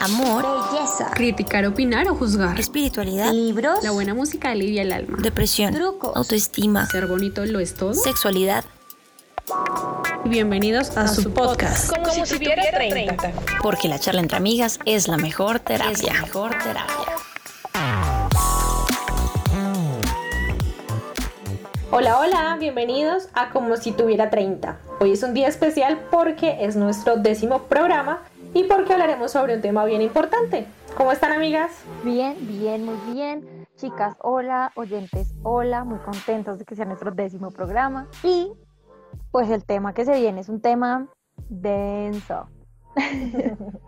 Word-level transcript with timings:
amor, 0.00 0.46
belleza, 0.72 1.10
criticar, 1.12 1.66
opinar 1.66 2.08
o 2.08 2.14
juzgar, 2.14 2.58
espiritualidad, 2.58 3.32
libros, 3.32 3.82
la 3.82 3.90
buena 3.90 4.14
música 4.14 4.50
alivia 4.50 4.82
el 4.82 4.92
alma, 4.92 5.18
depresión, 5.20 5.74
trucos, 5.74 6.16
autoestima, 6.16 6.86
ser 6.86 7.06
bonito 7.06 7.44
lo 7.44 7.60
es 7.60 7.74
todo, 7.74 7.92
sexualidad. 7.92 8.64
Bienvenidos 10.24 10.96
a, 10.96 11.06
su 11.06 11.32
podcast. 11.32 11.90
Como, 11.94 12.24
si, 12.24 12.34
tuviera 12.34 12.62
30. 12.70 13.32
Porque 13.62 13.88
la 13.88 13.98
charla 13.98 14.20
entre 14.20 14.38
amigas 14.38 14.78
es 14.86 15.06
la 15.06 15.16
mejor 15.16 15.60
terapia. 15.60 15.92
Es 15.92 16.02
la 16.02 16.12
mejor 16.12 16.50
terapia. 16.50 17.10
Hola, 21.90 22.20
hola, 22.20 22.56
bienvenidos 22.60 23.28
a 23.34 23.50
Como 23.50 23.76
si 23.76 23.92
tuviera 23.92 24.30
30. 24.30 24.78
Hoy 25.00 25.12
es 25.12 25.22
un 25.22 25.34
día 25.34 25.48
especial 25.48 25.98
porque 26.10 26.58
es 26.60 26.76
nuestro 26.76 27.16
décimo 27.16 27.64
programa 27.64 28.22
y 28.52 28.64
porque 28.64 28.92
hablaremos 28.92 29.30
sobre 29.32 29.54
un 29.54 29.60
tema 29.60 29.84
bien 29.84 30.02
importante. 30.02 30.66
¿Cómo 30.96 31.12
están 31.12 31.32
amigas? 31.32 31.84
Bien, 32.04 32.36
bien, 32.40 32.84
muy 32.84 32.96
bien. 33.12 33.66
Chicas, 33.76 34.16
hola, 34.20 34.72
oyentes, 34.74 35.34
hola, 35.42 35.84
muy 35.84 35.98
contentos 36.00 36.58
de 36.58 36.64
que 36.64 36.74
sea 36.74 36.84
nuestro 36.84 37.12
décimo 37.12 37.50
programa. 37.50 38.08
Y 38.22 38.52
pues 39.30 39.48
el 39.50 39.64
tema 39.64 39.94
que 39.94 40.04
se 40.04 40.18
viene 40.18 40.40
es 40.40 40.48
un 40.48 40.60
tema 40.60 41.08
denso. 41.48 42.48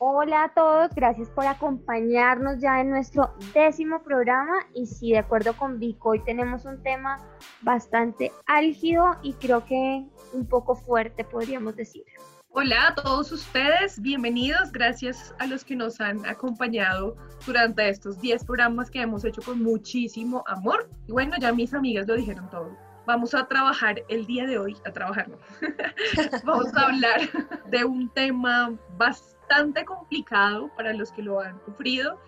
Hola 0.00 0.44
a 0.44 0.48
todos, 0.54 0.94
gracias 0.94 1.28
por 1.30 1.46
acompañarnos 1.46 2.60
ya 2.60 2.80
en 2.80 2.90
nuestro 2.90 3.34
décimo 3.52 4.02
programa 4.02 4.54
y 4.72 4.86
si 4.86 5.12
de 5.12 5.18
acuerdo 5.18 5.56
con 5.56 5.78
Vico 5.80 6.10
hoy 6.10 6.20
tenemos 6.20 6.64
un 6.64 6.82
tema 6.82 7.18
bastante 7.62 8.30
álgido 8.46 9.16
y 9.22 9.34
creo 9.34 9.64
que 9.64 10.06
un 10.32 10.46
poco 10.46 10.76
fuerte 10.76 11.24
podríamos 11.24 11.74
decir. 11.74 12.04
Hola 12.50 12.88
a 12.88 12.94
todos 12.94 13.30
ustedes, 13.30 14.00
bienvenidos, 14.00 14.72
gracias 14.72 15.34
a 15.38 15.46
los 15.46 15.64
que 15.64 15.76
nos 15.76 16.00
han 16.00 16.24
acompañado 16.24 17.14
durante 17.46 17.86
estos 17.88 18.18
10 18.20 18.44
programas 18.44 18.90
que 18.90 19.02
hemos 19.02 19.24
hecho 19.24 19.42
con 19.42 19.62
muchísimo 19.62 20.42
amor. 20.46 20.88
Y 21.06 21.12
bueno, 21.12 21.36
ya 21.38 21.52
mis 21.52 21.74
amigas 21.74 22.08
lo 22.08 22.14
dijeron 22.14 22.48
todo. 22.48 22.74
Vamos 23.06 23.34
a 23.34 23.46
trabajar 23.46 24.02
el 24.08 24.26
día 24.26 24.46
de 24.46 24.58
hoy, 24.58 24.76
a 24.86 24.92
trabajar 24.92 25.28
no. 25.28 25.38
Vamos 26.44 26.74
a 26.74 26.86
hablar 26.86 27.20
de 27.66 27.84
un 27.84 28.08
tema 28.08 28.74
bastante 28.96 29.84
complicado 29.84 30.70
para 30.74 30.94
los 30.94 31.12
que 31.12 31.22
lo 31.22 31.40
han 31.40 31.62
sufrido 31.66 32.18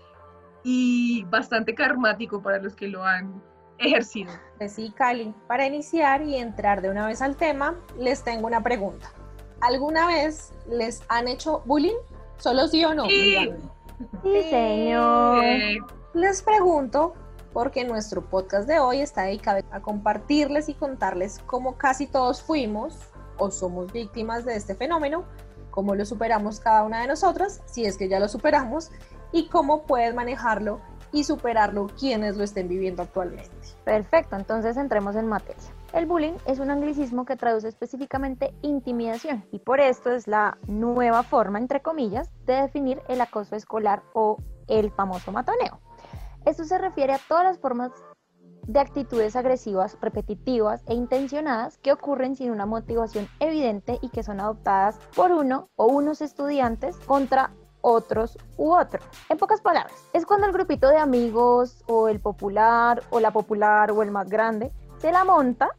y 0.62 1.24
bastante 1.30 1.74
karmático 1.74 2.42
para 2.42 2.58
los 2.58 2.76
que 2.76 2.88
lo 2.88 3.04
han 3.04 3.42
ejercido. 3.78 4.30
Pues 4.58 4.72
sí, 4.72 4.92
Cali, 4.94 5.34
para 5.48 5.66
iniciar 5.66 6.22
y 6.22 6.36
entrar 6.36 6.82
de 6.82 6.90
una 6.90 7.06
vez 7.06 7.22
al 7.22 7.36
tema, 7.36 7.74
les 7.98 8.22
tengo 8.22 8.46
una 8.46 8.62
pregunta. 8.62 9.10
¿Alguna 9.60 10.06
vez 10.06 10.52
les 10.68 11.02
han 11.08 11.28
hecho 11.28 11.62
bullying? 11.66 11.96
¿Solo 12.38 12.66
sí 12.68 12.84
o 12.84 12.94
no? 12.94 13.06
Sí, 13.06 13.36
sí 14.22 14.42
señor. 14.50 15.44
Les 16.14 16.42
pregunto 16.42 17.14
porque 17.52 17.84
nuestro 17.84 18.22
podcast 18.22 18.66
de 18.66 18.78
hoy 18.78 19.00
está 19.00 19.22
dedicado 19.22 19.60
a 19.70 19.80
compartirles 19.80 20.68
y 20.68 20.74
contarles 20.74 21.40
cómo 21.46 21.76
casi 21.76 22.06
todos 22.06 22.42
fuimos 22.42 22.96
o 23.38 23.50
somos 23.50 23.92
víctimas 23.92 24.44
de 24.44 24.56
este 24.56 24.74
fenómeno, 24.74 25.24
cómo 25.70 25.94
lo 25.94 26.04
superamos 26.04 26.60
cada 26.60 26.84
una 26.84 27.00
de 27.02 27.08
nosotras, 27.08 27.62
si 27.66 27.84
es 27.84 27.96
que 27.96 28.08
ya 28.08 28.20
lo 28.20 28.28
superamos, 28.28 28.90
y 29.32 29.48
cómo 29.48 29.82
pueden 29.82 30.14
manejarlo 30.14 30.80
y 31.12 31.24
superarlo 31.24 31.88
quienes 31.98 32.36
lo 32.36 32.44
estén 32.44 32.68
viviendo 32.68 33.02
actualmente. 33.02 33.50
Perfecto, 33.84 34.36
entonces 34.36 34.76
entremos 34.76 35.16
en 35.16 35.26
materia. 35.26 35.62
El 35.92 36.06
bullying 36.06 36.34
es 36.46 36.60
un 36.60 36.70
anglicismo 36.70 37.24
que 37.24 37.36
traduce 37.36 37.66
específicamente 37.66 38.54
intimidación 38.62 39.44
y 39.50 39.58
por 39.58 39.80
esto 39.80 40.12
es 40.12 40.28
la 40.28 40.56
nueva 40.68 41.24
forma, 41.24 41.58
entre 41.58 41.82
comillas, 41.82 42.30
de 42.46 42.54
definir 42.54 43.02
el 43.08 43.20
acoso 43.20 43.56
escolar 43.56 44.04
o 44.12 44.36
el 44.68 44.92
famoso 44.92 45.32
matoneo. 45.32 45.80
Esto 46.46 46.62
se 46.62 46.78
refiere 46.78 47.14
a 47.14 47.20
todas 47.26 47.42
las 47.42 47.58
formas 47.58 47.90
de 48.68 48.78
actitudes 48.78 49.34
agresivas, 49.34 49.98
repetitivas 50.00 50.84
e 50.86 50.94
intencionadas 50.94 51.76
que 51.78 51.92
ocurren 51.92 52.36
sin 52.36 52.52
una 52.52 52.66
motivación 52.66 53.26
evidente 53.40 53.98
y 54.00 54.10
que 54.10 54.22
son 54.22 54.38
adoptadas 54.38 54.96
por 55.16 55.32
uno 55.32 55.70
o 55.74 55.86
unos 55.86 56.20
estudiantes 56.20 56.96
contra 56.98 57.50
otros 57.80 58.38
u 58.56 58.74
otro. 58.74 59.00
En 59.28 59.38
pocas 59.38 59.60
palabras, 59.60 59.94
es 60.12 60.24
cuando 60.24 60.46
el 60.46 60.52
grupito 60.52 60.88
de 60.88 60.98
amigos 60.98 61.82
o 61.88 62.06
el 62.06 62.20
popular 62.20 63.02
o 63.10 63.18
la 63.18 63.32
popular 63.32 63.90
o 63.90 64.04
el 64.04 64.12
más 64.12 64.28
grande 64.28 64.70
se 65.00 65.12
la 65.12 65.24
monta 65.24 65.70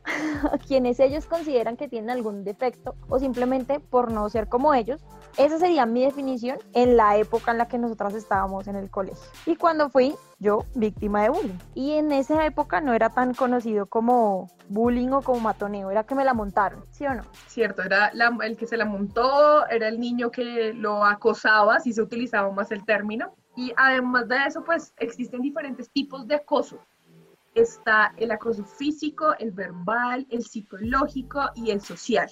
a 0.51 0.57
quienes 0.67 0.99
ellos 0.99 1.27
consideran 1.27 1.77
que 1.77 1.87
tienen 1.87 2.09
algún 2.09 2.43
defecto 2.43 2.95
o 3.07 3.19
simplemente 3.19 3.79
por 3.79 4.11
no 4.11 4.27
ser 4.29 4.47
como 4.47 4.73
ellos. 4.73 4.99
Esa 5.37 5.59
sería 5.59 5.85
mi 5.85 6.03
definición 6.03 6.57
en 6.73 6.97
la 6.97 7.15
época 7.17 7.51
en 7.51 7.59
la 7.59 7.67
que 7.67 7.77
nosotras 7.77 8.15
estábamos 8.15 8.67
en 8.67 8.75
el 8.75 8.89
colegio. 8.89 9.23
Y 9.45 9.55
cuando 9.55 9.89
fui 9.89 10.15
yo 10.39 10.65
víctima 10.73 11.21
de 11.21 11.29
bullying. 11.29 11.59
Y 11.75 11.91
en 11.91 12.11
esa 12.11 12.43
época 12.45 12.81
no 12.81 12.93
era 12.93 13.09
tan 13.09 13.35
conocido 13.35 13.85
como 13.85 14.49
bullying 14.69 15.09
o 15.09 15.21
como 15.21 15.39
matoneo, 15.39 15.91
era 15.91 16.03
que 16.03 16.15
me 16.15 16.25
la 16.25 16.33
montaron, 16.33 16.83
¿sí 16.89 17.05
o 17.05 17.13
no? 17.13 17.23
Cierto, 17.47 17.83
era 17.83 18.11
el 18.43 18.57
que 18.57 18.65
se 18.65 18.75
la 18.75 18.85
montó, 18.85 19.67
era 19.67 19.87
el 19.87 19.99
niño 19.99 20.31
que 20.31 20.73
lo 20.73 21.05
acosaba, 21.05 21.79
si 21.79 21.93
se 21.93 22.01
utilizaba 22.01 22.51
más 22.51 22.71
el 22.71 22.83
término. 22.85 23.35
Y 23.55 23.71
además 23.77 24.27
de 24.29 24.37
eso, 24.47 24.63
pues 24.63 24.93
existen 24.97 25.41
diferentes 25.41 25.91
tipos 25.91 26.27
de 26.27 26.35
acoso 26.35 26.79
está 27.55 28.13
el 28.17 28.31
acoso 28.31 28.63
físico, 28.63 29.33
el 29.39 29.51
verbal, 29.51 30.25
el 30.29 30.43
psicológico 30.43 31.49
y 31.55 31.71
el 31.71 31.81
social. 31.81 32.29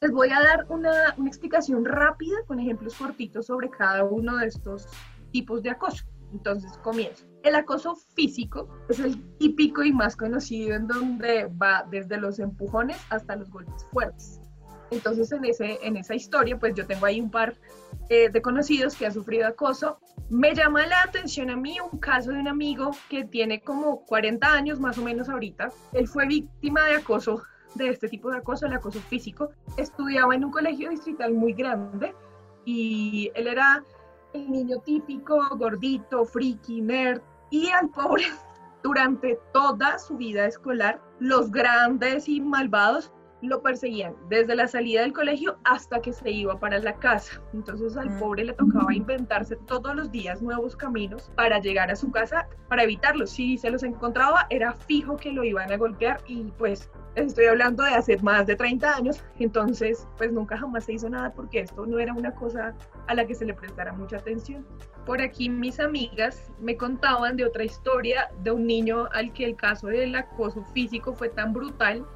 Les 0.00 0.10
voy 0.10 0.30
a 0.30 0.40
dar 0.40 0.66
una, 0.70 1.14
explicación 1.26 1.84
rápida 1.84 2.36
con 2.46 2.58
ejemplos 2.58 2.94
cortitos 2.94 3.46
sobre 3.46 3.68
cada 3.70 4.04
uno 4.04 4.36
de 4.38 4.46
estos 4.46 4.88
tipos 5.30 5.62
de 5.62 5.70
acoso. 5.70 6.04
Entonces 6.32 6.72
comienzo. 6.78 7.26
El 7.42 7.54
acoso 7.54 7.96
físico 8.14 8.68
es 8.88 9.00
el 9.00 9.20
típico 9.38 9.82
y 9.82 9.92
más 9.92 10.16
conocido 10.16 10.74
en 10.74 10.86
donde 10.86 11.46
va 11.60 11.86
desde 11.90 12.18
los 12.18 12.38
empujones 12.38 12.98
hasta 13.10 13.36
los 13.36 13.50
golpes 13.50 13.86
fuertes. 13.92 14.40
Entonces 14.90 15.30
en, 15.32 15.44
ese, 15.44 15.78
en 15.82 15.96
esa 15.96 16.14
historia, 16.14 16.58
pues 16.58 16.74
yo 16.74 16.86
tengo 16.86 17.06
ahí 17.06 17.20
un 17.20 17.30
par 17.30 17.54
eh, 18.08 18.28
de 18.28 18.42
conocidos 18.42 18.96
que 18.96 19.06
ha 19.06 19.10
sufrido 19.10 19.46
acoso. 19.46 19.98
Me 20.28 20.54
llama 20.54 20.86
la 20.86 21.02
atención 21.02 21.50
a 21.50 21.56
mí 21.56 21.78
un 21.80 21.98
caso 21.98 22.30
de 22.30 22.40
un 22.40 22.48
amigo 22.48 22.90
que 23.08 23.24
tiene 23.24 23.60
como 23.60 24.04
40 24.04 24.52
años 24.52 24.80
más 24.80 24.98
o 24.98 25.02
menos 25.02 25.28
ahorita. 25.28 25.70
Él 25.92 26.08
fue 26.08 26.26
víctima 26.26 26.84
de 26.86 26.96
acoso, 26.96 27.42
de 27.74 27.88
este 27.88 28.08
tipo 28.08 28.30
de 28.30 28.38
acoso, 28.38 28.66
el 28.66 28.72
acoso 28.72 29.00
físico. 29.00 29.50
Estudiaba 29.76 30.34
en 30.34 30.44
un 30.44 30.50
colegio 30.50 30.90
distrital 30.90 31.32
muy 31.32 31.52
grande 31.52 32.14
y 32.64 33.30
él 33.34 33.46
era 33.46 33.84
el 34.32 34.50
niño 34.50 34.78
típico, 34.84 35.38
gordito, 35.56 36.24
friki, 36.24 36.80
nerd. 36.80 37.20
Y 37.50 37.68
al 37.70 37.90
pobre, 37.90 38.24
durante 38.82 39.38
toda 39.52 39.98
su 39.98 40.16
vida 40.16 40.46
escolar, 40.46 41.00
los 41.18 41.50
grandes 41.50 42.28
y 42.28 42.40
malvados 42.40 43.12
lo 43.42 43.62
perseguían 43.62 44.14
desde 44.28 44.54
la 44.54 44.68
salida 44.68 45.02
del 45.02 45.12
colegio 45.12 45.58
hasta 45.64 46.00
que 46.00 46.12
se 46.12 46.30
iba 46.30 46.58
para 46.58 46.78
la 46.78 46.94
casa. 46.94 47.40
Entonces 47.52 47.96
al 47.96 48.10
mm. 48.10 48.18
pobre 48.18 48.44
le 48.44 48.52
tocaba 48.52 48.94
inventarse 48.94 49.56
todos 49.66 49.94
los 49.94 50.10
días 50.10 50.42
nuevos 50.42 50.76
caminos 50.76 51.30
para 51.36 51.58
llegar 51.58 51.90
a 51.90 51.96
su 51.96 52.10
casa 52.10 52.48
para 52.68 52.84
evitarlos. 52.84 53.30
Si 53.30 53.58
se 53.58 53.70
los 53.70 53.82
encontraba, 53.82 54.46
era 54.50 54.72
fijo 54.72 55.16
que 55.16 55.32
lo 55.32 55.44
iban 55.44 55.72
a 55.72 55.76
golpear 55.76 56.20
y 56.26 56.52
pues 56.58 56.90
estoy 57.16 57.46
hablando 57.46 57.82
de 57.82 57.90
hace 57.90 58.16
más 58.18 58.46
de 58.46 58.56
30 58.56 58.96
años, 58.96 59.24
entonces 59.38 60.06
pues 60.16 60.32
nunca 60.32 60.56
jamás 60.56 60.84
se 60.84 60.92
hizo 60.92 61.08
nada 61.08 61.32
porque 61.32 61.60
esto 61.60 61.86
no 61.86 61.98
era 61.98 62.12
una 62.12 62.32
cosa 62.34 62.74
a 63.08 63.14
la 63.14 63.26
que 63.26 63.34
se 63.34 63.44
le 63.44 63.54
prestara 63.54 63.92
mucha 63.92 64.16
atención. 64.16 64.66
Por 65.06 65.20
aquí 65.20 65.48
mis 65.48 65.80
amigas 65.80 66.52
me 66.60 66.76
contaban 66.76 67.36
de 67.36 67.44
otra 67.44 67.64
historia 67.64 68.28
de 68.42 68.50
un 68.52 68.66
niño 68.66 69.08
al 69.12 69.32
que 69.32 69.44
el 69.44 69.56
caso 69.56 69.88
del 69.88 70.14
acoso 70.14 70.64
físico 70.72 71.12
fue 71.12 71.28
tan 71.28 71.52
brutal 71.52 72.06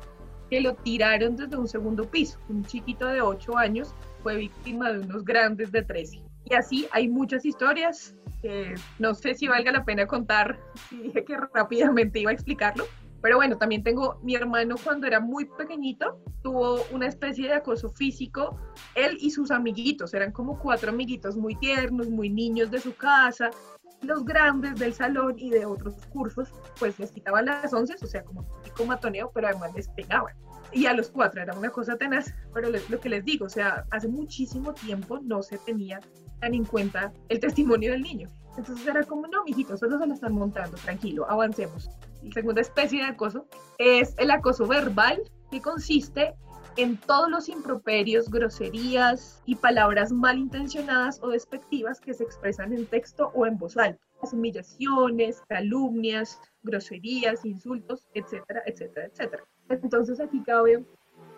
que 0.50 0.60
lo 0.60 0.75
tiraron 0.75 1.37
desde 1.37 1.56
un 1.56 1.69
segundo 1.69 2.05
piso. 2.05 2.38
Un 2.49 2.65
chiquito 2.65 3.06
de 3.06 3.21
8 3.21 3.56
años 3.56 3.94
fue 4.22 4.37
víctima 4.37 4.93
de 4.93 5.00
unos 5.00 5.25
grandes 5.25 5.72
de 5.72 5.82
13. 5.82 6.22
Y 6.44 6.55
así 6.55 6.87
hay 6.93 7.09
muchas 7.09 7.44
historias 7.44 8.15
que 8.42 8.74
no 8.98 9.15
sé 9.15 9.34
si 9.34 9.48
valga 9.48 9.72
la 9.72 9.84
pena 9.84 10.07
contar, 10.07 10.59
si 10.89 10.98
dije 10.98 11.24
que 11.24 11.36
rápidamente 11.36 12.21
iba 12.21 12.30
a 12.30 12.34
explicarlo. 12.34 12.84
Pero 13.22 13.36
bueno, 13.36 13.57
también 13.57 13.83
tengo 13.83 14.21
mi 14.22 14.34
hermano 14.34 14.74
cuando 14.84 15.07
era 15.07 15.19
muy 15.19 15.47
pequeñito, 15.47 16.21
tuvo 16.42 16.84
una 16.92 17.07
especie 17.07 17.48
de 17.48 17.54
acoso 17.54 17.89
físico, 17.89 18.60
él 18.95 19.16
y 19.19 19.30
sus 19.30 19.51
amiguitos, 19.51 20.13
eran 20.13 20.30
como 20.30 20.59
cuatro 20.59 20.91
amiguitos 20.91 21.34
muy 21.34 21.54
tiernos, 21.54 22.10
muy 22.10 22.28
niños 22.28 22.71
de 22.71 22.80
su 22.80 22.95
casa, 22.95 23.51
los 24.04 24.24
grandes 24.24 24.78
del 24.78 24.95
salón 24.95 25.34
y 25.39 25.51
de 25.51 25.66
otros 25.66 25.95
cursos, 26.10 26.53
pues 26.78 26.98
les 26.98 27.10
quitaban 27.10 27.47
las 27.47 27.72
once, 27.72 27.95
o 28.01 28.06
sea, 28.06 28.24
como 28.24 28.47
un 28.78 28.86
matoneo, 28.86 29.30
pero 29.34 29.48
además 29.48 29.74
les 29.74 29.89
pegaban. 29.89 30.34
Y 30.72 30.86
a 30.86 30.92
los 30.92 31.09
cuatro 31.09 31.41
era 31.41 31.56
una 31.56 31.71
cosa 31.71 31.97
tenaz, 31.97 32.34
pero 32.53 32.68
lo 32.71 33.01
que 33.01 33.09
les 33.09 33.24
digo, 33.24 33.47
o 33.47 33.51
sea, 33.51 33.84
hace 33.91 34.09
muchísimo 34.09 34.74
tiempo 34.74 35.21
no 35.22 35.42
se 35.42 35.59
tenía 35.59 36.01
tan 36.41 36.54
en 36.54 36.65
cuenta 36.65 37.12
el 37.28 37.39
testimonio 37.39 37.92
del 37.92 38.03
niño. 38.03 38.28
Entonces 38.56 38.86
era 38.86 39.03
como, 39.04 39.27
no, 39.28 39.45
mijito, 39.45 39.77
solo 39.77 39.98
se 39.98 40.07
lo 40.07 40.15
están 40.15 40.34
montando, 40.34 40.77
tranquilo, 40.78 41.28
avancemos. 41.28 41.91
La 42.22 42.33
segunda 42.33 42.60
especie 42.60 43.00
de 43.00 43.09
acoso 43.09 43.47
es 43.78 44.15
el 44.18 44.30
acoso 44.30 44.66
verbal, 44.66 45.21
que 45.50 45.60
consiste 45.60 46.34
en 46.76 46.97
todos 46.97 47.30
los 47.30 47.48
improperios, 47.48 48.28
groserías 48.30 49.42
y 49.47 49.54
palabras 49.54 50.10
malintencionadas 50.12 51.21
o 51.22 51.28
despectivas 51.28 52.00
que 52.00 52.15
se 52.15 52.24
expresan 52.24 52.72
en 52.72 52.86
texto 52.86 53.30
o 53.34 53.47
en 53.47 53.59
voz 53.59 53.76
alta. 53.76 54.00
Las 54.22 54.32
humillaciones, 54.32 55.42
calumnias, 55.48 56.41
groserías, 56.62 57.44
insultos, 57.44 58.06
etcétera, 58.15 58.62
etcétera, 58.66 59.06
etcétera. 59.06 59.44
Entonces 59.68 60.21
aquí 60.21 60.42
cabe 60.42 60.84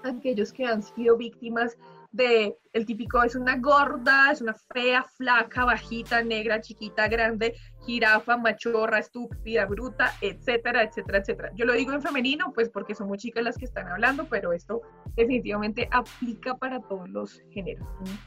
aquellos 0.04 0.52
que 0.52 0.64
han 0.64 0.82
sido 0.82 1.16
víctimas 1.16 1.76
de 2.12 2.56
el 2.72 2.86
típico 2.86 3.22
es 3.22 3.34
una 3.34 3.58
gorda, 3.58 4.30
es 4.32 4.40
una 4.40 4.54
fea, 4.54 5.04
flaca, 5.04 5.64
bajita, 5.64 6.22
negra, 6.22 6.60
chiquita, 6.60 7.08
grande, 7.08 7.54
jirafa, 7.86 8.36
machorra, 8.36 8.98
estúpida, 8.98 9.64
bruta, 9.64 10.12
etcétera, 10.20 10.82
etcétera, 10.82 11.18
etcétera. 11.18 11.50
Yo 11.54 11.64
lo 11.64 11.72
digo 11.72 11.92
en 11.92 12.02
femenino, 12.02 12.52
pues 12.52 12.68
porque 12.68 12.94
son 12.94 13.08
muy 13.08 13.18
chicas 13.18 13.44
las 13.44 13.56
que 13.56 13.64
están 13.64 13.88
hablando, 13.88 14.26
pero 14.28 14.52
esto 14.52 14.82
definitivamente 15.14 15.88
aplica 15.92 16.56
para 16.56 16.80
todos 16.80 17.08
los 17.08 17.40
géneros. 17.50 17.86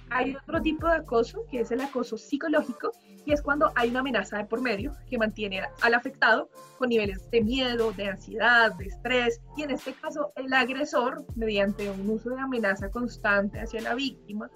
Hay 0.10 0.36
otro 0.36 0.62
tipo 0.62 0.88
de 0.88 0.98
acoso, 0.98 1.46
que 1.52 1.60
es 1.60 1.72
el 1.72 1.82
acoso 1.82 2.18
psicológico, 2.18 2.92
y 3.26 3.34
es 3.34 3.42
cuando 3.42 3.72
hay 3.76 3.90
una 3.90 4.00
amenaza 4.00 4.38
de 4.38 4.46
por 4.46 4.62
medio 4.62 4.94
que 5.10 5.18
mantiene 5.18 5.62
al 5.82 5.94
afectado 5.94 6.50
con 6.78 6.90
niveles 6.90 7.30
de 7.30 7.42
miedo, 7.42 7.92
de 7.92 8.10
ansiedad, 8.10 8.74
de 8.76 8.86
estrés, 8.86 9.42
y 9.58 9.64
en 9.64 9.72
este 9.72 9.94
caso 9.94 10.32
el 10.36 10.54
agresor, 10.54 11.26
mediante 11.36 11.90
un 11.92 12.10
uso 12.10 12.30
de 12.30 12.40
amenaza 12.40 12.90
constante 12.90 13.60
hacia 13.60 13.82
la 13.82 13.94
víctima, 13.94 14.50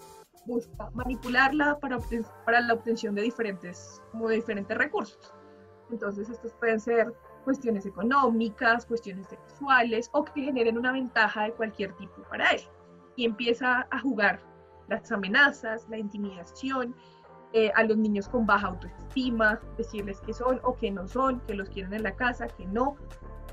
busca 0.46 0.90
manipularla 0.94 1.80
para, 1.80 1.98
para 2.46 2.62
la 2.62 2.74
obtención 2.74 3.16
de 3.16 3.24
diferentes, 3.24 4.02
como 4.12 4.28
de 4.28 4.36
diferentes 4.36 4.78
recursos. 4.78 5.34
Entonces, 5.92 6.30
estos 6.30 6.54
pueden 6.54 6.80
ser 6.80 7.14
cuestiones 7.44 7.86
económicas, 7.86 8.86
cuestiones 8.86 9.28
sexuales 9.28 10.10
o 10.14 10.24
que 10.24 10.42
generen 10.42 10.78
una 10.78 10.92
ventaja 10.92 11.44
de 11.44 11.52
cualquier 11.54 11.94
tipo 11.94 12.24
para 12.30 12.50
él. 12.52 12.62
Y 13.16 13.26
empieza 13.26 13.88
a 13.92 14.00
jugar 14.00 14.42
las 14.88 15.12
amenazas, 15.12 15.88
la 15.90 15.98
intimidación, 15.98 16.96
eh, 17.56 17.72
a 17.76 17.84
los 17.84 17.98
niños 17.98 18.28
con 18.28 18.48
baja 18.48 18.68
autoestima, 18.68 19.62
decirles 19.78 20.20
que 20.22 20.34
son 20.34 20.60
o 20.64 20.76
que 20.76 20.90
no 20.90 21.08
son, 21.08 21.40
que 21.42 21.54
los 21.54 21.70
quieren 21.70 21.94
en 21.94 22.04
la 22.04 22.16
casa, 22.16 22.48
que 22.48 22.66
no. 22.66 22.96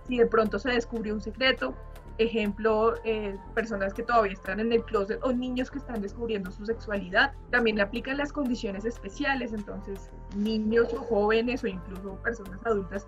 Si 0.07 0.17
de 0.17 0.27
pronto 0.27 0.59
se 0.59 0.71
descubrió 0.71 1.13
un 1.13 1.21
secreto, 1.21 1.75
ejemplo, 2.21 2.95
eh, 3.05 3.37
personas 3.55 3.95
que 3.95 4.03
todavía 4.03 4.35
están 4.35 4.61
en 4.61 4.73
el 4.73 4.85
closet 4.85 5.19
o 5.23 5.33
niños 5.33 5.71
que 5.71 5.79
están 5.79 6.03
descubriendo 6.03 6.51
su 6.51 6.67
sexualidad. 6.67 7.33
También 7.51 7.81
aplican 7.81 8.19
las 8.19 8.31
condiciones 8.31 8.85
especiales, 8.85 9.55
entonces 9.55 10.11
niños 10.37 10.93
o 10.93 10.99
jóvenes 10.99 11.65
o 11.65 11.67
incluso 11.67 12.15
personas 12.23 12.61
adultas 12.67 13.07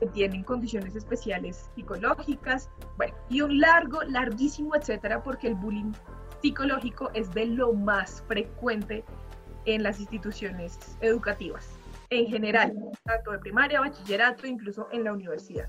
que 0.00 0.06
tienen 0.06 0.42
condiciones 0.42 0.96
especiales 0.96 1.70
psicológicas, 1.74 2.70
bueno, 2.96 3.14
y 3.28 3.42
un 3.42 3.60
largo, 3.60 4.02
larguísimo, 4.04 4.74
etcétera, 4.74 5.22
porque 5.22 5.48
el 5.48 5.54
bullying 5.54 5.92
psicológico 6.40 7.10
es 7.12 7.32
de 7.34 7.46
lo 7.46 7.74
más 7.74 8.22
frecuente 8.26 9.04
en 9.66 9.82
las 9.82 10.00
instituciones 10.00 10.96
educativas, 11.02 11.68
en 12.08 12.26
general, 12.26 12.74
tanto 13.04 13.32
de 13.32 13.38
primaria, 13.38 13.80
bachillerato, 13.80 14.46
incluso 14.46 14.88
en 14.92 15.04
la 15.04 15.12
universidad. 15.12 15.68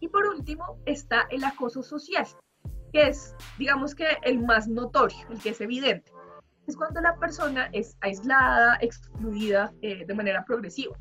Y 0.00 0.08
por 0.08 0.26
último 0.26 0.78
está 0.86 1.26
el 1.30 1.44
acoso 1.44 1.82
social, 1.82 2.26
que 2.92 3.08
es, 3.08 3.34
digamos 3.58 3.94
que 3.94 4.06
el 4.22 4.40
más 4.40 4.66
notorio, 4.66 5.18
el 5.30 5.38
que 5.38 5.50
es 5.50 5.60
evidente. 5.60 6.10
Es 6.66 6.76
cuando 6.76 7.00
la 7.00 7.16
persona 7.16 7.68
es 7.72 7.96
aislada, 8.00 8.78
excluida 8.80 9.72
eh, 9.82 10.04
de 10.06 10.14
manera 10.14 10.44
progresiva, 10.44 10.96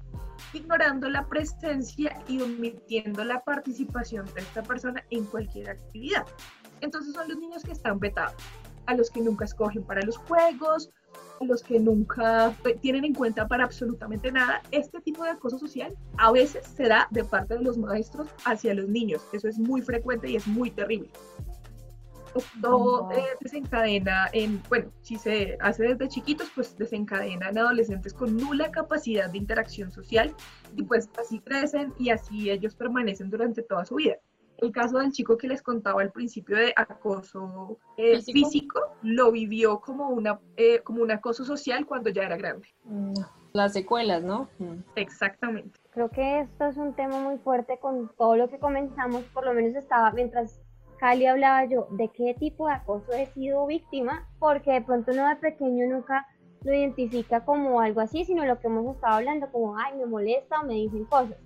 ignorando 0.54 1.10
la 1.10 1.28
presencia 1.28 2.22
y 2.28 2.42
omitiendo 2.42 3.24
la 3.24 3.42
participación 3.44 4.26
de 4.34 4.42
esta 4.42 4.64
persona 4.64 5.04
en 5.10 5.26
cualquier 5.26 5.70
actividad. 5.70 6.26
Entonces 6.82 7.14
son 7.14 7.28
los 7.30 7.38
niños 7.38 7.64
que 7.64 7.72
están 7.72 8.00
vetados, 8.00 8.42
a 8.86 8.96
los 8.96 9.10
que 9.10 9.22
nunca 9.22 9.46
escogen 9.46 9.84
para 9.84 10.02
los 10.02 10.18
juegos, 10.18 10.90
los 11.42 11.64
que 11.64 11.80
nunca 11.80 12.54
tienen 12.82 13.06
en 13.06 13.14
cuenta 13.14 13.48
para 13.48 13.64
absolutamente 13.64 14.32
nada, 14.32 14.62
este 14.72 15.00
tipo 15.02 15.24
de 15.24 15.32
acoso 15.32 15.58
social 15.58 15.96
a 16.18 16.32
veces 16.32 16.66
se 16.68 16.88
da 16.88 17.08
de 17.12 17.24
parte 17.24 17.56
de 17.56 17.64
los 17.64 17.78
maestros 17.78 18.28
hacia 18.46 18.74
los 18.74 18.88
niños. 18.88 19.22
Eso 19.32 19.48
es 19.48 19.58
muy 19.58 19.82
frecuente 19.82 20.30
y 20.30 20.36
es 20.36 20.48
muy 20.48 20.72
terrible. 20.72 21.10
Esto 22.36 23.10
eh, 23.12 23.24
desencadena 23.42 24.30
en, 24.34 24.62
bueno, 24.70 24.92
si 25.02 25.18
se 25.18 25.58
hace 25.62 25.84
desde 25.84 26.10
chiquitos, 26.10 26.50
pues 26.54 26.78
desencadena 26.78 27.50
en 27.50 27.58
adolescentes 27.58 28.14
con 28.14 28.38
nula 28.38 28.70
capacidad 28.70 29.30
de 29.30 29.40
interacción 29.40 29.92
social 29.92 30.36
y 30.76 30.84
pues 30.84 31.10
así 31.20 31.40
crecen 31.40 31.94
y 31.98 32.12
así 32.12 32.52
ellos 32.52 32.76
permanecen 32.76 33.32
durante 33.32 33.64
toda 33.64 33.86
su 33.86 33.96
vida 33.96 34.18
el 34.62 34.72
caso 34.72 35.00
del 35.00 35.12
chico 35.12 35.38
que 35.38 35.48
les 35.48 35.62
contaba 35.62 36.02
al 36.02 36.12
principio 36.12 36.58
de 36.58 36.74
acoso 36.76 37.78
eh, 37.98 38.22
¿Físico? 38.22 38.80
lo 39.02 39.32
vivió 39.32 39.80
como, 39.80 40.10
una, 40.10 40.40
eh, 40.58 40.82
como 40.84 41.02
un 41.02 41.12
acoso 41.12 41.44
social 41.44 41.86
cuando 41.86 42.10
ya 42.10 42.24
era 42.24 42.38
grande. 42.38 42.68
Mm, 42.84 43.14
las 43.54 43.74
secuelas, 43.74 44.24
¿no? 44.24 44.50
Mm. 44.60 44.80
Exactamente. 44.96 45.80
Creo 45.92 46.10
que 46.10 46.42
esto 46.42 46.66
es 46.66 46.78
un 46.78 46.94
tema 46.94 47.20
muy 47.20 47.38
fuerte 47.38 47.80
con 47.80 48.12
todo 48.18 48.36
lo 48.36 48.50
que 48.50 48.60
comenzamos, 48.60 49.24
por 49.34 49.46
lo 49.46 49.54
menos 49.54 49.76
estaba 49.76 50.12
mientras 50.12 50.62
Cali 50.98 51.26
hablaba 51.26 51.66
yo 51.66 51.88
de 51.92 52.10
qué 52.10 52.36
tipo 52.38 52.68
de 52.68 52.74
acoso 52.74 53.14
he 53.14 53.26
sido 53.28 53.66
víctima, 53.66 54.28
porque 54.38 54.74
de 54.74 54.82
pronto 54.82 55.14
uno 55.14 55.30
de 55.30 55.38
pequeño 55.38 55.88
nunca 55.88 56.28
lo 56.64 56.74
identifica 56.74 57.46
como 57.46 57.80
algo 57.80 58.02
así, 58.02 58.26
sino 58.26 58.46
lo 58.46 58.60
que 58.60 58.68
hemos 58.68 58.96
estado 58.96 59.16
hablando, 59.16 59.50
como, 59.50 59.78
ay, 59.78 59.96
me 59.96 60.06
molesta 60.06 60.60
o 60.60 60.66
me 60.66 60.74
dicen 60.74 61.06
cosas 61.06 61.38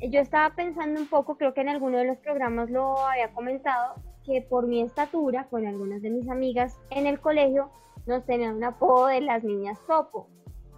yo 0.00 0.20
estaba 0.20 0.54
pensando 0.54 1.00
un 1.00 1.06
poco, 1.06 1.36
creo 1.36 1.54
que 1.54 1.60
en 1.60 1.68
alguno 1.68 1.98
de 1.98 2.04
los 2.04 2.18
programas 2.18 2.70
lo 2.70 2.98
había 2.98 3.32
comentado, 3.32 3.94
que 4.24 4.42
por 4.42 4.66
mi 4.66 4.82
estatura, 4.82 5.46
con 5.50 5.66
algunas 5.66 6.02
de 6.02 6.10
mis 6.10 6.28
amigas 6.28 6.78
en 6.90 7.06
el 7.06 7.20
colegio, 7.20 7.70
nos 8.06 8.24
tenían 8.24 8.56
un 8.56 8.64
apodo 8.64 9.06
de 9.06 9.20
las 9.20 9.44
niñas 9.44 9.78
topo. 9.86 10.28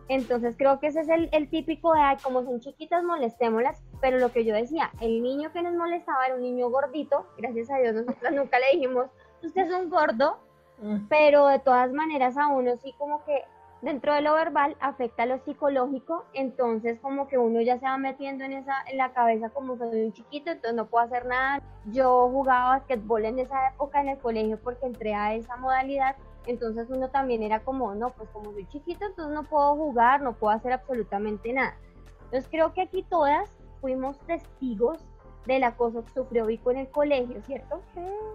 Entonces 0.09 0.55
creo 0.57 0.79
que 0.79 0.89
ese 0.89 1.01
es 1.01 1.09
el, 1.09 1.49
típico 1.49 1.93
de, 1.93 2.01
ay, 2.01 2.17
como 2.23 2.45
son 2.45 2.61
chiquitas, 2.61 3.03
molestémoslas. 3.03 3.83
Pero 4.01 4.19
lo 4.19 4.31
que 4.31 4.45
yo 4.45 4.55
decía, 4.55 4.93
el 5.01 5.23
niño 5.23 5.51
que 5.53 5.63
nos 5.63 5.75
molestaba 5.75 6.27
era 6.27 6.37
un 6.37 6.43
niño 6.43 6.71
gordito. 6.71 7.27
Gracias 7.37 7.71
a 7.71 7.79
Dios 7.79 7.95
nosotros 7.95 8.33
nunca 8.33 8.59
le 8.59 8.79
dijimos, 8.79 9.07
usted 9.43 9.63
es 9.63 9.73
un 9.73 9.91
gordo. 9.91 10.39
Mm. 10.79 11.09
Pero 11.09 11.47
de 11.49 11.59
todas 11.59 11.93
maneras 11.93 12.37
a 12.37 12.49
uno 12.49 12.77
sí 12.77 12.95
como 12.99 13.25
que 13.25 13.43
dentro 13.87 14.13
de 14.13 14.21
lo 14.21 14.35
verbal 14.35 14.77
afecta 14.81 15.23
a 15.23 15.27
lo 15.27 15.39
psicológico, 15.45 16.25
entonces 16.33 16.99
como 16.99 17.29
que 17.29 17.39
uno 17.39 17.61
ya 17.61 17.79
se 17.79 17.87
va 17.87 17.97
metiendo 17.97 18.43
en 18.43 18.55
esa 18.55 18.83
en 18.91 18.99
la 18.99 19.13
cabeza 19.13 19.49
como 19.51 19.79
soy 19.79 20.07
un 20.07 20.13
chiquito, 20.13 20.51
entonces 20.51 20.75
no 20.75 20.87
puedo 20.87 21.05
hacer 21.05 21.25
nada. 21.25 21.63
Yo 21.85 22.29
jugaba 22.29 22.79
basquetbol 22.79 23.25
en 23.25 23.39
esa 23.39 23.69
época 23.69 24.01
en 24.01 24.09
el 24.09 24.19
colegio 24.19 24.59
porque 24.59 24.87
entré 24.87 25.15
a 25.15 25.35
esa 25.35 25.57
modalidad, 25.57 26.17
entonces 26.47 26.91
uno 26.91 27.11
también 27.11 27.45
era 27.45 27.61
como, 27.61 27.95
no, 27.95 28.11
pues 28.11 28.29
como 28.31 28.51
soy 28.51 28.67
chiquito, 28.67 29.07
entonces 29.07 29.33
no 29.33 29.45
puedo 29.45 29.77
jugar, 29.77 30.21
no 30.21 30.33
puedo 30.33 30.53
hacer 30.53 30.73
absolutamente 30.73 31.53
nada. 31.53 31.77
Entonces 32.25 32.49
creo 32.51 32.75
que 32.75 32.83
aquí 32.83 33.05
todas 33.05 33.55
fuimos 33.81 34.19
testigos 34.27 34.99
del 35.47 35.63
acoso 35.63 36.05
que 36.05 36.11
sufrió 36.13 36.45
Vico 36.45 36.73
en 36.73 36.79
el 36.79 36.89
colegio, 36.89 37.41
¿cierto? 37.45 37.81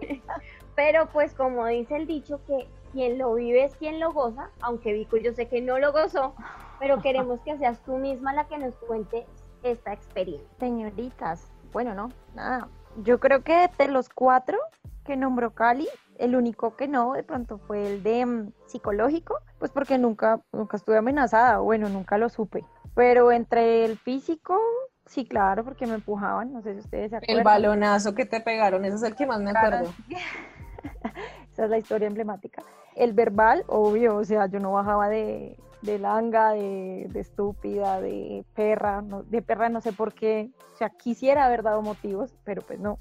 Pero 0.76 1.10
pues 1.12 1.34
como 1.34 1.66
dice 1.66 1.94
el 1.94 2.06
dicho 2.06 2.40
que 2.46 2.66
quien 2.92 3.18
lo 3.18 3.34
vive 3.34 3.64
es 3.64 3.74
quien 3.76 3.98
lo 3.98 4.12
goza, 4.12 4.50
aunque 4.60 4.92
Vico 4.92 5.16
yo 5.16 5.32
sé 5.32 5.48
que 5.48 5.60
no 5.60 5.78
lo 5.78 5.92
gozó, 5.92 6.34
pero 6.78 7.00
queremos 7.00 7.40
que 7.40 7.56
seas 7.58 7.82
tú 7.82 7.96
misma 7.96 8.32
la 8.32 8.44
que 8.46 8.58
nos 8.58 8.74
cuente 8.76 9.26
esta 9.62 9.92
experiencia. 9.92 10.48
Señoritas, 10.58 11.50
bueno, 11.72 11.94
no, 11.94 12.10
nada. 12.34 12.68
Yo 13.02 13.18
creo 13.18 13.42
que 13.42 13.70
de 13.78 13.88
los 13.88 14.08
cuatro 14.08 14.58
que 15.04 15.16
nombró 15.16 15.52
Cali, 15.52 15.88
el 16.18 16.36
único 16.36 16.76
que 16.76 16.86
no, 16.86 17.14
de 17.14 17.22
pronto 17.22 17.58
fue 17.58 17.86
el 17.86 18.02
de 18.02 18.26
mm, 18.26 18.52
psicológico, 18.66 19.38
pues 19.58 19.70
porque 19.70 19.98
nunca, 19.98 20.40
nunca 20.52 20.76
estuve 20.76 20.98
amenazada, 20.98 21.58
bueno, 21.58 21.88
nunca 21.88 22.18
lo 22.18 22.28
supe. 22.28 22.64
Pero 22.94 23.32
entre 23.32 23.86
el 23.86 23.96
físico, 23.96 24.58
sí, 25.06 25.24
claro, 25.24 25.64
porque 25.64 25.86
me 25.86 25.94
empujaban, 25.94 26.52
no 26.52 26.62
sé 26.62 26.74
si 26.74 26.80
ustedes 26.80 27.10
se 27.10 27.16
acuerdan. 27.16 27.38
El 27.38 27.44
balonazo 27.44 28.14
que 28.14 28.26
te 28.26 28.40
pegaron, 28.40 28.84
ese 28.84 28.96
es 28.96 29.02
el 29.02 29.16
que 29.16 29.26
más 29.26 29.40
me 29.40 29.50
acuerdo. 29.50 29.92
Esa 31.52 31.64
es 31.64 31.70
la 31.70 31.78
historia 31.78 32.08
emblemática. 32.08 32.62
El 32.94 33.12
verbal, 33.12 33.64
obvio, 33.68 34.16
o 34.16 34.24
sea, 34.24 34.46
yo 34.46 34.60
no 34.60 34.72
bajaba 34.72 35.08
de, 35.08 35.56
de 35.82 35.98
langa, 35.98 36.52
de, 36.52 37.10
estúpida, 37.14 38.00
de 38.00 38.44
perra, 38.54 39.02
de 39.26 39.42
perra 39.42 39.68
no 39.68 39.80
sé 39.80 39.92
por 39.92 40.14
qué, 40.14 40.50
o 40.74 40.76
sea, 40.76 40.90
quisiera 40.90 41.44
haber 41.44 41.62
dado 41.62 41.82
motivos, 41.82 42.34
pero 42.44 42.62
pues 42.62 42.78
no. 42.78 42.98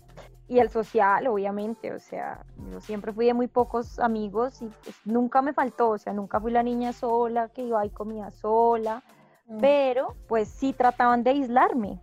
Y 0.47 0.59
el 0.59 0.69
social, 0.69 1.27
obviamente, 1.27 1.93
o 1.93 1.99
sea, 1.99 2.43
yo 2.71 2.81
siempre 2.81 3.13
fui 3.13 3.27
de 3.27 3.33
muy 3.33 3.47
pocos 3.47 3.99
amigos 3.99 4.61
y 4.61 4.65
pues 4.83 4.95
nunca 5.05 5.41
me 5.41 5.53
faltó, 5.53 5.91
o 5.91 5.97
sea, 5.97 6.11
nunca 6.11 6.41
fui 6.41 6.51
la 6.51 6.63
niña 6.63 6.91
sola 6.91 7.47
que 7.49 7.61
iba 7.61 7.85
y 7.85 7.89
comía 7.89 8.31
sola, 8.31 9.01
mm. 9.47 9.59
pero 9.61 10.15
pues 10.27 10.49
sí 10.49 10.73
trataban 10.73 11.23
de 11.23 11.29
aislarme, 11.29 12.01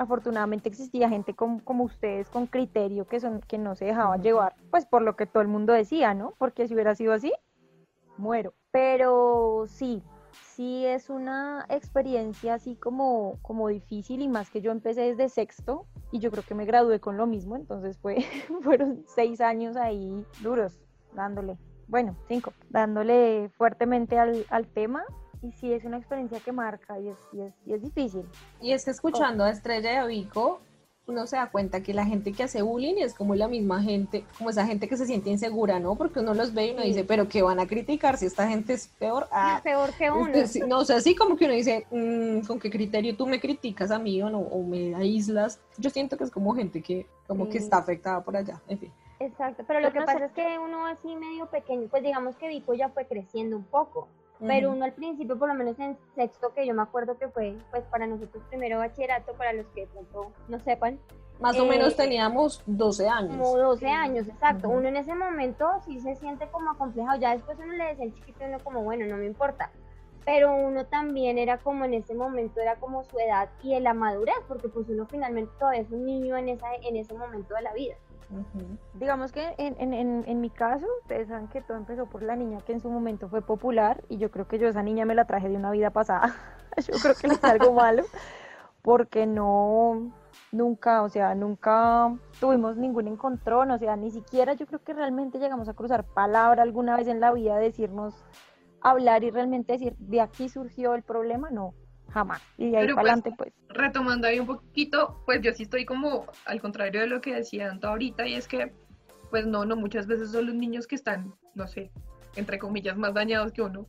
afortunadamente 0.00 0.70
existía 0.70 1.10
gente 1.10 1.34
como, 1.34 1.62
como, 1.62 1.84
ustedes 1.84 2.30
con 2.30 2.46
criterio 2.46 3.06
que, 3.06 3.20
son, 3.20 3.42
que 3.42 3.58
no 3.58 3.74
se 3.74 3.84
dejaban 3.84 4.22
llevar, 4.22 4.56
pues 4.70 4.86
por 4.86 5.02
lo 5.02 5.14
que 5.14 5.26
todo 5.26 5.42
el 5.42 5.48
mundo 5.48 5.74
decía, 5.74 6.14
¿no? 6.14 6.32
Porque 6.38 6.66
si 6.66 6.72
hubiera 6.72 6.94
sido 6.94 7.12
así, 7.12 7.32
muero. 8.16 8.54
Pero 8.70 9.66
sí, 9.66 10.02
sí 10.54 10.86
es 10.86 11.10
una 11.10 11.66
experiencia 11.68 12.54
así 12.54 12.76
como, 12.76 13.38
como 13.42 13.68
difícil 13.68 14.22
y 14.22 14.28
más 14.28 14.48
que 14.48 14.62
yo 14.62 14.72
empecé 14.72 15.02
desde 15.02 15.28
sexto 15.28 15.84
y 16.10 16.18
yo 16.18 16.30
creo 16.30 16.44
que 16.44 16.54
me 16.54 16.64
gradué 16.64 16.98
con 16.98 17.18
lo 17.18 17.26
mismo, 17.26 17.54
entonces 17.54 17.98
fue, 17.98 18.24
fueron 18.62 19.04
seis 19.06 19.42
años 19.42 19.76
ahí 19.76 20.24
duros, 20.42 20.80
dándole, 21.12 21.58
bueno, 21.88 22.16
cinco, 22.26 22.54
dándole 22.70 23.50
fuertemente 23.50 24.18
al, 24.18 24.46
al 24.48 24.66
tema 24.66 25.04
y 25.42 25.52
sí 25.52 25.72
es 25.72 25.84
una 25.84 25.98
experiencia 25.98 26.40
que 26.40 26.52
marca 26.52 26.98
y 26.98 27.08
es, 27.08 27.18
y 27.32 27.40
es, 27.40 27.54
y 27.66 27.72
es 27.74 27.82
difícil. 27.82 28.24
Y 28.60 28.72
es 28.72 28.84
que 28.84 28.90
escuchando 28.90 29.44
a 29.44 29.50
Estrella 29.50 30.02
de 30.02 30.08
Vico, 30.08 30.60
uno 31.06 31.26
se 31.26 31.36
da 31.36 31.50
cuenta 31.50 31.82
que 31.82 31.92
la 31.92 32.06
gente 32.06 32.32
que 32.32 32.44
hace 32.44 32.62
bullying 32.62 32.94
es 32.98 33.14
como 33.14 33.34
la 33.34 33.48
misma 33.48 33.82
gente, 33.82 34.24
como 34.38 34.50
esa 34.50 34.66
gente 34.66 34.88
que 34.88 34.96
se 34.96 35.06
siente 35.06 35.30
insegura, 35.30 35.80
¿no? 35.80 35.96
Porque 35.96 36.20
uno 36.20 36.34
los 36.34 36.54
ve 36.54 36.68
y 36.68 36.70
uno 36.70 36.82
dice, 36.82 37.04
pero 37.04 37.28
¿qué 37.28 37.42
van 37.42 37.58
a 37.58 37.66
criticar 37.66 38.16
si 38.16 38.26
esta 38.26 38.48
gente 38.48 38.74
es 38.74 38.88
peor? 38.98 39.26
Ah, 39.32 39.60
peor 39.62 39.92
que 39.94 40.10
uno. 40.10 40.30
no, 40.68 40.78
o 40.78 40.84
sea, 40.84 40.96
así 40.96 41.14
como 41.16 41.36
que 41.36 41.46
uno 41.46 41.54
dice, 41.54 41.86
mm, 41.90 42.46
¿con 42.46 42.60
qué 42.60 42.70
criterio 42.70 43.16
tú 43.16 43.26
me 43.26 43.40
criticas 43.40 43.90
a 43.90 43.98
mí 43.98 44.22
o, 44.22 44.30
no, 44.30 44.38
o 44.38 44.62
me 44.62 44.94
aíslas? 44.94 45.60
Yo 45.78 45.90
siento 45.90 46.16
que 46.16 46.24
es 46.24 46.30
como 46.30 46.54
gente 46.54 46.80
que 46.82 47.06
como 47.26 47.48
que 47.48 47.58
está 47.58 47.78
afectada 47.78 48.22
por 48.22 48.36
allá, 48.36 48.60
en 48.68 48.78
fin. 48.78 48.92
Exacto, 49.18 49.64
pero 49.66 49.80
lo 49.80 49.92
que 49.92 50.00
pasa 50.00 50.26
es 50.26 50.32
que 50.32 50.58
uno 50.58 50.86
así 50.86 51.14
medio 51.14 51.46
pequeño, 51.46 51.88
pues 51.88 52.02
digamos 52.02 52.36
que 52.36 52.48
Vico 52.48 52.72
ya 52.72 52.88
fue 52.88 53.06
creciendo 53.06 53.56
un 53.56 53.64
poco. 53.64 54.08
Pero 54.46 54.72
uno 54.72 54.84
al 54.84 54.92
principio, 54.92 55.38
por 55.38 55.48
lo 55.48 55.54
menos 55.54 55.78
en 55.78 55.98
sexto, 56.14 56.52
que 56.54 56.66
yo 56.66 56.74
me 56.74 56.82
acuerdo 56.82 57.18
que 57.18 57.28
fue, 57.28 57.56
pues 57.70 57.84
para 57.84 58.06
nosotros 58.06 58.42
primero 58.48 58.78
bachillerato, 58.78 59.34
para 59.34 59.52
los 59.52 59.66
que 59.68 59.82
de 59.82 59.86
pronto 59.88 60.32
no 60.48 60.58
sepan. 60.60 60.98
Más 61.40 61.58
o 61.58 61.64
menos 61.64 61.94
eh, 61.94 61.96
teníamos 61.96 62.62
12 62.66 63.08
años. 63.08 63.36
Como 63.36 63.56
12 63.56 63.88
años, 63.88 64.28
exacto. 64.28 64.68
Uno 64.68 64.88
en 64.88 64.96
ese 64.96 65.14
momento 65.14 65.66
sí 65.86 65.98
se 66.00 66.14
siente 66.16 66.46
como 66.48 66.70
acomplejado. 66.70 67.18
Ya 67.18 67.32
después 67.32 67.58
uno 67.62 67.72
le 67.72 67.84
decía 67.84 68.04
al 68.04 68.14
chiquito, 68.14 68.44
uno 68.44 68.58
como, 68.62 68.82
bueno, 68.82 69.06
no 69.06 69.16
me 69.16 69.26
importa. 69.26 69.70
Pero 70.24 70.54
uno 70.54 70.84
también 70.84 71.38
era 71.38 71.58
como 71.58 71.86
en 71.86 71.94
ese 71.94 72.14
momento, 72.14 72.60
era 72.60 72.76
como 72.76 73.02
su 73.04 73.18
edad 73.18 73.48
y 73.62 73.78
la 73.80 73.94
madurez, 73.94 74.36
porque 74.48 74.68
pues 74.68 74.86
uno 74.90 75.06
finalmente 75.06 75.50
todavía 75.58 75.80
es 75.80 75.90
un 75.90 76.04
niño 76.04 76.36
en, 76.36 76.50
esa, 76.50 76.74
en 76.82 76.96
ese 76.96 77.14
momento 77.14 77.54
de 77.54 77.62
la 77.62 77.72
vida. 77.72 77.96
Digamos 78.94 79.32
que 79.32 79.54
en, 79.58 79.74
en, 79.80 80.24
en, 80.26 80.40
mi 80.40 80.50
caso, 80.50 80.86
ustedes 81.02 81.28
saben 81.28 81.48
que 81.48 81.62
todo 81.62 81.76
empezó 81.76 82.06
por 82.06 82.22
la 82.22 82.36
niña 82.36 82.60
que 82.64 82.72
en 82.72 82.80
su 82.80 82.88
momento 82.88 83.28
fue 83.28 83.42
popular 83.42 84.04
y 84.08 84.18
yo 84.18 84.30
creo 84.30 84.46
que 84.46 84.58
yo 84.58 84.68
esa 84.68 84.82
niña 84.82 85.04
me 85.04 85.14
la 85.14 85.24
traje 85.24 85.48
de 85.48 85.56
una 85.56 85.70
vida 85.70 85.90
pasada. 85.90 86.34
yo 86.76 86.94
creo 87.02 87.14
que 87.14 87.26
es 87.26 87.44
algo 87.44 87.72
malo 87.74 88.04
porque 88.82 89.26
no, 89.26 90.12
nunca, 90.52 91.02
o 91.02 91.08
sea, 91.08 91.34
nunca 91.34 92.14
tuvimos 92.38 92.76
ningún 92.76 93.08
encontrón, 93.08 93.70
o 93.72 93.78
sea, 93.78 93.96
ni 93.96 94.10
siquiera 94.10 94.54
yo 94.54 94.66
creo 94.66 94.82
que 94.82 94.94
realmente 94.94 95.38
llegamos 95.38 95.68
a 95.68 95.74
cruzar 95.74 96.04
palabra 96.04 96.62
alguna 96.62 96.96
vez 96.96 97.08
en 97.08 97.20
la 97.20 97.32
vida, 97.32 97.56
decirnos, 97.56 98.14
hablar 98.80 99.24
y 99.24 99.30
realmente 99.30 99.72
decir, 99.72 99.96
de 99.98 100.20
aquí 100.20 100.48
surgió 100.48 100.94
el 100.94 101.02
problema, 101.02 101.50
no 101.50 101.74
jamás. 102.10 102.42
Y 102.58 102.70
de 102.70 102.78
ahí 102.78 102.86
para 102.86 102.94
pues, 102.94 102.98
adelante, 102.98 103.34
pues. 103.36 103.52
Retomando 103.68 104.26
ahí 104.26 104.40
un 104.40 104.46
poquito, 104.46 105.22
pues 105.26 105.40
yo 105.42 105.52
sí 105.52 105.64
estoy 105.64 105.84
como 105.84 106.26
al 106.44 106.60
contrario 106.60 107.00
de 107.00 107.06
lo 107.06 107.20
que 107.20 107.34
decía 107.34 107.70
Anto 107.70 107.88
ahorita, 107.88 108.26
y 108.26 108.34
es 108.34 108.48
que, 108.48 108.72
pues 109.30 109.46
no, 109.46 109.64
no, 109.64 109.76
muchas 109.76 110.06
veces 110.06 110.32
son 110.32 110.46
los 110.46 110.54
niños 110.54 110.86
que 110.86 110.96
están, 110.96 111.34
no 111.54 111.66
sé, 111.66 111.90
entre 112.36 112.58
comillas, 112.58 112.96
más 112.96 113.14
dañados 113.14 113.52
que 113.52 113.62
uno. 113.62 113.86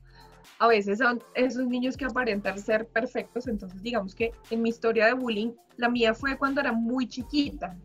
A 0.60 0.68
veces 0.68 1.00
son 1.00 1.22
esos 1.36 1.68
niños 1.68 1.98
que 1.98 2.06
aparentan 2.06 2.58
ser 2.60 2.88
perfectos, 2.88 3.48
entonces 3.48 3.82
digamos 3.82 4.16
que 4.16 4.32
en 4.50 4.62
mi 4.62 4.70
historia 4.70 5.06
de 5.08 5.14
bullying, 5.14 5.54
la 5.78 5.90
mía 5.90 6.14
fue 6.14 6.38
cuando 6.38 6.62
era 6.62 6.72
muy 6.72 7.08
chiquita, 7.08 7.76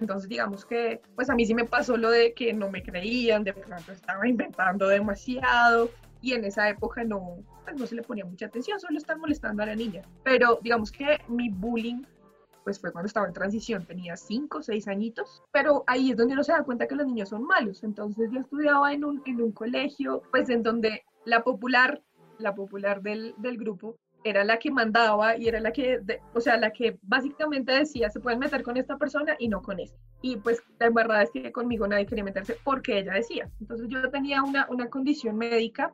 entonces, 0.00 0.28
digamos 0.28 0.64
que, 0.64 1.00
pues 1.14 1.30
a 1.30 1.34
mí 1.34 1.46
sí 1.46 1.54
me 1.54 1.64
pasó 1.64 1.96
lo 1.96 2.10
de 2.10 2.34
que 2.34 2.52
no 2.52 2.70
me 2.70 2.82
creían, 2.82 3.44
de 3.44 3.52
pronto 3.52 3.92
estaba 3.92 4.26
inventando 4.28 4.88
demasiado, 4.88 5.90
y 6.24 6.32
en 6.32 6.44
esa 6.44 6.70
época 6.70 7.04
no, 7.04 7.36
pues 7.64 7.76
no 7.76 7.86
se 7.86 7.94
le 7.94 8.02
ponía 8.02 8.24
mucha 8.24 8.46
atención, 8.46 8.80
solo 8.80 8.96
están 8.96 9.20
molestando 9.20 9.62
a 9.62 9.66
la 9.66 9.74
niña. 9.74 10.02
Pero 10.22 10.58
digamos 10.62 10.90
que 10.90 11.20
mi 11.28 11.50
bullying 11.50 12.02
pues 12.64 12.80
fue 12.80 12.92
cuando 12.92 13.08
estaba 13.08 13.26
en 13.26 13.34
transición, 13.34 13.84
tenía 13.84 14.16
5 14.16 14.56
o 14.56 14.62
6 14.62 14.88
añitos, 14.88 15.42
pero 15.52 15.84
ahí 15.86 16.12
es 16.12 16.16
donde 16.16 16.32
uno 16.32 16.42
se 16.42 16.52
da 16.52 16.64
cuenta 16.64 16.88
que 16.88 16.94
los 16.94 17.06
niños 17.06 17.28
son 17.28 17.44
malos. 17.44 17.84
Entonces 17.84 18.30
yo 18.32 18.40
estudiaba 18.40 18.94
en 18.94 19.04
un, 19.04 19.22
en 19.26 19.42
un 19.42 19.52
colegio, 19.52 20.22
pues 20.30 20.48
en 20.48 20.62
donde 20.62 21.04
la 21.26 21.44
popular, 21.44 22.00
la 22.38 22.54
popular 22.54 23.02
del, 23.02 23.34
del 23.36 23.58
grupo, 23.58 23.98
era 24.24 24.42
la 24.42 24.58
que 24.58 24.70
mandaba 24.70 25.36
y 25.36 25.46
era 25.46 25.60
la 25.60 25.72
que, 25.72 26.00
o 26.32 26.40
sea, 26.40 26.56
la 26.56 26.70
que 26.70 26.98
básicamente 27.02 27.72
decía, 27.72 28.08
se 28.08 28.20
pueden 28.20 28.38
meter 28.38 28.62
con 28.62 28.78
esta 28.78 28.96
persona 28.96 29.36
y 29.38 29.48
no 29.48 29.60
con 29.60 29.78
esta. 29.78 29.98
Y 30.22 30.36
pues 30.36 30.62
la 30.80 30.88
verdad 30.88 31.22
es 31.22 31.30
que 31.30 31.52
conmigo 31.52 31.86
nadie 31.86 32.06
quería 32.06 32.24
meterse 32.24 32.56
porque 32.64 32.98
ella 32.98 33.12
decía. 33.12 33.50
Entonces 33.60 33.88
yo 33.90 34.08
tenía 34.10 34.42
una, 34.42 34.66
una 34.70 34.88
condición 34.88 35.36
médica 35.36 35.92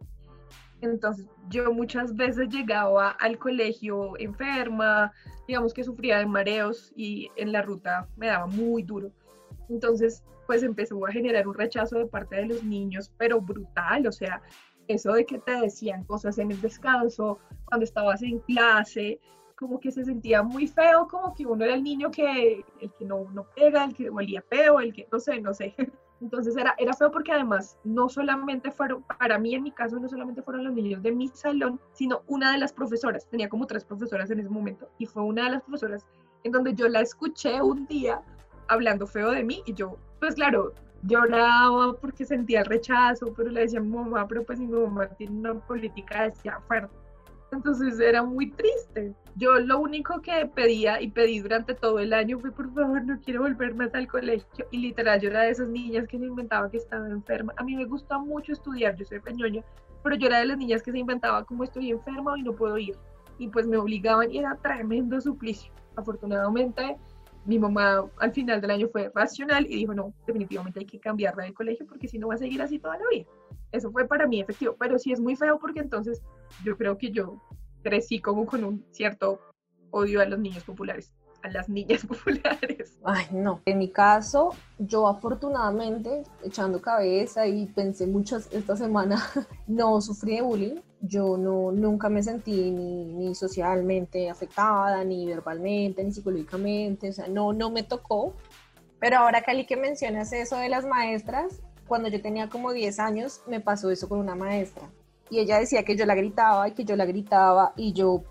entonces 0.80 1.26
yo 1.48 1.72
muchas 1.72 2.14
veces 2.14 2.48
llegaba 2.48 3.10
al 3.10 3.38
colegio 3.38 4.16
enferma, 4.18 5.12
digamos 5.46 5.74
que 5.74 5.84
sufría 5.84 6.18
de 6.18 6.26
mareos 6.26 6.92
y 6.96 7.30
en 7.36 7.52
la 7.52 7.62
ruta 7.62 8.08
me 8.16 8.28
daba 8.28 8.46
muy 8.46 8.82
duro. 8.82 9.10
Entonces 9.68 10.24
pues 10.46 10.64
empezó 10.64 11.06
a 11.06 11.12
generar 11.12 11.46
un 11.46 11.54
rechazo 11.54 11.98
de 11.98 12.06
parte 12.06 12.34
de 12.34 12.46
los 12.46 12.64
niños, 12.64 13.12
pero 13.16 13.40
brutal, 13.40 14.04
o 14.08 14.10
sea, 14.10 14.42
eso 14.88 15.12
de 15.12 15.24
que 15.24 15.38
te 15.38 15.52
decían 15.52 16.02
cosas 16.04 16.38
en 16.38 16.50
el 16.50 16.60
descanso, 16.60 17.38
cuando 17.66 17.84
estabas 17.84 18.20
en 18.22 18.40
clase, 18.40 19.20
como 19.54 19.78
que 19.78 19.92
se 19.92 20.04
sentía 20.04 20.42
muy 20.42 20.66
feo, 20.66 21.06
como 21.06 21.34
que 21.34 21.46
uno 21.46 21.64
era 21.64 21.74
el 21.74 21.84
niño 21.84 22.10
que, 22.10 22.64
el 22.80 22.92
que 22.98 23.04
no, 23.04 23.30
no 23.32 23.46
pega, 23.54 23.84
el 23.84 23.94
que 23.94 24.10
olía 24.10 24.42
feo, 24.42 24.80
el 24.80 24.92
que, 24.92 25.06
no 25.12 25.20
sé, 25.20 25.40
no 25.40 25.54
sé. 25.54 25.74
Entonces 26.20 26.56
era, 26.56 26.74
era 26.78 26.92
feo 26.92 27.10
porque 27.10 27.32
además 27.32 27.78
no 27.84 28.08
solamente 28.08 28.70
fueron, 28.70 29.02
para 29.02 29.38
mí 29.38 29.54
en 29.54 29.62
mi 29.62 29.70
caso, 29.70 29.98
no 29.98 30.08
solamente 30.08 30.42
fueron 30.42 30.64
los 30.64 30.74
niños 30.74 31.02
de 31.02 31.12
mi 31.12 31.28
salón, 31.28 31.80
sino 31.92 32.22
una 32.26 32.52
de 32.52 32.58
las 32.58 32.72
profesoras, 32.72 33.26
tenía 33.28 33.48
como 33.48 33.66
tres 33.66 33.84
profesoras 33.84 34.30
en 34.30 34.40
ese 34.40 34.50
momento, 34.50 34.88
y 34.98 35.06
fue 35.06 35.22
una 35.22 35.44
de 35.44 35.50
las 35.52 35.62
profesoras 35.62 36.06
en 36.44 36.52
donde 36.52 36.74
yo 36.74 36.88
la 36.88 37.00
escuché 37.00 37.62
un 37.62 37.86
día 37.86 38.20
hablando 38.68 39.06
feo 39.06 39.30
de 39.30 39.44
mí 39.44 39.62
y 39.66 39.74
yo, 39.74 39.96
pues 40.20 40.34
claro, 40.34 40.74
lloraba 41.02 41.94
porque 41.94 42.24
sentía 42.24 42.60
el 42.60 42.66
rechazo, 42.66 43.32
pero 43.34 43.50
le 43.50 43.62
decía 43.62 43.80
mamá, 43.80 44.26
pero 44.28 44.44
pues 44.44 44.60
mi 44.60 44.66
mamá 44.66 45.06
tiene 45.08 45.38
una 45.38 45.54
política 45.54 46.24
de 46.24 46.32
fuerte 46.66 46.99
entonces 47.56 47.98
era 48.00 48.22
muy 48.22 48.50
triste. 48.50 49.14
Yo 49.36 49.54
lo 49.54 49.78
único 49.78 50.20
que 50.20 50.46
pedía 50.46 51.00
y 51.00 51.10
pedí 51.10 51.40
durante 51.40 51.74
todo 51.74 51.98
el 51.98 52.12
año 52.12 52.38
fue, 52.38 52.50
por 52.50 52.72
favor, 52.74 53.04
no 53.04 53.18
quiero 53.20 53.42
volver 53.42 53.74
más 53.74 53.94
al 53.94 54.06
colegio. 54.06 54.66
Y 54.70 54.78
literal, 54.78 55.20
yo 55.20 55.30
era 55.30 55.42
de 55.42 55.50
esas 55.50 55.68
niñas 55.68 56.06
que 56.08 56.18
se 56.18 56.24
inventaba 56.24 56.70
que 56.70 56.78
estaba 56.78 57.08
enferma. 57.08 57.52
A 57.56 57.64
mí 57.64 57.74
me 57.74 57.84
gusta 57.84 58.18
mucho 58.18 58.52
estudiar, 58.52 58.96
yo 58.96 59.04
soy 59.04 59.20
peñoña, 59.20 59.62
pero 60.02 60.16
yo 60.16 60.26
era 60.26 60.40
de 60.40 60.46
las 60.46 60.58
niñas 60.58 60.82
que 60.82 60.92
se 60.92 60.98
inventaba 60.98 61.44
como 61.44 61.64
estoy 61.64 61.90
enferma 61.90 62.38
y 62.38 62.42
no 62.42 62.52
puedo 62.52 62.76
ir. 62.78 62.96
Y 63.38 63.48
pues 63.48 63.66
me 63.66 63.76
obligaban 63.76 64.30
y 64.30 64.38
era 64.38 64.56
tremendo 64.56 65.20
suplicio. 65.20 65.72
Afortunadamente, 65.96 66.96
mi 67.46 67.58
mamá 67.58 68.04
al 68.18 68.32
final 68.32 68.60
del 68.60 68.70
año 68.70 68.88
fue 68.88 69.10
racional 69.14 69.66
y 69.66 69.76
dijo, 69.76 69.94
no, 69.94 70.12
definitivamente 70.26 70.80
hay 70.80 70.86
que 70.86 71.00
cambiarla 71.00 71.44
de 71.44 71.54
colegio 71.54 71.86
porque 71.86 72.08
si 72.08 72.18
no 72.18 72.28
va 72.28 72.34
a 72.34 72.38
seguir 72.38 72.60
así 72.60 72.78
toda 72.78 72.98
la 72.98 73.04
vida. 73.10 73.26
Eso 73.72 73.90
fue 73.90 74.06
para 74.06 74.26
mí 74.26 74.40
efectivo, 74.40 74.76
pero 74.78 74.98
sí 74.98 75.12
es 75.12 75.20
muy 75.20 75.36
feo 75.36 75.58
porque 75.58 75.80
entonces 75.80 76.22
yo 76.64 76.76
creo 76.76 76.98
que 76.98 77.10
yo 77.10 77.40
crecí 77.82 78.20
como 78.20 78.46
con 78.46 78.64
un 78.64 78.84
cierto 78.90 79.40
odio 79.90 80.20
a 80.20 80.24
los 80.24 80.38
niños 80.38 80.64
populares, 80.64 81.12
a 81.42 81.50
las 81.50 81.68
niñas 81.68 82.04
populares. 82.06 82.98
Ay, 83.04 83.26
no. 83.32 83.60
En 83.64 83.78
mi 83.78 83.88
caso, 83.88 84.50
yo 84.78 85.06
afortunadamente, 85.08 86.22
echando 86.42 86.80
cabeza 86.80 87.46
y 87.46 87.66
pensé 87.66 88.06
muchas 88.06 88.48
esta 88.52 88.76
semana, 88.76 89.22
no 89.66 90.00
sufrí 90.00 90.36
de 90.36 90.42
bullying. 90.42 90.80
Yo 91.02 91.38
no, 91.38 91.72
nunca 91.72 92.10
me 92.10 92.22
sentí 92.22 92.70
ni, 92.70 93.06
ni 93.06 93.34
socialmente 93.34 94.28
afectada, 94.28 95.02
ni 95.02 95.26
verbalmente, 95.26 96.04
ni 96.04 96.12
psicológicamente, 96.12 97.08
o 97.08 97.12
sea, 97.12 97.26
no, 97.26 97.54
no 97.54 97.70
me 97.70 97.82
tocó. 97.82 98.34
Pero 98.98 99.16
ahora, 99.16 99.40
Cali, 99.40 99.64
que 99.64 99.78
mencionas 99.78 100.30
eso 100.34 100.56
de 100.56 100.68
las 100.68 100.84
maestras, 100.84 101.62
cuando 101.90 102.08
yo 102.08 102.22
tenía 102.22 102.48
como 102.48 102.72
10 102.72 103.00
años 103.00 103.40
me 103.48 103.58
pasó 103.58 103.90
eso 103.90 104.08
con 104.08 104.20
una 104.20 104.36
maestra 104.36 104.88
y 105.28 105.40
ella 105.40 105.58
decía 105.58 105.82
que 105.82 105.96
yo 105.96 106.06
la 106.06 106.14
gritaba 106.14 106.68
y 106.68 106.72
que 106.72 106.84
yo 106.84 106.94
la 106.94 107.04
gritaba 107.04 107.72
y 107.76 107.92
yo, 107.92 108.22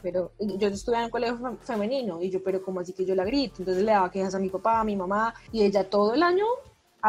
pero 0.00 0.32
yo 0.38 0.68
estuve 0.68 0.96
en 0.96 1.04
un 1.04 1.10
colegio 1.10 1.58
femenino 1.60 2.22
y 2.22 2.30
yo, 2.30 2.42
pero 2.42 2.62
como 2.62 2.80
así 2.80 2.94
que 2.94 3.04
yo 3.04 3.14
la 3.14 3.26
grito? 3.26 3.56
Entonces 3.58 3.84
le 3.84 3.92
daba 3.92 4.10
quejas 4.10 4.34
a 4.34 4.38
mi 4.38 4.48
papá, 4.48 4.80
a 4.80 4.84
mi 4.84 4.96
mamá 4.96 5.34
y 5.52 5.62
ella 5.62 5.90
todo 5.90 6.14
el 6.14 6.22
año 6.22 6.46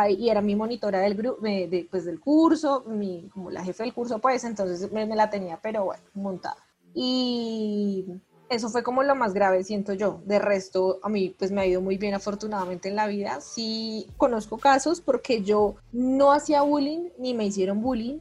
y 0.09 0.27
era 0.27 0.41
mi 0.41 0.57
monitora 0.57 0.99
del 0.99 1.15
grupo, 1.15 1.41
de, 1.41 1.87
pues 1.89 2.03
del 2.03 2.19
curso, 2.19 2.83
mi, 2.85 3.29
como 3.29 3.49
la 3.49 3.63
jefe 3.63 3.83
del 3.83 3.93
curso 3.93 4.19
pues, 4.19 4.43
entonces 4.43 4.91
me, 4.91 5.05
me 5.05 5.15
la 5.15 5.29
tenía 5.29 5.57
pero 5.61 5.85
bueno, 5.85 6.03
montada. 6.15 6.57
Y 6.93 8.05
eso 8.53 8.69
fue 8.69 8.83
como 8.83 9.03
lo 9.03 9.15
más 9.15 9.33
grave, 9.33 9.63
siento 9.63 9.93
yo. 9.93 10.21
De 10.25 10.39
resto, 10.39 10.99
a 11.03 11.09
mí 11.09 11.35
pues 11.37 11.51
me 11.51 11.61
ha 11.61 11.65
ido 11.65 11.81
muy 11.81 11.97
bien 11.97 12.13
afortunadamente 12.13 12.89
en 12.89 12.95
la 12.95 13.07
vida. 13.07 13.41
Sí 13.41 14.07
conozco 14.17 14.57
casos 14.57 15.01
porque 15.01 15.41
yo 15.41 15.75
no 15.91 16.31
hacía 16.31 16.61
bullying 16.61 17.09
ni 17.17 17.33
me 17.33 17.45
hicieron 17.45 17.81
bullying, 17.81 18.19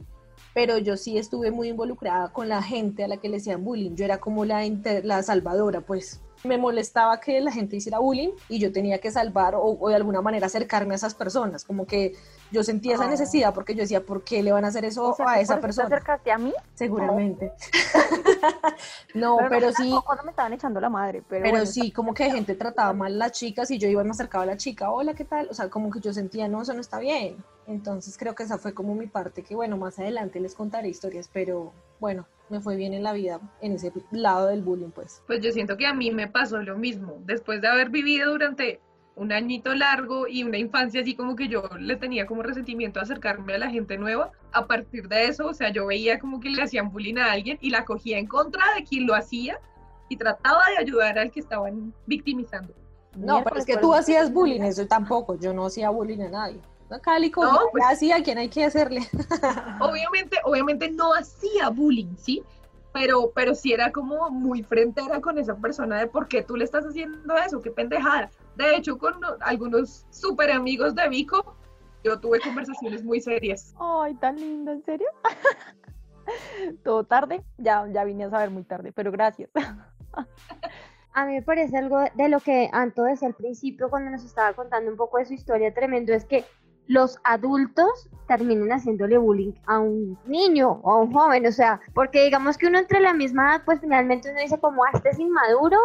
pero 0.54 0.78
yo 0.78 0.96
sí 0.96 1.18
estuve 1.18 1.50
muy 1.50 1.68
involucrada 1.68 2.32
con 2.32 2.48
la 2.48 2.62
gente 2.62 3.04
a 3.04 3.08
la 3.08 3.18
que 3.18 3.28
le 3.28 3.36
hacían 3.38 3.64
bullying. 3.64 3.94
Yo 3.94 4.04
era 4.04 4.18
como 4.18 4.44
la, 4.44 4.62
la 5.02 5.22
salvadora, 5.22 5.80
pues 5.80 6.20
me 6.44 6.58
molestaba 6.58 7.20
que 7.20 7.40
la 7.40 7.52
gente 7.52 7.76
hiciera 7.76 7.98
bullying 7.98 8.30
y 8.48 8.58
yo 8.58 8.72
tenía 8.72 8.98
que 8.98 9.10
salvar 9.10 9.54
o, 9.54 9.78
o 9.80 9.88
de 9.88 9.94
alguna 9.94 10.20
manera 10.20 10.46
acercarme 10.46 10.94
a 10.94 10.96
esas 10.96 11.14
personas, 11.14 11.64
como 11.64 11.86
que 11.86 12.14
yo 12.52 12.62
sentía 12.62 12.94
esa 12.94 13.04
Ah. 13.04 13.11
necesidad 13.11 13.54
porque 13.54 13.75
yo 13.75 13.80
decía, 13.80 14.02
¿por 14.04 14.23
qué 14.23 14.42
le 14.42 14.52
van 14.52 14.64
a 14.64 14.68
hacer 14.68 14.85
eso 14.85 15.09
O 15.09 15.14
sea, 15.14 15.30
a 15.30 15.35
¿tú 15.37 15.40
esa 15.40 15.54
por 15.54 15.62
persona? 15.62 15.88
¿Te 15.88 15.94
acercaste 15.94 16.30
a 16.32 16.38
mí? 16.38 16.52
Seguramente. 16.75 17.52
no, 19.14 19.38
pero, 19.49 19.68
no, 19.68 19.73
sí, 19.73 19.94
Cuando 20.04 20.25
me 20.25 20.30
estaban 20.30 20.52
echando 20.52 20.80
la 20.80 20.88
madre, 20.88 21.23
pero, 21.28 21.42
pero 21.42 21.52
bueno, 21.54 21.66
sí, 21.66 21.90
como 21.90 22.14
que 22.14 22.30
gente 22.30 22.54
trataba 22.54 22.92
mal 22.92 23.12
a 23.14 23.16
las 23.16 23.32
chicas 23.32 23.71
y 23.71 23.78
yo 23.78 23.88
iba 23.88 24.02
y 24.02 24.04
me 24.04 24.11
acercaba 24.11 24.44
a 24.44 24.47
la 24.47 24.56
chica, 24.56 24.90
hola, 24.90 25.14
¿qué 25.14 25.25
tal? 25.25 25.49
O 25.50 25.54
sea, 25.54 25.68
como 25.68 25.90
que 25.90 26.00
yo 26.00 26.12
sentía, 26.12 26.49
no, 26.49 26.62
eso 26.62 26.75
no 26.75 26.80
está 26.80 26.99
bien. 26.99 27.37
Entonces 27.66 28.16
creo 28.18 28.35
que 28.35 28.42
esa 28.42 28.59
fue 28.59 28.75
como 28.75 28.94
mi 28.94 29.06
parte, 29.06 29.42
que 29.42 29.54
bueno, 29.54 29.76
más 29.76 29.99
adelante 29.99 30.40
les 30.40 30.54
contaré 30.54 30.88
historias, 30.88 31.30
pero 31.32 31.73
bueno, 32.00 32.26
me 32.49 32.61
fue 32.61 32.76
bien 32.76 32.92
en 32.92 33.02
la 33.02 33.12
vida, 33.12 33.40
en 33.61 33.73
ese 33.73 33.92
lado 34.11 34.49
del 34.49 34.62
bullying, 34.62 34.90
pues. 34.90 35.23
Pues 35.26 35.40
yo 35.40 35.52
siento 35.52 35.76
que 35.76 35.87
a 35.87 35.94
mí 35.94 36.11
me 36.11 36.26
pasó 36.28 36.59
lo 36.59 36.76
mismo. 36.76 37.14
Después 37.25 37.61
de 37.62 37.68
haber 37.68 37.88
vivido 37.90 38.30
durante 38.32 38.80
un 39.14 39.33
añito 39.33 39.75
largo 39.75 40.26
y 40.26 40.42
una 40.42 40.59
infancia 40.59 41.02
así 41.02 41.14
como 41.14 41.37
que 41.37 41.49
yo 41.49 41.69
le 41.78 41.97
tenía 41.97 42.26
como 42.26 42.42
resentimiento 42.42 42.99
a 42.99 43.02
acercarme 43.02 43.54
a 43.54 43.59
la 43.59 43.71
gente 43.71 43.99
nueva, 43.99 44.31
a 44.52 44.66
partir 44.66 45.09
de 45.09 45.26
eso, 45.26 45.47
o 45.47 45.54
sea, 45.54 45.71
yo 45.71 45.87
veía 45.87 46.19
como 46.19 46.40
que 46.40 46.49
le 46.50 46.62
hacían 46.62 46.90
bullying 46.90 47.19
a 47.19 47.33
alguien 47.33 47.59
y 47.61 47.71
la 47.71 47.85
cogía 47.85 48.19
en 48.19 48.26
contra 48.26 48.62
de 48.75 48.85
quien 48.85 49.07
lo 49.07 49.14
hacía 49.14 49.59
y 50.09 50.16
trataba 50.16 50.62
de 50.71 50.78
ayudar 50.78 51.19
al 51.19 51.31
que 51.31 51.40
estaban 51.40 51.92
victimizando. 52.07 52.75
No, 53.14 53.45
pero 53.45 53.57
es 53.57 53.66
que 53.66 53.76
tú 53.76 53.92
hacías 53.95 54.33
bullying, 54.33 54.62
eso 54.62 54.87
tampoco, 54.87 55.38
yo 55.38 55.52
no 55.52 55.66
hacía 55.66 55.90
bullying 55.90 56.23
a 56.23 56.28
nadie. 56.31 56.61
Como 57.33 57.52
No, 57.52 57.59
pues- 57.71 57.85
hacía 57.88 58.16
a 58.16 58.23
quien 58.23 58.38
hay 58.38 58.49
que 58.49 58.64
hacerle. 58.64 59.00
Obviamente, 59.81 60.37
obviamente 60.45 60.90
no 60.90 61.14
hacía 61.14 61.71
bullying, 61.71 62.14
¿sí? 62.19 62.42
Pero, 62.92 63.33
pero 63.35 63.54
sí 63.54 63.73
era 63.73 63.90
como 63.90 64.28
muy 64.31 64.62
frentera 64.62 65.21
con 65.21 65.38
esa 65.38 65.57
persona 65.57 65.99
de 65.99 66.07
por 66.07 66.28
qué 66.28 66.42
tú 66.42 66.57
le 66.57 66.64
estás 66.64 66.85
haciendo 66.85 67.35
eso, 67.38 67.62
qué 67.62 67.71
pendejada. 67.71 68.31
De 68.56 68.76
hecho, 68.76 68.99
con 68.99 69.18
no- 69.21 69.37
algunos 69.40 70.06
súper 70.11 70.50
amigos 70.50 70.94
de 70.94 71.09
Vico, 71.09 71.56
yo 72.04 72.18
tuve 72.21 72.40
conversaciones 72.40 73.02
muy 73.04 73.21
serias. 73.21 73.75
Ay, 73.80 74.14
tan 74.14 74.37
lindo, 74.37 74.73
¿en 74.73 74.82
serio? 74.82 75.09
Todo 76.85 77.04
tarde, 77.04 77.42
ya, 77.59 77.87
ya 77.92 78.04
vine 78.04 78.25
a 78.25 78.30
saber 78.30 78.50
muy 78.50 78.64
tarde, 78.64 78.92
pero 78.92 79.11
gracias. 79.11 79.50
A 81.14 81.26
mí 81.26 81.35
me 81.35 81.42
parece 81.42 81.76
algo 81.76 81.99
de 82.14 82.28
lo 82.28 82.40
que 82.40 82.71
Anto 82.73 83.02
decía 83.02 83.28
al 83.28 83.35
principio 83.35 83.90
cuando 83.90 84.11
nos 84.11 84.25
estaba 84.25 84.52
contando 84.54 84.90
un 84.90 84.97
poco 84.97 85.18
de 85.18 85.26
su 85.26 85.35
historia 85.35 85.73
tremendo, 85.75 86.12
es 86.12 86.25
que 86.25 86.44
los 86.87 87.18
adultos 87.25 88.09
terminan 88.26 88.71
haciéndole 88.73 89.18
bullying 89.18 89.52
a 89.66 89.78
un 89.78 90.18
niño 90.26 90.80
o 90.82 90.90
a 90.92 90.99
un 91.02 91.12
joven, 91.12 91.47
o 91.47 91.52
sea, 91.52 91.80
porque 91.94 92.25
digamos 92.25 92.56
que 92.56 92.66
uno 92.66 92.78
entre 92.78 93.00
la 93.00 93.12
misma 93.12 93.50
edad, 93.56 93.62
pues 93.64 93.80
finalmente 93.80 94.30
uno 94.30 94.40
dice 94.40 94.59
como, 94.59 94.85
ah, 94.85 94.90
este 94.94 95.11
es 95.11 95.18
inmaduro 95.18 95.78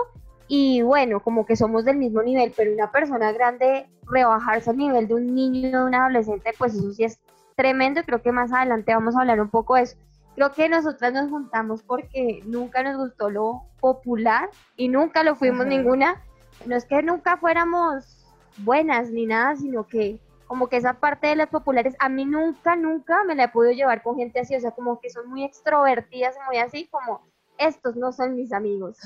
y 0.47 0.81
bueno, 0.81 1.19
como 1.19 1.45
que 1.45 1.55
somos 1.55 1.85
del 1.85 1.97
mismo 1.97 2.21
nivel, 2.21 2.53
pero 2.55 2.73
una 2.73 2.91
persona 2.91 3.31
grande 3.31 3.87
rebajarse 4.03 4.69
al 4.69 4.77
nivel 4.77 5.07
de 5.07 5.15
un 5.15 5.35
niño, 5.35 5.79
de 5.79 5.85
un 5.85 5.95
adolescente, 5.95 6.53
pues 6.57 6.73
eso 6.73 6.91
sí 6.91 7.03
es 7.03 7.19
tremendo, 7.55 8.01
creo 8.03 8.21
que 8.21 8.31
más 8.31 8.53
adelante 8.53 8.93
vamos 8.93 9.15
a 9.15 9.21
hablar 9.21 9.41
un 9.41 9.49
poco 9.49 9.75
de 9.75 9.83
eso. 9.83 9.97
Creo 10.35 10.53
que 10.53 10.69
nosotras 10.69 11.13
nos 11.13 11.29
juntamos 11.29 11.81
porque 11.83 12.41
nunca 12.45 12.83
nos 12.83 12.97
gustó 12.97 13.29
lo 13.29 13.63
popular 13.79 14.49
y 14.75 14.87
nunca 14.87 15.23
lo 15.23 15.35
fuimos 15.35 15.61
Ajá. 15.61 15.69
ninguna. 15.69 16.21
No 16.65 16.75
es 16.75 16.85
que 16.85 17.01
nunca 17.01 17.37
fuéramos 17.37 18.25
buenas 18.57 19.09
ni 19.09 19.25
nada, 19.25 19.55
sino 19.55 19.87
que 19.87 20.19
como 20.45 20.67
que 20.67 20.77
esa 20.77 20.93
parte 20.93 21.27
de 21.27 21.35
las 21.35 21.49
populares, 21.49 21.95
a 21.99 22.07
mí 22.07 22.23
nunca, 22.23 22.75
nunca 22.75 23.23
me 23.25 23.35
la 23.35 23.45
he 23.45 23.49
podido 23.49 23.73
llevar 23.73 24.01
con 24.01 24.15
gente 24.15 24.39
así, 24.39 24.55
o 24.55 24.59
sea, 24.59 24.71
como 24.71 24.99
que 24.99 25.09
son 25.09 25.29
muy 25.29 25.43
extrovertidas, 25.43 26.35
y 26.35 26.47
muy 26.47 26.57
así, 26.57 26.87
como 26.87 27.21
estos 27.57 27.95
no 27.95 28.13
son 28.13 28.35
mis 28.35 28.53
amigos. 28.53 28.97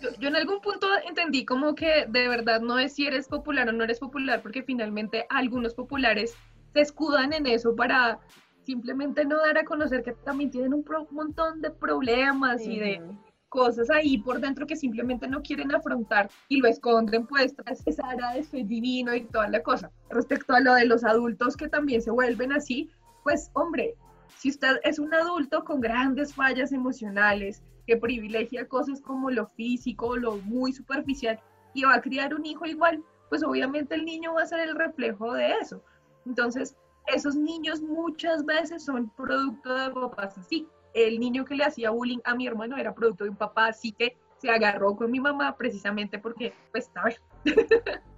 Yo, 0.00 0.10
yo 0.20 0.28
en 0.28 0.36
algún 0.36 0.60
punto 0.60 0.86
entendí 1.08 1.44
como 1.44 1.74
que 1.74 2.06
de 2.08 2.28
verdad 2.28 2.60
no 2.60 2.78
es 2.78 2.94
si 2.94 3.06
eres 3.06 3.26
popular 3.26 3.68
o 3.68 3.72
no 3.72 3.84
eres 3.84 3.98
popular, 3.98 4.42
porque 4.42 4.62
finalmente 4.62 5.26
algunos 5.30 5.74
populares 5.74 6.36
se 6.72 6.80
escudan 6.82 7.32
en 7.32 7.46
eso 7.46 7.74
para 7.74 8.20
simplemente 8.64 9.24
no 9.24 9.38
dar 9.38 9.58
a 9.58 9.64
conocer 9.64 10.02
que 10.02 10.12
también 10.12 10.50
tienen 10.50 10.74
un 10.74 10.84
pro- 10.84 11.08
montón 11.10 11.62
de 11.62 11.70
problemas 11.70 12.60
y 12.66 12.78
de 12.78 13.00
cosas 13.48 13.88
ahí 13.88 14.18
por 14.18 14.40
dentro 14.40 14.66
que 14.66 14.76
simplemente 14.76 15.26
no 15.26 15.40
quieren 15.42 15.74
afrontar 15.74 16.28
y 16.48 16.60
lo 16.60 16.68
esconden 16.68 17.26
pues 17.26 17.56
tras 17.56 17.84
esa 17.86 18.06
área 18.06 18.34
de 18.34 18.44
soy 18.44 18.62
divino 18.64 19.14
y 19.14 19.22
toda 19.22 19.48
la 19.48 19.62
cosa. 19.62 19.90
Respecto 20.10 20.52
a 20.54 20.60
lo 20.60 20.74
de 20.74 20.84
los 20.84 21.02
adultos 21.02 21.56
que 21.56 21.68
también 21.68 22.02
se 22.02 22.10
vuelven 22.10 22.52
así, 22.52 22.90
pues 23.24 23.50
hombre, 23.54 23.94
si 24.36 24.50
usted 24.50 24.76
es 24.84 24.98
un 24.98 25.14
adulto 25.14 25.64
con 25.64 25.80
grandes 25.80 26.34
fallas 26.34 26.70
emocionales, 26.72 27.62
que 27.88 27.96
privilegia 27.96 28.68
cosas 28.68 29.00
como 29.00 29.30
lo 29.30 29.46
físico, 29.46 30.14
lo 30.14 30.36
muy 30.36 30.74
superficial 30.74 31.40
y 31.72 31.84
va 31.84 31.94
a 31.94 32.02
criar 32.02 32.34
un 32.34 32.44
hijo 32.44 32.66
igual, 32.66 33.02
pues 33.30 33.42
obviamente 33.42 33.94
el 33.94 34.04
niño 34.04 34.34
va 34.34 34.42
a 34.42 34.46
ser 34.46 34.60
el 34.60 34.76
reflejo 34.76 35.32
de 35.32 35.52
eso. 35.52 35.82
Entonces, 36.26 36.76
esos 37.06 37.34
niños 37.34 37.80
muchas 37.80 38.44
veces 38.44 38.84
son 38.84 39.08
producto 39.16 39.74
de 39.74 39.90
papás 39.90 40.36
así. 40.36 40.68
El 40.92 41.18
niño 41.18 41.46
que 41.46 41.54
le 41.54 41.64
hacía 41.64 41.88
bullying 41.88 42.18
a 42.24 42.34
mi 42.34 42.46
hermano 42.46 42.76
era 42.76 42.94
producto 42.94 43.24
de 43.24 43.30
un 43.30 43.36
papá 43.36 43.68
así 43.68 43.92
que 43.92 44.18
se 44.36 44.50
agarró 44.50 44.94
con 44.94 45.10
mi 45.10 45.18
mamá 45.18 45.56
precisamente 45.56 46.18
porque, 46.18 46.52
pues, 46.70 46.90
a 46.94 47.04
ver, 47.04 47.20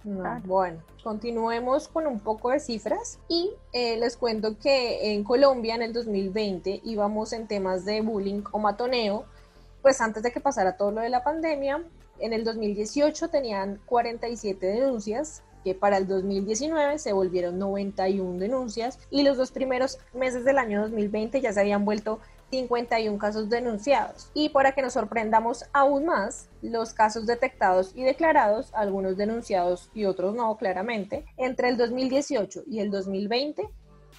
No, 0.03 0.19
Claro. 0.19 0.41
Bueno, 0.45 0.83
continuemos 1.01 1.87
con 1.87 2.07
un 2.07 2.19
poco 2.19 2.49
de 2.49 2.59
cifras 2.59 3.21
y 3.29 3.51
eh, 3.71 3.97
les 3.97 4.17
cuento 4.17 4.57
que 4.59 5.13
en 5.13 5.23
Colombia 5.23 5.75
en 5.75 5.81
el 5.81 5.93
2020 5.93 6.81
íbamos 6.83 7.31
en 7.31 7.47
temas 7.47 7.85
de 7.85 8.01
bullying 8.01 8.43
o 8.51 8.59
matoneo, 8.59 9.25
pues 9.81 10.01
antes 10.01 10.23
de 10.23 10.31
que 10.31 10.39
pasara 10.39 10.77
todo 10.77 10.91
lo 10.91 11.01
de 11.01 11.09
la 11.09 11.23
pandemia, 11.23 11.83
en 12.19 12.33
el 12.33 12.43
2018 12.43 13.29
tenían 13.29 13.79
47 13.85 14.65
denuncias, 14.65 15.43
que 15.63 15.75
para 15.75 15.97
el 15.97 16.07
2019 16.07 16.99
se 16.99 17.13
volvieron 17.13 17.59
91 17.59 18.39
denuncias 18.39 18.99
y 19.09 19.23
los 19.23 19.37
dos 19.37 19.51
primeros 19.51 19.99
meses 20.13 20.43
del 20.43 20.57
año 20.57 20.81
2020 20.81 21.41
ya 21.41 21.53
se 21.53 21.59
habían 21.59 21.85
vuelto 21.85 22.19
51 22.51 23.17
casos 23.17 23.49
denunciados. 23.49 24.29
Y 24.33 24.49
para 24.49 24.73
que 24.73 24.81
nos 24.81 24.93
sorprendamos 24.93 25.65
aún 25.73 26.05
más, 26.05 26.49
los 26.61 26.93
casos 26.93 27.25
detectados 27.25 27.93
y 27.95 28.03
declarados, 28.03 28.71
algunos 28.73 29.17
denunciados 29.17 29.89
y 29.93 30.05
otros 30.05 30.35
no, 30.35 30.55
claramente, 30.57 31.25
entre 31.37 31.69
el 31.69 31.77
2018 31.77 32.63
y 32.67 32.79
el 32.79 32.91
2020 32.91 33.69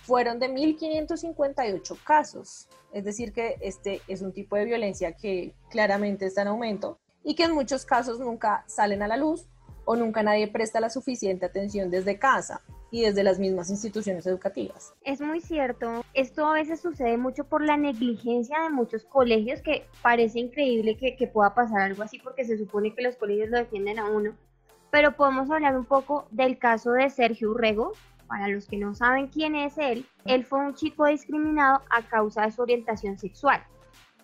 fueron 0.03 0.39
de 0.39 0.51
1.558 0.51 1.97
casos. 2.05 2.69
Es 2.93 3.05
decir, 3.05 3.33
que 3.33 3.57
este 3.61 4.03
es 4.09 4.23
un 4.23 4.33
tipo 4.33 4.57
de 4.57 4.65
violencia 4.65 5.13
que 5.13 5.55
claramente 5.71 6.27
está 6.27 6.43
en 6.43 6.49
aumento 6.49 6.99
y 7.25 7.35
que 7.35 7.45
en 7.45 7.53
muchos 7.53 7.85
casos 7.87 8.19
nunca 8.19 8.65
salen 8.67 9.03
a 9.03 9.09
la 9.09 9.17
luz 9.17 9.47
o 9.85 9.97
nunca 9.97 10.23
nadie 10.23 10.49
presta 10.49 10.81
la 10.81 10.91
suficiente 10.91 11.47
atención 11.47 11.91
desde 11.91 12.19
casa 12.19 12.61
y 12.91 13.03
desde 13.03 13.25
las 13.25 13.39
mismas 13.39 13.71
instituciones 13.71 14.27
educativas. 14.27 14.95
Es 15.03 15.21
muy 15.21 15.41
cierto. 15.41 16.05
Esto 16.13 16.47
a 16.47 16.53
veces 16.53 16.81
sucede 16.81 17.17
mucho 17.17 17.45
por 17.45 17.65
la 17.65 17.77
negligencia 17.77 18.61
de 18.63 18.71
muchos 18.71 19.05
colegios 19.05 19.63
que 19.63 19.87
parece 20.03 20.39
increíble 20.39 20.97
que, 20.97 21.27
pueda 21.27 21.55
pasar 21.55 21.81
algo 21.81 22.03
así 22.03 22.19
porque 22.19 22.45
se 22.45 22.59
supone 22.59 22.95
que 22.95 23.03
los 23.03 23.17
colegios 23.17 23.49
lo 23.49 23.59
defienden 23.59 23.99
a 23.99 24.11
uno. 24.11 24.35
Pero 24.91 25.17
podemos 25.17 25.51
hablar 25.51 25.77
un 25.77 25.87
poco 25.87 26.27
del 26.31 26.59
caso 26.59 26.93
de 26.93 27.09
Sergio 27.09 27.53
Urrego. 27.53 27.93
Para 28.33 28.49
los 28.49 28.67
que 28.67 28.79
no 28.79 28.95
saben 28.95 29.27
quién 29.27 29.55
es 29.55 29.77
él, 29.77 30.07
él 30.25 30.47
fue 30.47 30.59
un 30.61 30.73
chico 30.73 31.05
discriminado 31.05 31.83
a 31.91 32.01
causa 32.01 32.47
de 32.47 32.51
su 32.51 32.63
orientación 32.63 33.19
sexual. 33.19 33.63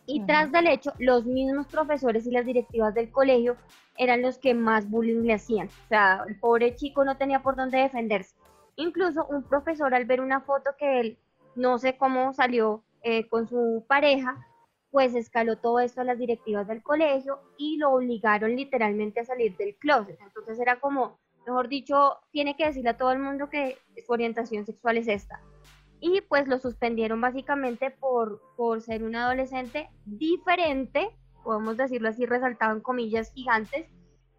Y 0.07 0.25
tras 0.25 0.51
del 0.51 0.67
hecho, 0.67 0.95
los 0.99 1.27
mismos 1.27 1.67
profesores 1.67 2.27
y 2.27 2.31
las 2.31 2.47
directivas 2.47 2.95
del 2.95 3.13
colegio 3.13 3.59
eran 3.99 4.23
los 4.23 4.39
que 4.39 4.55
más 4.55 4.89
bullying 4.89 5.25
le 5.25 5.35
hacían. 5.35 5.67
O 5.67 5.89
sea, 5.89 6.25
el 6.27 6.41
pobre 6.41 6.75
chico 6.75 7.05
no 7.05 7.19
tenía 7.19 7.43
por 7.43 7.55
dónde 7.55 7.81
defenderse. 7.81 8.35
Incluso 8.77 9.27
un 9.27 9.43
profesor 9.43 9.95
al 9.95 10.07
ver 10.07 10.23
una 10.23 10.41
foto 10.41 10.71
que 10.79 11.01
él, 11.01 11.19
no 11.55 11.77
sé 11.77 11.99
cómo 11.99 12.33
salió 12.33 12.83
eh, 13.03 13.29
con 13.29 13.47
su 13.47 13.85
pareja, 13.87 14.43
pues 14.91 15.15
escaló 15.15 15.59
todo 15.59 15.81
esto 15.81 16.01
a 16.01 16.05
las 16.05 16.19
directivas 16.19 16.67
del 16.67 16.83
colegio 16.83 17.41
y 17.59 17.77
lo 17.77 17.91
obligaron 17.91 18.57
literalmente 18.57 19.21
a 19.21 19.27
salir 19.27 19.55
del 19.59 19.77
closet. 19.77 20.19
Entonces 20.23 20.59
era 20.59 20.81
como, 20.81 21.19
mejor 21.49 21.69
dicho, 21.69 22.19
tiene 22.31 22.57
que 22.57 22.67
decirle 22.67 22.91
a 22.91 22.97
todo 22.97 23.11
el 23.13 23.19
mundo 23.19 23.49
que 23.49 23.79
su 24.07 24.13
orientación 24.13 24.67
sexual 24.67 24.99
es 24.99 25.09
esta. 25.09 25.41
Y 26.01 26.21
pues 26.23 26.47
lo 26.47 26.59
suspendieron 26.59 27.21
básicamente 27.21 27.91
por, 27.91 28.41
por 28.57 28.83
ser 28.83 29.03
un 29.03 29.17
adolescente 29.17 29.91
diferente, 30.05 31.11
podemos 31.43 31.77
decirlo 31.77 32.11
así, 32.11 32.27
resaltado 32.27 32.77
en 32.77 32.83
comillas 32.83 33.33
gigantes, 33.33 33.87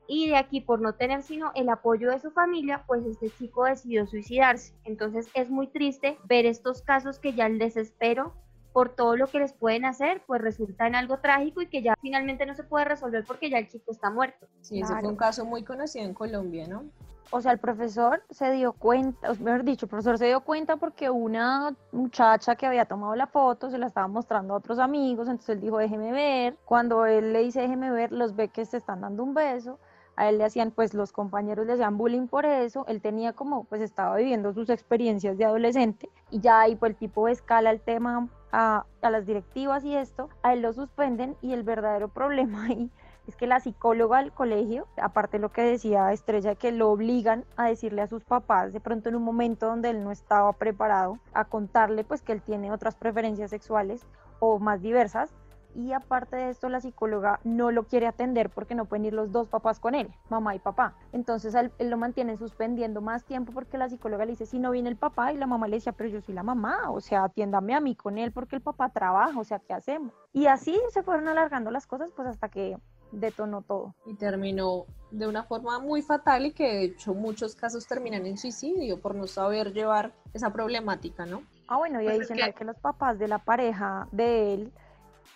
y 0.08 0.30
de 0.30 0.38
aquí 0.38 0.62
por 0.62 0.82
no 0.82 0.96
tener 0.96 1.22
sino 1.22 1.52
el 1.54 1.70
apoyo 1.70 2.10
de 2.10 2.20
su 2.20 2.32
familia, 2.32 2.84
pues 2.88 3.06
este 3.06 3.30
chico 3.30 3.66
decidió 3.66 4.08
suicidarse. 4.08 4.74
Entonces 4.84 5.30
es 5.36 5.50
muy 5.50 5.68
triste 5.68 6.18
ver 6.26 6.46
estos 6.46 6.82
casos 6.82 7.20
que 7.20 7.34
ya 7.34 7.46
el 7.46 7.60
desespero 7.60 8.34
por 8.74 8.90
todo 8.90 9.16
lo 9.16 9.28
que 9.28 9.40
les 9.40 9.54
pueden 9.54 9.86
hacer, 9.86 10.22
pues 10.28 10.42
resulta 10.42 10.88
en 10.88 10.96
algo 10.96 11.18
trágico 11.20 11.62
y 11.62 11.68
que 11.68 11.82
ya 11.82 11.96
finalmente 12.02 12.46
no 12.46 12.56
se 12.56 12.64
puede 12.64 12.86
resolver 12.86 13.24
porque 13.26 13.50
ya 13.50 13.58
el 13.58 13.68
chico 13.68 13.92
está 13.92 14.10
muerto. 14.10 14.48
Sí, 14.62 14.82
ese 14.82 14.94
fue 15.00 15.10
un 15.10 15.16
caso 15.16 15.46
muy 15.46 15.64
conocido 15.64 16.06
en 16.06 16.14
Colombia, 16.14 16.68
¿no? 16.68 16.86
O 17.32 17.42
sea, 17.42 17.52
el 17.52 17.60
profesor 17.60 18.24
se 18.32 18.52
dio 18.52 18.74
cuenta, 18.74 19.32
o 19.32 19.36
mejor 19.36 19.64
dicho, 19.64 19.86
el 19.86 19.90
profesor 19.90 20.18
se 20.18 20.26
dio 20.26 20.42
cuenta 20.42 20.78
porque 20.78 21.12
una 21.12 21.76
muchacha 21.92 22.56
que 22.56 22.66
había 22.66 22.86
tomado 22.86 23.16
la 23.16 23.28
foto 23.28 23.70
se 23.70 23.78
la 23.78 23.86
estaba 23.86 24.08
mostrando 24.08 24.56
a 24.56 24.58
otros 24.58 24.80
amigos, 24.80 25.28
entonces 25.28 25.50
él 25.50 25.62
dijo, 25.62 25.78
déjeme 25.78 26.12
ver. 26.12 26.58
Cuando 26.66 27.06
él 27.06 27.32
le 27.32 27.44
dice, 27.44 27.62
déjeme 27.62 27.92
ver, 27.92 28.12
los 28.12 28.36
ve 28.36 28.48
que 28.48 28.66
se 28.66 28.78
están 28.78 29.02
dando 29.02 29.24
un 29.24 29.36
beso 29.36 29.80
a 30.20 30.28
él 30.28 30.38
le 30.38 30.44
hacían, 30.44 30.72
pues 30.72 30.94
los 30.94 31.14
compañeros 31.14 31.66
le 31.66 31.74
hacían 31.74 31.98
bullying 31.98 32.28
por 32.28 32.46
eso, 32.46 32.86
él 32.90 33.02
tenía 33.02 33.32
como, 33.32 33.64
pues 33.64 33.82
estaba 33.82 34.18
viviendo 34.18 34.54
sus 34.54 34.70
experiencias 34.70 35.38
de 35.38 35.46
adolescente 35.46 36.10
y 36.30 36.42
ya 36.42 36.60
ahí 36.60 36.76
pues 36.76 36.92
el 36.92 36.98
tipo 36.98 37.30
escala 37.30 37.72
el 37.72 37.80
tema 37.80 38.28
a, 38.52 38.86
a 39.02 39.10
las 39.10 39.26
directivas 39.26 39.86
y 39.86 39.96
esto, 39.96 40.28
a 40.44 40.52
él 40.52 40.62
lo 40.62 40.74
suspenden 40.74 41.38
y 41.42 41.54
el 41.54 41.64
verdadero 41.64 42.10
problema 42.14 42.66
ahí 42.66 42.92
es 43.30 43.36
que 43.38 43.48
la 43.48 43.60
psicóloga 43.60 44.18
del 44.18 44.34
colegio, 44.34 44.88
aparte 45.02 45.38
de 45.38 45.42
lo 45.42 45.54
que 45.54 45.62
decía 45.62 46.12
Estrella, 46.12 46.56
que 46.56 46.72
lo 46.72 46.90
obligan 46.90 47.46
a 47.56 47.68
decirle 47.68 48.02
a 48.02 48.08
sus 48.08 48.24
papás 48.24 48.74
de 48.74 48.80
pronto 48.82 49.08
en 49.08 49.16
un 49.16 49.24
momento 49.24 49.68
donde 49.68 49.92
él 49.92 50.04
no 50.04 50.12
estaba 50.12 50.52
preparado, 50.52 51.20
a 51.34 51.46
contarle 51.46 52.04
pues 52.04 52.24
que 52.24 52.34
él 52.34 52.42
tiene 52.42 52.72
otras 52.74 52.96
preferencias 52.96 53.52
sexuales 53.52 54.06
o 54.40 54.60
más 54.60 54.82
diversas, 54.82 55.32
y 55.80 55.94
aparte 55.94 56.36
de 56.36 56.50
esto 56.50 56.68
la 56.68 56.82
psicóloga 56.82 57.40
no 57.46 57.72
lo 57.72 57.86
quiere 57.86 58.06
atender 58.06 58.50
porque 58.50 58.76
no 58.76 58.86
pueden 58.86 59.06
ir 59.06 59.14
los 59.14 59.32
dos 59.32 59.48
papás 59.48 59.80
con 59.80 59.96
él, 59.96 60.14
mamá 60.30 60.54
y 60.54 60.60
papá. 60.60 60.94
Entonces 61.14 61.56
él, 61.56 61.72
lo 61.80 61.98
mantiene 61.98 62.36
suspendiendo 62.36 63.00
más 63.00 63.24
tiempo 63.24 63.54
porque 63.54 63.78
la 63.78 63.88
psicóloga 63.88 64.26
le 64.26 64.32
dice, 64.32 64.46
si 64.46 64.60
no 64.60 64.72
viene 64.72 64.90
el 64.90 64.98
papá 64.98 65.32
y 65.32 65.38
la 65.38 65.48
mamá 65.48 65.70
le 65.70 65.78
decía, 65.78 65.94
pero 65.94 66.10
yo 66.10 66.20
soy 66.22 66.36
la 66.36 66.44
mamá, 66.44 66.92
o 66.92 67.00
sea, 67.00 67.24
atiéndame 67.24 67.74
a 67.76 67.80
mí 67.80 67.96
con 67.96 68.18
él 68.18 68.34
porque 68.34 68.58
el 68.58 68.62
papá 68.62 68.90
trabaja, 68.90 69.40
o 69.40 69.44
sea, 69.46 69.60
¿qué 69.60 69.74
hacemos? 69.74 70.14
Y 70.34 70.48
así 70.48 70.78
se 70.90 71.02
fueron 71.02 71.30
alargando 71.30 71.72
las 71.72 71.88
cosas 71.88 72.10
pues 72.14 72.28
hasta 72.28 72.50
que 72.50 72.78
detonó 73.14 73.62
todo. 73.62 73.96
Y 74.06 74.16
terminó 74.16 74.86
de 75.12 75.28
una 75.28 75.44
forma 75.44 75.80
muy 75.80 76.02
fatal 76.02 76.46
y 76.46 76.52
que 76.52 76.64
de 76.64 76.84
hecho 76.84 77.14
muchos 77.14 77.56
casos 77.56 77.88
terminan 77.88 78.26
en 78.26 78.38
suicidio 78.38 79.00
por 79.00 79.16
no 79.16 79.28
saber 79.28 79.74
llevar 79.74 80.14
esa 80.34 80.52
problemática, 80.52 81.26
¿no? 81.26 81.42
Ah, 81.70 81.78
bueno, 81.78 82.02
y 82.02 82.06
pues 82.06 82.18
adicional 82.18 82.54
que... 82.54 82.60
que 82.60 82.66
los 82.66 82.78
papás 82.78 83.18
de 83.18 83.28
la 83.28 83.40
pareja 83.40 84.08
de 84.12 84.54
él 84.54 84.74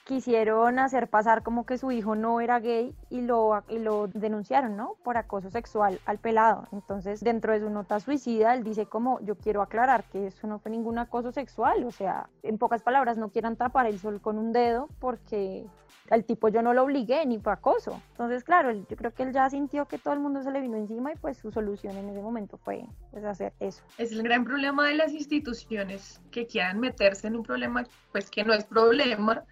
quisieron 0.05 0.79
hacer 0.79 1.09
pasar 1.09 1.43
como 1.43 1.65
que 1.65 1.77
su 1.77 1.91
hijo 1.91 2.15
no 2.15 2.41
era 2.41 2.59
gay 2.59 2.93
y 3.09 3.21
lo, 3.21 3.63
y 3.69 3.79
lo 3.79 4.07
denunciaron, 4.07 4.75
¿no? 4.75 4.95
Por 5.03 5.17
acoso 5.17 5.49
sexual 5.49 5.99
al 6.05 6.17
pelado. 6.17 6.67
Entonces, 6.71 7.21
dentro 7.21 7.53
de 7.53 7.61
su 7.61 7.69
nota 7.69 7.99
suicida, 7.99 8.53
él 8.53 8.63
dice 8.63 8.85
como, 8.85 9.19
yo 9.21 9.35
quiero 9.35 9.61
aclarar 9.61 10.03
que 10.05 10.27
eso 10.27 10.47
no 10.47 10.59
fue 10.59 10.71
ningún 10.71 10.97
acoso 10.97 11.31
sexual, 11.31 11.83
o 11.85 11.91
sea, 11.91 12.29
en 12.43 12.57
pocas 12.57 12.81
palabras, 12.81 13.17
no 13.17 13.29
quieran 13.29 13.55
tapar 13.55 13.85
el 13.85 13.99
sol 13.99 14.21
con 14.21 14.37
un 14.37 14.51
dedo 14.51 14.89
porque 14.99 15.65
al 16.09 16.25
tipo 16.25 16.49
yo 16.49 16.61
no 16.61 16.73
lo 16.73 16.83
obligué 16.83 17.25
ni 17.25 17.39
fue 17.39 17.53
acoso. 17.53 18.01
Entonces, 18.11 18.43
claro, 18.43 18.71
yo 18.71 18.97
creo 18.97 19.13
que 19.13 19.23
él 19.23 19.31
ya 19.31 19.49
sintió 19.49 19.87
que 19.87 19.97
todo 19.97 20.13
el 20.13 20.19
mundo 20.19 20.43
se 20.43 20.51
le 20.51 20.61
vino 20.61 20.77
encima 20.77 21.13
y 21.13 21.15
pues 21.15 21.37
su 21.37 21.51
solución 21.51 21.97
en 21.97 22.09
ese 22.09 22.21
momento 22.21 22.57
fue 22.57 22.85
pues, 23.11 23.23
hacer 23.23 23.53
eso. 23.59 23.83
Es 23.97 24.11
el 24.11 24.21
gran 24.21 24.43
problema 24.43 24.87
de 24.87 24.95
las 24.95 25.13
instituciones 25.13 26.21
que 26.29 26.45
quieran 26.45 26.79
meterse 26.79 27.27
en 27.27 27.37
un 27.37 27.43
problema 27.43 27.83
pues 28.11 28.29
que 28.29 28.43
no 28.43 28.53
es 28.53 28.65
problema 28.65 29.43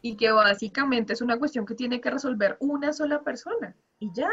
y 0.00 0.16
que 0.16 0.30
básicamente 0.30 1.12
es 1.12 1.22
una 1.22 1.38
cuestión 1.38 1.66
que 1.66 1.74
tiene 1.74 2.00
que 2.00 2.10
resolver 2.10 2.56
una 2.60 2.92
sola 2.92 3.22
persona 3.22 3.76
y 3.98 4.10
ya, 4.12 4.30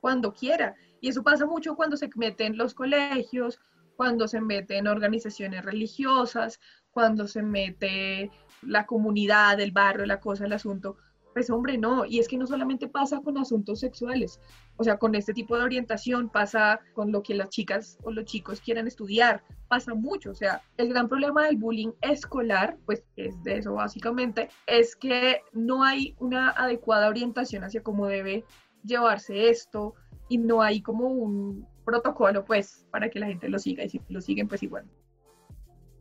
cuando 0.00 0.32
quiera. 0.32 0.76
Y 1.00 1.08
eso 1.08 1.22
pasa 1.22 1.46
mucho 1.46 1.74
cuando 1.76 1.96
se 1.96 2.08
meten 2.14 2.56
los 2.56 2.74
colegios, 2.74 3.60
cuando 3.96 4.28
se 4.28 4.40
meten 4.40 4.86
organizaciones 4.86 5.64
religiosas, 5.64 6.60
cuando 6.90 7.26
se 7.26 7.42
mete 7.42 8.30
la 8.62 8.86
comunidad, 8.86 9.58
el 9.60 9.72
barrio, 9.72 10.06
la 10.06 10.20
cosa, 10.20 10.46
el 10.46 10.52
asunto. 10.52 10.96
Pues 11.38 11.50
hombre, 11.50 11.78
no, 11.78 12.04
y 12.04 12.18
es 12.18 12.26
que 12.26 12.36
no 12.36 12.48
solamente 12.48 12.88
pasa 12.88 13.20
con 13.20 13.38
asuntos 13.38 13.78
sexuales, 13.78 14.40
o 14.76 14.82
sea, 14.82 14.96
con 14.96 15.14
este 15.14 15.32
tipo 15.32 15.56
de 15.56 15.62
orientación 15.62 16.30
pasa 16.30 16.80
con 16.94 17.12
lo 17.12 17.22
que 17.22 17.36
las 17.36 17.48
chicas 17.50 17.96
o 18.02 18.10
los 18.10 18.24
chicos 18.24 18.60
quieran 18.60 18.88
estudiar, 18.88 19.44
pasa 19.68 19.94
mucho, 19.94 20.32
o 20.32 20.34
sea, 20.34 20.62
el 20.78 20.88
gran 20.88 21.08
problema 21.08 21.44
del 21.44 21.56
bullying 21.56 21.92
escolar, 22.00 22.76
pues 22.86 23.04
es 23.14 23.40
de 23.44 23.58
eso 23.58 23.74
básicamente, 23.74 24.48
es 24.66 24.96
que 24.96 25.42
no 25.52 25.84
hay 25.84 26.16
una 26.18 26.50
adecuada 26.50 27.06
orientación 27.08 27.62
hacia 27.62 27.84
cómo 27.84 28.08
debe 28.08 28.44
llevarse 28.82 29.48
esto 29.48 29.94
y 30.28 30.38
no 30.38 30.60
hay 30.60 30.82
como 30.82 31.06
un 31.06 31.68
protocolo 31.84 32.44
pues 32.44 32.84
para 32.90 33.10
que 33.10 33.20
la 33.20 33.28
gente 33.28 33.48
lo 33.48 33.60
siga 33.60 33.84
y 33.84 33.90
si 33.90 34.00
lo 34.08 34.20
siguen 34.20 34.48
pues 34.48 34.64
igual. 34.64 34.86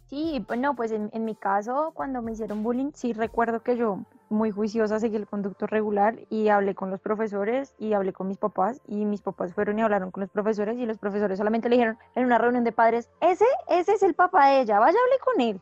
Sí, 0.08 0.44
bueno, 0.48 0.76
pues 0.76 0.92
en, 0.92 1.12
en 1.14 1.26
mi 1.26 1.36
caso, 1.36 1.92
cuando 1.94 2.24
me 2.24 2.32
hicieron 2.32 2.64
bullying, 2.64 2.90
sí 2.96 3.14
recuerdo 3.14 3.62
que 3.62 3.78
yo 3.78 4.04
muy 4.30 4.52
juiciosa, 4.52 5.00
seguí 5.00 5.16
el 5.16 5.28
conducto 5.28 5.68
regular 5.68 6.20
y 6.30 6.50
hablé 6.50 6.76
con 6.76 6.90
los 6.90 7.00
profesores 7.00 7.74
y 7.78 7.94
hablé 7.94 8.14
con 8.14 8.28
mis 8.28 8.38
papás 8.38 8.82
y 8.88 9.06
mis 9.06 9.22
papás 9.22 9.54
fueron 9.54 9.80
y 9.80 9.82
hablaron 9.82 10.12
con 10.12 10.22
los 10.22 10.30
profesores 10.30 10.78
y 10.78 10.86
los 10.86 10.98
profesores 10.98 11.38
solamente 11.38 11.70
le 11.70 11.76
dijeron 11.76 11.98
en 12.16 12.26
una 12.26 12.38
reunión 12.38 12.64
de 12.64 12.72
padres, 12.72 13.10
ese, 13.22 13.46
ese 13.68 13.94
es 13.94 14.04
el 14.04 14.14
papá 14.14 14.48
de 14.48 14.62
ella, 14.62 14.80
vaya 14.80 14.98
hable 14.98 15.20
con 15.24 15.42
él. 15.42 15.62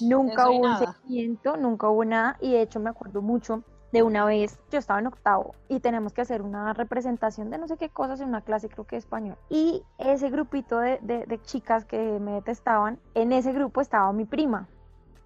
nunca 0.00 0.50
hubo 0.50 0.66
un 0.66 0.78
seguimiento, 0.78 1.56
nunca 1.56 1.88
hubo 1.88 2.04
nada 2.04 2.36
y 2.40 2.52
de 2.52 2.62
hecho 2.62 2.80
me 2.80 2.90
acuerdo 2.90 3.22
mucho 3.22 3.62
de 3.92 4.02
una 4.02 4.24
vez, 4.24 4.58
yo 4.70 4.78
estaba 4.78 4.98
en 4.98 5.06
octavo 5.06 5.54
y 5.68 5.80
tenemos 5.80 6.12
que 6.12 6.20
hacer 6.20 6.42
una 6.42 6.72
representación 6.74 7.50
de 7.50 7.58
no 7.58 7.68
sé 7.68 7.76
qué 7.76 7.88
cosas 7.88 8.20
en 8.20 8.28
una 8.28 8.42
clase, 8.42 8.68
creo 8.68 8.84
que 8.84 8.96
español. 8.96 9.38
Y 9.48 9.84
ese 9.98 10.28
grupito 10.28 10.80
de, 10.80 10.98
de, 11.02 11.24
de 11.24 11.40
chicas 11.42 11.84
que 11.84 12.18
me 12.20 12.32
detestaban, 12.32 12.98
en 13.14 13.32
ese 13.32 13.52
grupo 13.52 13.80
estaba 13.80 14.12
mi 14.12 14.24
prima. 14.24 14.68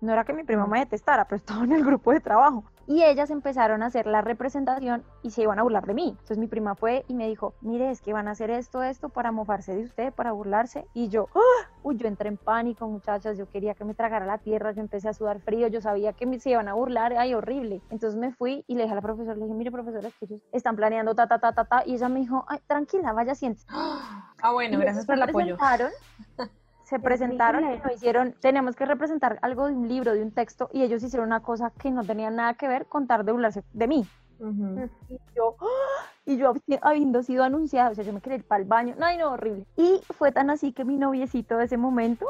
No 0.00 0.12
era 0.12 0.24
que 0.24 0.32
mi 0.32 0.44
prima 0.44 0.66
me 0.66 0.78
detestara, 0.78 1.26
pero 1.26 1.36
estaba 1.36 1.64
en 1.64 1.72
el 1.72 1.84
grupo 1.84 2.12
de 2.12 2.20
trabajo. 2.20 2.64
Y 2.86 3.04
ellas 3.04 3.30
empezaron 3.30 3.84
a 3.84 3.86
hacer 3.86 4.06
la 4.06 4.20
representación 4.20 5.04
y 5.22 5.30
se 5.30 5.42
iban 5.42 5.58
a 5.58 5.62
burlar 5.62 5.86
de 5.86 5.94
mí. 5.94 6.08
Entonces 6.08 6.38
mi 6.38 6.48
prima 6.48 6.74
fue 6.74 7.04
y 7.06 7.14
me 7.14 7.28
dijo, 7.28 7.54
mire, 7.60 7.90
es 7.90 8.00
que 8.00 8.12
van 8.12 8.26
a 8.26 8.32
hacer 8.32 8.50
esto, 8.50 8.82
esto 8.82 9.10
para 9.10 9.30
mofarse 9.30 9.74
de 9.74 9.84
usted, 9.84 10.12
para 10.12 10.32
burlarse. 10.32 10.86
Y 10.92 11.08
yo, 11.08 11.28
¡Ah! 11.34 11.68
uy, 11.84 11.96
yo 11.98 12.08
entré 12.08 12.28
en 12.28 12.36
pánico, 12.36 12.88
muchachas, 12.88 13.38
yo 13.38 13.46
quería 13.48 13.74
que 13.74 13.84
me 13.84 13.94
tragara 13.94 14.26
la 14.26 14.38
tierra, 14.38 14.72
yo 14.72 14.80
empecé 14.80 15.08
a 15.08 15.12
sudar 15.12 15.40
frío, 15.40 15.68
yo 15.68 15.80
sabía 15.80 16.14
que 16.14 16.26
me, 16.26 16.40
se 16.40 16.50
iban 16.50 16.66
a 16.66 16.74
burlar, 16.74 17.12
ay, 17.12 17.34
horrible. 17.34 17.80
Entonces 17.90 18.18
me 18.18 18.32
fui 18.32 18.64
y 18.66 18.74
le 18.74 18.82
dije 18.82 18.92
a 18.92 18.96
la 18.96 19.02
profesora, 19.02 19.36
le 19.36 19.44
dije, 19.44 19.54
mire, 19.54 19.70
profesora, 19.70 20.08
es 20.08 20.14
que 20.14 20.24
ellos 20.24 20.40
están 20.50 20.74
planeando 20.74 21.14
ta, 21.14 21.28
ta, 21.28 21.38
ta, 21.38 21.52
ta, 21.52 21.64
ta. 21.66 21.82
Y 21.86 21.94
ella 21.94 22.08
me 22.08 22.20
dijo, 22.20 22.44
ay, 22.48 22.58
tranquila, 22.66 23.12
vaya, 23.12 23.36
siéntese. 23.36 23.66
Ah, 23.70 24.52
bueno, 24.52 24.80
gracias 24.80 25.06
por 25.06 25.14
el 25.14 25.22
apoyo. 25.22 25.56
se 26.90 26.98
presentaron 26.98 27.64
y 27.64 27.78
lo 27.78 27.94
hicieron, 27.94 28.34
tenemos 28.40 28.74
que 28.74 28.84
representar 28.84 29.38
algo 29.42 29.68
de 29.68 29.74
un 29.74 29.88
libro, 29.88 30.12
de 30.12 30.22
un 30.22 30.32
texto, 30.32 30.68
y 30.72 30.82
ellos 30.82 31.04
hicieron 31.04 31.28
una 31.28 31.40
cosa 31.40 31.70
que 31.70 31.88
no 31.92 32.02
tenía 32.02 32.30
nada 32.30 32.54
que 32.54 32.66
ver, 32.66 32.86
contar 32.86 33.24
de 33.24 33.30
burlarse 33.30 33.62
de 33.72 33.86
mí. 33.86 34.06
Y 35.08 35.18
yo, 35.36 35.54
¡ah! 35.60 36.06
y 36.26 36.36
yo 36.36 36.52
habiendo 36.82 37.22
sido 37.22 37.44
anunciada, 37.44 37.90
o 37.90 37.94
sea, 37.94 38.02
yo 38.02 38.12
me 38.12 38.20
quería 38.20 38.38
ir 38.38 38.44
para 38.44 38.60
el 38.60 38.66
baño, 38.66 38.96
no, 38.98 39.06
no, 39.16 39.32
horrible. 39.32 39.66
Y 39.76 40.00
fue 40.18 40.32
tan 40.32 40.50
así 40.50 40.72
que 40.72 40.84
mi 40.84 40.96
noviecito 40.96 41.58
de 41.58 41.66
ese 41.66 41.76
momento 41.76 42.26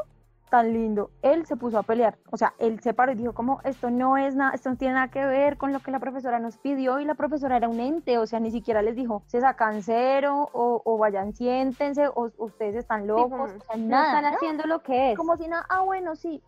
tan 0.51 0.73
lindo, 0.73 1.11
él 1.23 1.47
se 1.47 1.57
puso 1.57 1.79
a 1.79 1.83
pelear, 1.83 2.19
o 2.31 2.37
sea, 2.37 2.55
él 2.59 2.81
se 2.81 2.93
paró 2.93 3.13
y 3.13 3.15
dijo 3.15 3.33
como, 3.33 3.61
esto 3.65 3.91
no 3.91 4.19
es 4.19 4.35
nada, 4.35 4.53
esto 4.53 4.69
no 4.69 4.77
tiene 4.77 4.95
nada 4.95 5.09
que 5.09 5.25
ver 5.25 5.57
con 5.57 5.73
lo 5.73 5.81
que 5.81 5.91
la 5.91 6.01
profesora 6.01 6.39
nos 6.39 6.59
pidió 6.59 7.01
y 7.01 7.05
la 7.05 7.15
profesora 7.15 7.57
era 7.57 7.69
un 7.69 7.81
ente, 7.81 8.19
o 8.19 8.27
sea, 8.27 8.41
ni 8.41 8.51
siquiera 8.51 8.83
les 8.83 8.97
dijo, 8.97 9.23
se 9.27 9.41
sacan 9.41 9.83
cero 9.83 10.51
o, 10.53 10.83
o 10.85 10.99
vayan, 10.99 11.33
siéntense 11.33 12.09
o, 12.09 12.31
ustedes 12.37 12.75
están 12.75 13.07
locos, 13.07 13.53
o 13.53 13.61
sea, 13.65 13.77
nada. 13.77 14.19
están 14.19 14.35
haciendo 14.35 14.65
lo 14.67 14.83
que 14.83 15.13
es. 15.13 15.17
Como 15.17 15.37
si 15.37 15.49
nada, 15.49 15.65
ah, 15.69 15.83
bueno, 15.83 16.17
sí, 16.17 16.43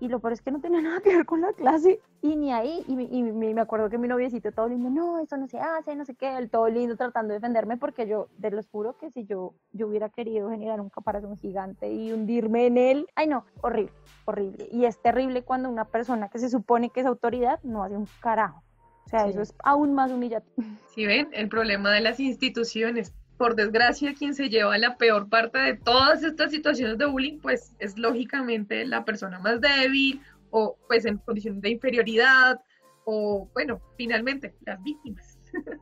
y 0.00 0.08
lo 0.08 0.20
peor 0.20 0.32
es 0.32 0.42
que 0.42 0.50
no 0.50 0.60
tenía 0.60 0.80
nada 0.82 1.00
que 1.00 1.14
ver 1.14 1.26
con 1.26 1.40
la 1.40 1.52
clase 1.52 2.00
y 2.22 2.36
ni 2.36 2.52
ahí. 2.52 2.84
Y, 2.88 3.18
y, 3.18 3.22
me 3.22 3.60
acuerdo 3.60 3.88
que 3.88 3.98
mi 3.98 4.08
noviecito 4.08 4.52
todo 4.52 4.68
lindo, 4.68 4.90
no, 4.90 5.18
eso 5.20 5.36
no 5.36 5.46
se 5.46 5.58
hace, 5.58 5.94
no 5.94 6.04
sé 6.04 6.14
qué, 6.14 6.36
el 6.36 6.50
todo 6.50 6.68
lindo 6.68 6.96
tratando 6.96 7.32
de 7.32 7.40
defenderme 7.40 7.76
porque 7.76 8.06
yo, 8.06 8.28
de 8.38 8.50
los 8.50 8.66
juro 8.68 8.96
que 8.98 9.10
si 9.10 9.24
yo, 9.24 9.54
yo 9.72 9.86
hubiera 9.86 10.08
querido 10.08 10.50
generar 10.50 10.80
un 10.80 10.90
caparazón 10.90 11.36
gigante 11.38 11.90
y 11.90 12.12
hundirme 12.12 12.66
en 12.66 12.78
él, 12.78 13.06
ay 13.14 13.26
no, 13.26 13.44
horrible, 13.62 13.92
horrible. 14.24 14.68
Y 14.70 14.84
es 14.84 15.00
terrible 15.00 15.42
cuando 15.42 15.68
una 15.68 15.86
persona 15.86 16.28
que 16.28 16.38
se 16.38 16.50
supone 16.50 16.90
que 16.90 17.00
es 17.00 17.06
autoridad 17.06 17.60
no 17.62 17.82
hace 17.82 17.96
un 17.96 18.08
carajo. 18.20 18.62
O 19.06 19.08
sea, 19.08 19.28
eso 19.28 19.40
es 19.40 19.54
aún 19.62 19.94
más 19.94 20.10
humillante. 20.10 20.50
Si 20.96 21.04
ven, 21.04 21.28
el 21.32 21.50
problema 21.50 21.92
de 21.92 22.00
las 22.00 22.18
instituciones 22.20 23.12
por 23.36 23.54
desgracia, 23.54 24.14
quien 24.14 24.34
se 24.34 24.48
lleva 24.48 24.78
la 24.78 24.96
peor 24.96 25.28
parte 25.28 25.58
de 25.58 25.74
todas 25.74 26.22
estas 26.22 26.50
situaciones 26.50 26.98
de 26.98 27.06
bullying, 27.06 27.38
pues 27.38 27.74
es 27.78 27.98
lógicamente 27.98 28.84
la 28.86 29.04
persona 29.04 29.38
más 29.38 29.60
débil 29.60 30.20
o 30.50 30.76
pues 30.86 31.04
en 31.04 31.18
condiciones 31.18 31.60
de 31.60 31.70
inferioridad 31.70 32.60
o 33.04 33.48
bueno, 33.54 33.80
finalmente 33.96 34.54
las 34.64 34.82
víctimas. 34.82 35.38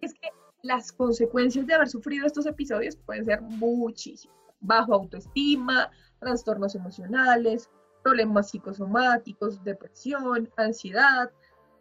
Es 0.00 0.12
que 0.14 0.28
las 0.62 0.90
consecuencias 0.90 1.64
de 1.64 1.74
haber 1.74 1.88
sufrido 1.88 2.26
estos 2.26 2.44
episodios 2.44 2.96
pueden 2.96 3.24
ser 3.24 3.40
muchísimas. 3.40 4.36
Bajo 4.60 4.94
autoestima, 4.94 5.92
trastornos 6.18 6.74
emocionales, 6.74 7.70
problemas 8.02 8.50
psicosomáticos, 8.50 9.62
depresión, 9.62 10.50
ansiedad, 10.56 11.30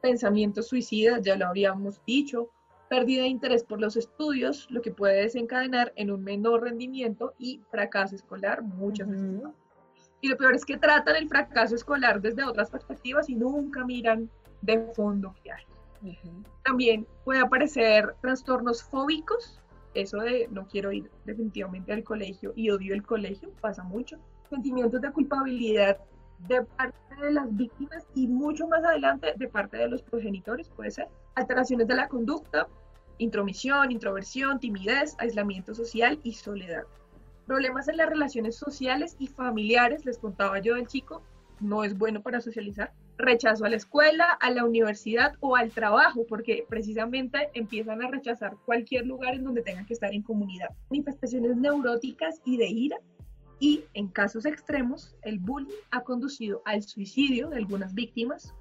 pensamientos 0.02 0.68
suicidas, 0.68 1.24
ya 1.24 1.36
lo 1.36 1.48
habíamos 1.48 2.00
dicho, 2.06 2.52
pérdida 2.89 3.23
de 3.23 3.30
interés 3.30 3.63
por 3.63 3.80
los 3.80 3.95
estudios, 3.95 4.67
lo 4.69 4.82
que 4.82 4.91
puede 4.91 5.21
desencadenar 5.21 5.93
en 5.95 6.12
un 6.12 6.23
menor 6.23 6.63
rendimiento 6.63 7.34
y 7.38 7.62
fracaso 7.69 8.15
escolar 8.15 8.63
muchas 8.63 9.10
veces. 9.10 9.41
Y 10.21 10.28
lo 10.28 10.38
peor 10.38 10.56
es 10.56 10.65
que 10.65 10.78
tratan 10.78 11.15
el 11.15 11.30
fracaso 11.30 11.75
escolar 11.75 12.19
desde 12.19 12.43
otras 12.43 12.69
perspectivas 12.69 13.30
y 13.30 13.36
nunca 13.36 13.86
miran 13.86 14.30
de 14.62 14.80
fondo 14.93 15.34
qué 15.43 15.52
hay. 15.52 15.63
También 16.63 17.08
puede 17.23 17.39
aparecer 17.39 18.15
trastornos 18.21 18.84
fóbicos, 18.84 19.62
eso 19.93 20.17
de 20.17 20.47
no 20.52 20.67
quiero 20.67 20.91
ir 20.91 21.10
definitivamente 21.25 21.93
al 21.93 22.04
colegio 22.04 22.54
y 22.56 22.69
odio 22.69 22.93
el 22.93 23.04
colegio, 23.04 23.52
pasa 23.62 23.84
mucho. 23.84 24.17
Sentimientos 24.49 25.02
de 25.02 25.12
culpabilidad 25.12 25.97
de 26.47 26.63
parte 26.63 27.15
de 27.21 27.32
las 27.34 27.56
víctimas 27.56 28.08
y 28.15 28.28
mucho 28.28 28.67
más 28.67 28.84
adelante 28.84 29.34
de 29.36 29.47
parte 29.47 29.78
de 29.78 29.89
los 29.89 30.02
progenitores, 30.02 30.69
puede 30.69 30.91
ser. 30.91 31.08
Alteraciones 31.39 31.88
de 31.88 31.95
la 31.95 32.10
conducta, 32.10 32.67
intromisión, 33.17 33.93
introversión, 33.93 34.60
timidez, 34.60 35.15
aislamiento 35.19 35.73
social 35.73 36.19
y 36.21 36.34
soledad. 36.34 36.84
Problemas 37.47 37.88
en 37.88 37.95
las 37.95 38.10
relaciones 38.10 38.58
sociales 38.58 39.15
y 39.19 39.28
familiares, 39.28 40.04
les 40.04 40.17
contaba 40.17 40.60
yo 40.60 40.75
del 40.75 40.88
chico, 40.88 41.23
no 41.62 41.86
es 41.86 41.97
bueno 41.97 42.21
para 42.21 42.41
socializar. 42.41 42.91
Rechazo 43.17 43.63
a 43.63 43.69
la 43.69 43.78
escuela, 43.78 44.25
a 44.41 44.52
la 44.52 44.65
universidad 44.65 45.36
o 45.39 45.56
al 45.56 45.71
trabajo, 45.71 46.25
porque 46.28 46.65
precisamente 46.67 47.49
empiezan 47.54 48.04
a 48.04 48.10
rechazar 48.10 48.58
cualquier 48.65 49.06
lugar 49.08 49.34
en 49.36 49.45
donde 49.45 49.62
tengan 49.62 49.86
que 49.86 49.93
estar 49.93 50.13
en 50.13 50.23
comunidad. 50.23 50.71
Manifestaciones 50.89 51.56
neuróticas 51.56 52.41
y 52.43 52.58
de 52.58 52.67
ira. 52.67 52.97
Y 53.62 53.86
en 53.93 54.10
casos 54.10 54.45
extremos, 54.45 55.15
el 55.21 55.39
bullying 55.39 55.71
ha 55.91 56.02
conducido 56.02 56.62
al 56.65 56.84
suicidio 56.84 57.47
de 57.49 57.58
algunas 57.58 57.93
víctimas, 57.93 58.54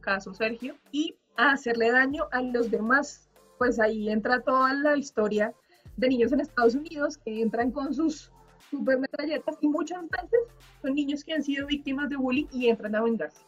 caso 0.00 0.32
Sergio, 0.32 0.76
y 0.92 1.16
a 1.36 1.52
hacerle 1.52 1.90
daño 1.90 2.24
a 2.32 2.42
los 2.42 2.70
demás. 2.70 3.28
Pues 3.58 3.78
ahí 3.78 4.08
entra 4.08 4.40
toda 4.40 4.72
la 4.74 4.96
historia 4.96 5.54
de 5.96 6.08
niños 6.08 6.32
en 6.32 6.40
Estados 6.40 6.74
Unidos 6.74 7.18
que 7.18 7.42
entran 7.42 7.70
con 7.70 7.92
sus 7.92 8.32
supermetralletas 8.70 9.56
y 9.60 9.68
muchas 9.68 10.02
veces 10.08 10.40
son 10.80 10.94
niños 10.94 11.24
que 11.24 11.34
han 11.34 11.42
sido 11.42 11.66
víctimas 11.66 12.08
de 12.08 12.16
bullying 12.16 12.46
y 12.52 12.68
entran 12.68 12.94
a 12.94 13.02
vengarse. 13.02 13.40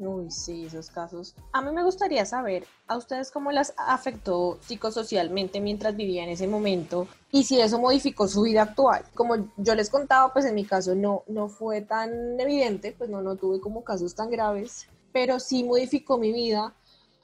Uy, 0.00 0.30
sí, 0.30 0.66
esos 0.66 0.90
casos. 0.90 1.34
A 1.52 1.60
mí 1.60 1.70
me 1.72 1.84
gustaría 1.84 2.24
saber 2.24 2.64
a 2.88 2.96
ustedes 2.96 3.30
cómo 3.30 3.52
las 3.52 3.74
afectó 3.76 4.58
psicosocialmente 4.62 5.60
mientras 5.60 5.94
vivía 5.94 6.24
en 6.24 6.30
ese 6.30 6.48
momento 6.48 7.06
y 7.30 7.44
si 7.44 7.60
eso 7.60 7.78
modificó 7.78 8.26
su 8.26 8.42
vida 8.42 8.62
actual. 8.62 9.04
Como 9.14 9.48
yo 9.58 9.74
les 9.74 9.90
contaba, 9.90 10.32
pues 10.32 10.46
en 10.46 10.54
mi 10.54 10.64
caso 10.64 10.94
no, 10.94 11.22
no 11.28 11.48
fue 11.48 11.82
tan 11.82 12.40
evidente, 12.40 12.94
pues 12.96 13.10
no, 13.10 13.22
no 13.22 13.36
tuve 13.36 13.60
como 13.60 13.84
casos 13.84 14.14
tan 14.14 14.30
graves, 14.30 14.88
pero 15.12 15.38
sí 15.38 15.64
modificó 15.64 16.18
mi 16.18 16.32
vida 16.32 16.74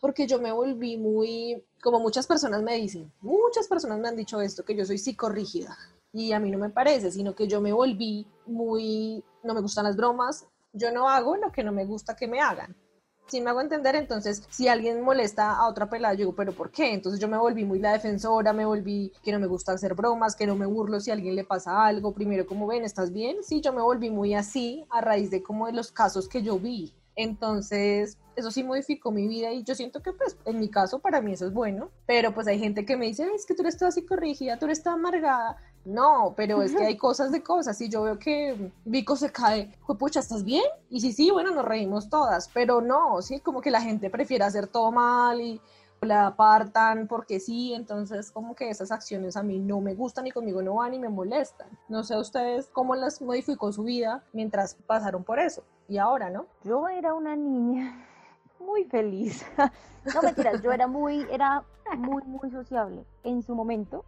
porque 0.00 0.26
yo 0.26 0.40
me 0.40 0.52
volví 0.52 0.96
muy, 0.96 1.64
como 1.82 2.00
muchas 2.00 2.26
personas 2.26 2.62
me 2.62 2.76
dicen, 2.76 3.12
muchas 3.20 3.68
personas 3.68 3.98
me 3.98 4.08
han 4.08 4.16
dicho 4.16 4.40
esto, 4.40 4.64
que 4.64 4.76
yo 4.76 4.84
soy 4.84 4.98
psicorrígida 4.98 5.76
y 6.12 6.32
a 6.32 6.40
mí 6.40 6.50
no 6.50 6.58
me 6.58 6.70
parece, 6.70 7.10
sino 7.10 7.34
que 7.34 7.46
yo 7.46 7.60
me 7.60 7.72
volví 7.72 8.26
muy, 8.46 9.22
no 9.42 9.54
me 9.54 9.60
gustan 9.60 9.84
las 9.84 9.96
bromas, 9.96 10.46
yo 10.72 10.92
no 10.92 11.08
hago 11.08 11.36
lo 11.36 11.52
que 11.52 11.62
no 11.62 11.72
me 11.72 11.84
gusta 11.84 12.16
que 12.16 12.28
me 12.28 12.40
hagan. 12.40 12.74
Si 13.26 13.42
me 13.42 13.50
hago 13.50 13.60
entender, 13.60 13.94
entonces, 13.94 14.42
si 14.48 14.68
alguien 14.68 15.02
molesta 15.02 15.52
a 15.52 15.68
otra 15.68 15.90
pelada, 15.90 16.14
yo 16.14 16.20
digo, 16.20 16.34
¿pero 16.34 16.54
por 16.54 16.70
qué? 16.70 16.94
Entonces 16.94 17.20
yo 17.20 17.28
me 17.28 17.36
volví 17.36 17.62
muy 17.62 17.78
la 17.78 17.92
defensora, 17.92 18.54
me 18.54 18.64
volví 18.64 19.12
que 19.22 19.32
no 19.32 19.38
me 19.38 19.46
gusta 19.46 19.72
hacer 19.72 19.94
bromas, 19.94 20.34
que 20.34 20.46
no 20.46 20.56
me 20.56 20.64
burlo 20.64 20.98
si 20.98 21.10
a 21.10 21.14
alguien 21.14 21.36
le 21.36 21.44
pasa 21.44 21.84
algo. 21.84 22.14
Primero, 22.14 22.46
como 22.46 22.66
ven, 22.66 22.84
¿estás 22.84 23.12
bien? 23.12 23.44
Sí, 23.44 23.60
yo 23.60 23.74
me 23.74 23.82
volví 23.82 24.08
muy 24.08 24.32
así 24.34 24.86
a 24.88 25.02
raíz 25.02 25.30
de 25.30 25.42
como 25.42 25.66
de 25.66 25.74
los 25.74 25.92
casos 25.92 26.26
que 26.26 26.42
yo 26.42 26.58
vi. 26.58 26.94
Entonces, 27.18 28.16
eso 28.36 28.52
sí 28.52 28.62
modificó 28.62 29.10
mi 29.10 29.26
vida 29.26 29.50
y 29.52 29.64
yo 29.64 29.74
siento 29.74 30.00
que 30.00 30.12
pues 30.12 30.36
en 30.44 30.60
mi 30.60 30.68
caso 30.68 31.00
para 31.00 31.20
mí 31.20 31.32
eso 31.32 31.46
es 31.46 31.52
bueno, 31.52 31.90
pero 32.06 32.32
pues 32.32 32.46
hay 32.46 32.60
gente 32.60 32.86
que 32.86 32.96
me 32.96 33.06
dice, 33.06 33.28
es 33.34 33.44
que 33.44 33.54
tú 33.54 33.62
eres 33.62 33.76
toda 33.76 33.88
así 33.88 34.06
corrigida, 34.06 34.56
tú 34.56 34.66
eres 34.66 34.84
toda 34.84 34.94
amargada. 34.94 35.56
No, 35.84 36.34
pero 36.36 36.62
es 36.62 36.76
que 36.76 36.84
hay 36.84 36.96
cosas 36.96 37.32
de 37.32 37.42
cosas 37.42 37.80
y 37.80 37.88
yo 37.88 38.02
veo 38.02 38.18
que 38.18 38.70
Vico 38.84 39.16
se 39.16 39.32
cae, 39.32 39.72
pucha, 39.98 40.20
¿estás 40.20 40.44
bien? 40.44 40.62
Y 40.90 41.00
sí, 41.00 41.12
sí, 41.12 41.30
bueno, 41.30 41.50
nos 41.50 41.64
reímos 41.64 42.08
todas, 42.08 42.48
pero 42.54 42.80
no, 42.80 43.20
sí, 43.20 43.40
como 43.40 43.60
que 43.60 43.70
la 43.70 43.80
gente 43.80 44.10
prefiere 44.10 44.44
hacer 44.44 44.68
todo 44.68 44.92
mal 44.92 45.40
y 45.40 45.60
la 46.00 46.28
apartan 46.28 47.06
porque 47.08 47.40
sí, 47.40 47.74
entonces 47.74 48.30
como 48.30 48.54
que 48.54 48.70
esas 48.70 48.90
acciones 48.92 49.36
a 49.36 49.42
mí 49.42 49.58
no 49.58 49.80
me 49.80 49.94
gustan 49.94 50.26
y 50.26 50.30
conmigo 50.30 50.62
no 50.62 50.76
van 50.76 50.94
y 50.94 50.98
me 50.98 51.08
molestan. 51.08 51.68
No 51.88 52.04
sé 52.04 52.16
ustedes 52.16 52.68
cómo 52.72 52.94
las 52.94 53.20
modificó 53.20 53.72
su 53.72 53.84
vida 53.84 54.22
mientras 54.32 54.74
pasaron 54.74 55.24
por 55.24 55.38
eso 55.38 55.62
y 55.88 55.98
ahora, 55.98 56.30
¿no? 56.30 56.46
Yo 56.64 56.88
era 56.88 57.14
una 57.14 57.34
niña 57.34 58.06
muy 58.60 58.84
feliz. 58.84 59.44
no 60.14 60.22
mentiras, 60.22 60.62
yo 60.62 60.72
era 60.72 60.86
muy, 60.86 61.26
era 61.30 61.64
muy, 61.96 62.22
muy 62.24 62.50
sociable 62.50 63.04
en 63.24 63.42
su 63.42 63.54
momento. 63.54 64.04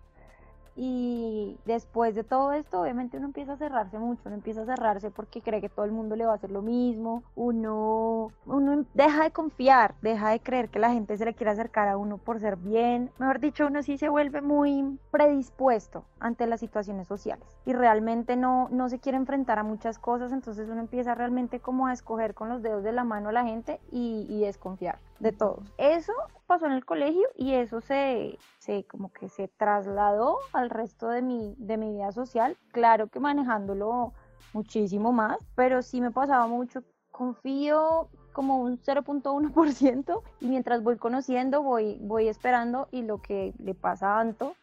Y 0.83 1.59
después 1.67 2.15
de 2.15 2.25
todo 2.25 2.55
esto, 2.55 2.81
obviamente 2.81 3.19
uno 3.19 3.27
empieza 3.27 3.53
a 3.53 3.57
cerrarse 3.59 3.99
mucho, 3.99 4.23
uno 4.25 4.37
empieza 4.37 4.63
a 4.63 4.65
cerrarse 4.65 5.11
porque 5.11 5.43
cree 5.43 5.61
que 5.61 5.69
todo 5.69 5.85
el 5.85 5.93
mundo 5.93 6.17
le 6.17 6.25
va 6.25 6.33
a 6.33 6.37
hacer 6.37 6.51
lo 6.51 6.63
mismo, 6.63 7.23
uno, 7.35 8.33
uno 8.47 8.87
deja 8.95 9.25
de 9.25 9.31
confiar, 9.31 9.95
deja 10.01 10.31
de 10.31 10.41
creer 10.41 10.71
que 10.71 10.79
la 10.79 10.91
gente 10.91 11.19
se 11.19 11.27
le 11.27 11.35
quiere 11.35 11.51
acercar 11.51 11.87
a 11.89 11.99
uno 11.99 12.17
por 12.17 12.41
ser 12.41 12.57
bien. 12.57 13.11
Mejor 13.19 13.41
dicho, 13.41 13.67
uno 13.67 13.83
sí 13.83 13.99
se 13.99 14.09
vuelve 14.09 14.41
muy 14.41 14.99
predispuesto 15.11 16.07
ante 16.19 16.47
las 16.47 16.61
situaciones 16.61 17.07
sociales 17.07 17.47
y 17.67 17.75
realmente 17.75 18.37
no, 18.37 18.71
no 18.71 18.89
se 18.89 19.01
quiere 19.01 19.19
enfrentar 19.19 19.59
a 19.59 19.65
muchas 19.65 19.99
cosas, 19.99 20.33
entonces 20.33 20.67
uno 20.71 20.81
empieza 20.81 21.15
realmente 21.15 21.61
como 21.61 21.89
a 21.89 21.93
escoger 21.93 22.33
con 22.33 22.49
los 22.49 22.63
dedos 22.63 22.83
de 22.85 22.93
la 22.93 23.05
mano 23.05 23.29
a 23.29 23.33
la 23.33 23.45
gente 23.45 23.81
y, 23.93 24.25
y 24.31 24.41
desconfiar 24.47 24.99
de 25.21 25.33
todos. 25.33 25.73
Eso 25.79 26.13
pasó 26.47 26.67
en 26.67 26.73
el 26.73 26.85
colegio 26.85 27.29
y 27.37 27.55
eso 27.55 27.81
se, 27.81 28.39
se 28.59 28.85
como 28.85 29.13
que 29.13 29.29
se 29.29 29.49
trasladó 29.49 30.39
al 30.53 30.71
resto 30.71 31.09
de 31.09 31.23
mi, 31.23 31.55
de 31.59 31.77
mi 31.77 31.93
vida 31.93 32.11
social. 32.11 32.57
Claro 32.73 33.09
que 33.09 33.21
manejándolo 33.21 34.13
muchísimo 34.53 35.13
más, 35.13 35.39
pero 35.55 35.83
sí 35.83 36.01
me 36.01 36.11
pasaba 36.11 36.47
mucho. 36.47 36.83
Confío 37.11 38.09
como 38.33 38.59
un 38.59 38.79
0.1% 38.79 40.23
y 40.41 40.47
mientras 40.47 40.83
voy 40.83 40.97
conociendo 40.97 41.63
voy, 41.63 41.99
voy 42.01 42.29
esperando 42.29 42.89
y 42.91 43.03
lo 43.03 43.21
que 43.21 43.53
le 43.59 43.75
pasa 43.75 44.15
a 44.15 44.21
Anto 44.21 44.55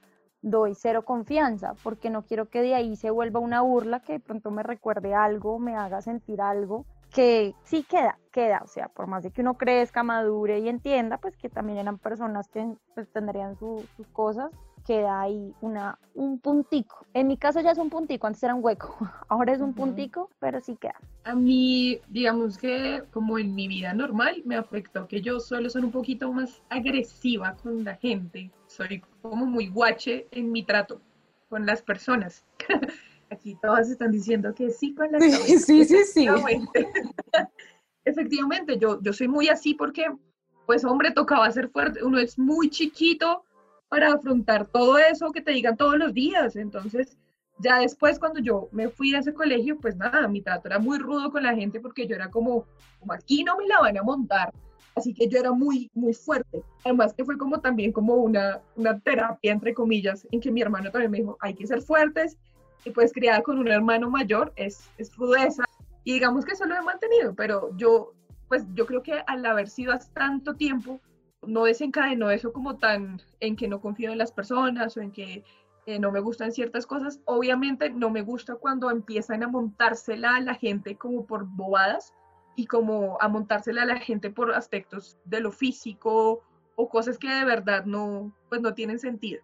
doy 0.42 0.76
cero 0.76 1.04
confianza 1.04 1.74
porque 1.84 2.10
no 2.10 2.24
quiero 2.24 2.50
que 2.50 2.62
de 2.62 2.76
ahí 2.76 2.96
se 2.96 3.10
vuelva 3.10 3.40
una 3.40 3.62
burla 3.62 4.00
que 4.00 4.14
de 4.14 4.20
pronto 4.20 4.52
me 4.52 4.64
recuerde 4.64 5.14
algo, 5.14 5.60
me 5.60 5.76
haga 5.76 6.02
sentir 6.02 6.42
algo 6.42 6.86
que 7.14 7.56
sí 7.64 7.84
queda, 7.84 8.18
queda, 8.32 8.62
o 8.64 8.68
sea, 8.68 8.88
por 8.90 9.08
más 9.08 9.24
de 9.24 9.32
que 9.32 9.42
uno 9.42 9.58
crezca, 9.58 10.04
madure 10.04 10.60
y 10.60 10.70
entienda, 10.70 11.18
pues 11.18 11.36
que 11.38 11.50
también 11.50 11.78
eran 11.78 11.98
personas 11.98 12.48
que 12.50 12.66
pues, 12.96 13.08
tendrían 13.12 13.58
sus 13.58 13.86
cosas, 14.14 14.52
queda 14.86 15.22
ahí 15.22 15.54
una, 15.62 16.00
un 16.14 16.40
puntico. 16.40 17.06
En 17.14 17.28
mi 17.28 17.38
caso 17.38 17.60
ya 17.60 17.72
es 17.72 17.78
un 17.78 17.90
puntico, 17.90 18.28
antes 18.28 18.42
era 18.44 18.56
un 18.56 18.64
hueco, 18.64 18.96
ahora 19.28 19.54
es 19.54 19.62
un 19.62 19.74
puntico, 19.74 20.30
pero 20.40 20.62
sí 20.62 20.78
queda. 20.78 20.96
A 21.26 21.36
mí, 21.36 22.00
digamos 22.08 22.58
que 22.58 23.04
como 23.12 23.38
en 23.38 23.54
mi 23.54 23.68
vida 23.68 23.94
normal, 23.94 24.42
me 24.46 24.56
afectó 24.56 25.08
que 25.08 25.22
yo 25.22 25.40
suelo 25.40 25.70
ser 25.70 25.84
un 25.84 25.92
poquito 25.92 26.32
más 26.32 26.62
agresiva 26.70 27.56
con 27.62 27.84
la 27.84 27.96
gente, 27.96 28.50
soy 28.68 29.04
como 29.22 29.46
muy 29.46 29.68
guache 29.68 30.28
en 30.32 30.52
mi 30.52 30.64
trato 30.64 31.02
con 31.50 31.66
las 31.66 31.82
personas. 31.82 32.46
Aquí 33.30 33.58
todas 33.62 33.90
están 33.90 34.12
diciendo 34.12 34.54
que 34.54 34.70
sí 34.70 34.94
con 34.96 35.12
la 35.12 35.20
Sí, 35.20 35.58
sí, 35.60 35.86
sí, 35.86 36.04
sí. 36.04 36.28
Efectivamente, 38.06 38.78
yo, 38.78 39.02
yo 39.02 39.12
soy 39.12 39.28
muy 39.28 39.50
así 39.50 39.74
porque, 39.74 40.06
pues 40.66 40.86
hombre, 40.86 41.12
tocaba 41.12 41.52
ser 41.52 41.70
fuerte. 41.70 42.04
Uno 42.04 42.20
es 42.20 42.40
muy 42.40 42.70
chiquito 42.70 43.44
para 43.90 44.14
afrontar 44.14 44.68
todo 44.68 44.98
eso 44.98 45.32
que 45.32 45.42
te 45.42 45.52
digan 45.52 45.76
todos 45.76 45.98
los 45.98 46.14
días. 46.14 46.56
Entonces, 46.56 47.18
ya 47.60 47.80
después 47.80 48.20
cuando 48.20 48.40
yo 48.40 48.70
me 48.72 48.88
fui 48.88 49.14
a 49.14 49.20
ese 49.20 49.34
colegio, 49.34 49.78
pues 49.78 49.98
nada, 49.98 50.28
mi 50.28 50.42
trato 50.42 50.68
era 50.68 50.80
muy 50.80 51.00
rudo 51.00 51.32
con 51.32 51.44
la 51.44 51.56
gente 51.56 51.80
porque 51.80 52.08
yo 52.08 52.16
era 52.16 52.30
como, 52.30 52.66
como 53.00 53.14
aquí 53.14 53.44
no 53.44 53.58
me 53.58 53.68
la 53.68 53.82
van 53.82 53.98
a 53.98 54.04
montar. 54.04 54.54
Así 54.96 55.14
que 55.14 55.28
yo 55.28 55.40
era 55.40 55.52
muy, 55.52 55.92
muy 55.94 56.14
fuerte. 56.14 56.64
Además 56.84 57.14
que 57.14 57.24
fue 57.24 57.38
como 57.38 57.60
también 57.60 57.92
como 57.92 58.16
una, 58.16 58.62
una 58.76 59.00
terapia, 59.00 59.52
entre 59.52 59.74
comillas, 59.74 60.28
en 60.32 60.40
que 60.40 60.52
mi 60.52 60.62
hermano 60.62 60.92
también 60.92 61.12
me 61.12 61.18
dijo, 61.20 61.38
hay 61.40 61.54
que 61.54 61.68
ser 61.68 61.82
fuertes 61.82 62.38
y 62.86 62.92
pues 62.92 63.14
criada 63.14 63.42
con 63.42 63.60
un 63.60 63.68
hermano 63.68 64.10
mayor 64.10 64.54
es, 64.56 64.90
es 64.98 65.16
rudeza 65.16 65.64
y 66.04 66.14
digamos 66.14 66.46
que 66.46 66.54
eso 66.54 66.66
lo 66.66 66.76
he 66.76 66.82
mantenido, 66.82 67.36
pero 67.36 67.76
yo 67.76 68.14
pues 68.48 68.66
yo 68.74 68.86
creo 68.86 69.04
que 69.04 69.24
al 69.28 69.46
haber 69.46 69.70
sido 69.70 69.94
hace 69.94 70.12
tanto 70.14 70.56
tiempo 70.56 71.02
no 71.46 71.66
desencadenó 71.66 72.32
eso 72.32 72.54
como 72.54 72.78
tan 72.78 73.22
en 73.40 73.56
que 73.56 73.68
no 73.68 73.82
confío 73.82 74.12
en 74.12 74.18
las 74.18 74.32
personas 74.32 74.96
o 74.98 75.02
en 75.02 75.12
que 75.12 75.44
eh, 75.86 76.00
no 76.00 76.12
me 76.12 76.20
gustan 76.20 76.52
ciertas 76.52 76.86
cosas. 76.86 77.22
Obviamente 77.26 77.90
no 77.90 78.10
me 78.10 78.22
gusta 78.22 78.56
cuando 78.56 78.92
empiezan 78.92 79.44
a 79.44 79.48
montársela 79.48 80.36
a 80.36 80.42
la 80.42 80.56
gente 80.56 80.98
como 80.98 81.26
por 81.26 81.46
bobadas 81.46 82.14
y 82.56 82.66
como 82.66 83.18
a 83.22 83.28
montársela 83.28 83.84
a 83.84 83.86
la 83.86 84.00
gente 84.00 84.30
por 84.30 84.54
aspectos 84.54 85.18
de 85.26 85.40
lo 85.40 85.52
físico 85.52 86.42
o 86.76 86.90
cosas 86.90 87.18
que 87.18 87.30
de 87.30 87.46
verdad 87.46 87.86
no, 87.86 88.34
pues 88.50 88.62
no 88.62 88.74
tienen 88.74 89.00
sentido. 89.00 89.42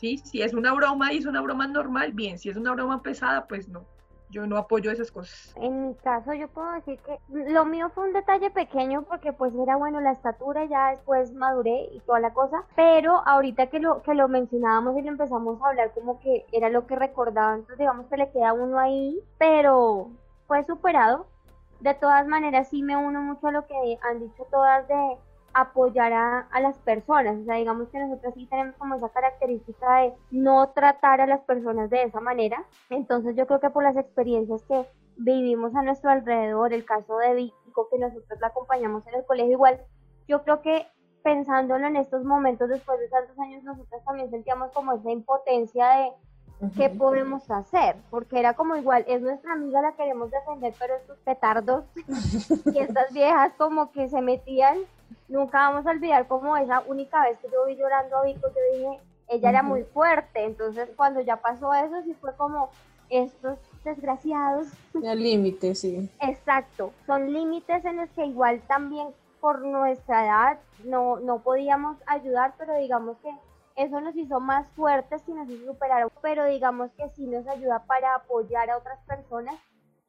¿Sí? 0.00 0.16
Si 0.18 0.40
es 0.40 0.54
una 0.54 0.72
broma 0.72 1.12
y 1.12 1.18
es 1.18 1.26
una 1.26 1.42
broma 1.42 1.66
normal, 1.66 2.12
bien. 2.12 2.38
Si 2.38 2.48
es 2.48 2.56
una 2.56 2.72
broma 2.72 3.02
pesada, 3.02 3.46
pues 3.46 3.68
no. 3.68 3.84
Yo 4.30 4.46
no 4.46 4.56
apoyo 4.56 4.92
esas 4.92 5.10
cosas. 5.10 5.52
En 5.56 5.88
mi 5.88 5.94
caso 5.96 6.32
yo 6.32 6.46
puedo 6.48 6.70
decir 6.72 7.00
que 7.00 7.18
lo 7.28 7.64
mío 7.64 7.90
fue 7.90 8.04
un 8.06 8.12
detalle 8.12 8.50
pequeño 8.50 9.02
porque 9.02 9.32
pues 9.32 9.52
era 9.56 9.76
bueno 9.76 10.00
la 10.00 10.12
estatura, 10.12 10.64
ya 10.66 10.92
después 10.92 11.32
maduré 11.32 11.88
y 11.92 12.00
toda 12.06 12.20
la 12.20 12.32
cosa, 12.32 12.62
pero 12.76 13.26
ahorita 13.26 13.66
que 13.66 13.80
lo 13.80 14.02
que 14.02 14.14
lo 14.14 14.28
mencionábamos 14.28 14.96
y 14.96 15.02
lo 15.02 15.08
empezamos 15.08 15.60
a 15.60 15.70
hablar 15.70 15.92
como 15.94 16.20
que 16.20 16.46
era 16.52 16.70
lo 16.70 16.86
que 16.86 16.94
recordaba, 16.94 17.54
entonces 17.54 17.78
digamos 17.78 18.06
que 18.06 18.18
le 18.18 18.30
queda 18.30 18.52
uno 18.52 18.78
ahí, 18.78 19.20
pero 19.36 20.10
fue 20.46 20.64
superado. 20.64 21.26
De 21.80 21.94
todas 21.94 22.28
maneras, 22.28 22.68
sí 22.68 22.82
me 22.82 22.96
uno 22.96 23.20
mucho 23.22 23.48
a 23.48 23.52
lo 23.52 23.66
que 23.66 23.98
han 24.02 24.20
dicho 24.20 24.46
todas 24.50 24.86
de 24.86 25.16
apoyar 25.52 26.12
a, 26.12 26.40
a, 26.50 26.60
las 26.60 26.78
personas. 26.78 27.38
O 27.38 27.44
sea, 27.44 27.56
digamos 27.56 27.88
que 27.88 27.98
nosotros 27.98 28.34
sí 28.34 28.46
tenemos 28.46 28.76
como 28.76 28.94
esa 28.94 29.08
característica 29.08 29.96
de 29.98 30.14
no 30.30 30.68
tratar 30.70 31.20
a 31.20 31.26
las 31.26 31.40
personas 31.40 31.90
de 31.90 32.04
esa 32.04 32.20
manera. 32.20 32.64
Entonces 32.88 33.36
yo 33.36 33.46
creo 33.46 33.60
que 33.60 33.70
por 33.70 33.82
las 33.82 33.96
experiencias 33.96 34.62
que 34.64 34.86
vivimos 35.16 35.74
a 35.74 35.82
nuestro 35.82 36.10
alrededor, 36.10 36.72
el 36.72 36.84
caso 36.84 37.18
de 37.18 37.34
Vico, 37.34 37.88
que 37.90 37.98
nosotros 37.98 38.40
la 38.40 38.48
acompañamos 38.48 39.06
en 39.06 39.14
el 39.14 39.24
colegio, 39.26 39.52
igual 39.52 39.80
yo 40.26 40.42
creo 40.42 40.62
que 40.62 40.86
pensándolo 41.22 41.86
en 41.86 41.96
estos 41.96 42.24
momentos, 42.24 42.68
después 42.68 42.98
de 42.98 43.08
tantos 43.08 43.38
años, 43.38 43.62
nosotros 43.62 44.02
también 44.04 44.30
sentíamos 44.30 44.72
como 44.72 44.92
esa 44.92 45.10
impotencia 45.10 45.86
de 45.90 46.12
qué 46.76 46.90
podemos 46.90 47.50
hacer, 47.50 47.96
porque 48.10 48.38
era 48.38 48.54
como 48.54 48.76
igual, 48.76 49.04
es 49.08 49.22
nuestra 49.22 49.52
amiga, 49.52 49.80
la 49.80 49.92
queremos 49.92 50.30
defender, 50.30 50.74
pero 50.78 50.94
estos 50.96 51.18
petardos 51.18 51.84
y 52.74 52.78
estas 52.78 53.12
viejas 53.12 53.52
como 53.56 53.90
que 53.92 54.08
se 54.08 54.20
metían, 54.20 54.78
nunca 55.28 55.68
vamos 55.68 55.86
a 55.86 55.90
olvidar 55.90 56.26
como 56.26 56.56
esa 56.56 56.80
única 56.86 57.22
vez 57.22 57.38
que 57.38 57.48
yo 57.50 57.66
vi 57.66 57.76
llorando 57.76 58.18
a 58.18 58.24
Vico, 58.24 58.48
yo 58.48 58.78
dije, 58.78 59.00
ella 59.28 59.50
era 59.50 59.62
muy 59.62 59.84
fuerte, 59.84 60.44
entonces 60.44 60.88
cuando 60.96 61.20
ya 61.20 61.36
pasó 61.36 61.72
eso, 61.72 62.02
sí 62.02 62.14
fue 62.20 62.34
como 62.36 62.70
estos 63.08 63.58
desgraciados. 63.84 64.68
El 65.02 65.22
límite, 65.22 65.74
sí. 65.74 66.10
Exacto, 66.20 66.92
son 67.06 67.32
límites 67.32 67.84
en 67.84 67.96
los 67.96 68.10
que 68.10 68.26
igual 68.26 68.60
también 68.66 69.08
por 69.40 69.60
nuestra 69.60 70.24
edad 70.24 70.58
no, 70.84 71.18
no 71.20 71.38
podíamos 71.38 71.96
ayudar, 72.06 72.54
pero 72.58 72.76
digamos 72.76 73.16
que 73.18 73.30
eso 73.76 74.00
nos 74.00 74.14
hizo 74.16 74.40
más 74.40 74.66
fuertes 74.76 75.22
y 75.26 75.32
nos 75.32 75.48
hizo 75.48 75.72
superar, 75.72 76.08
pero 76.20 76.44
digamos 76.46 76.90
que 76.92 77.08
sí 77.10 77.26
nos 77.26 77.46
ayuda 77.46 77.84
para 77.84 78.14
apoyar 78.14 78.68
a 78.70 78.78
otras 78.78 78.98
personas 79.06 79.54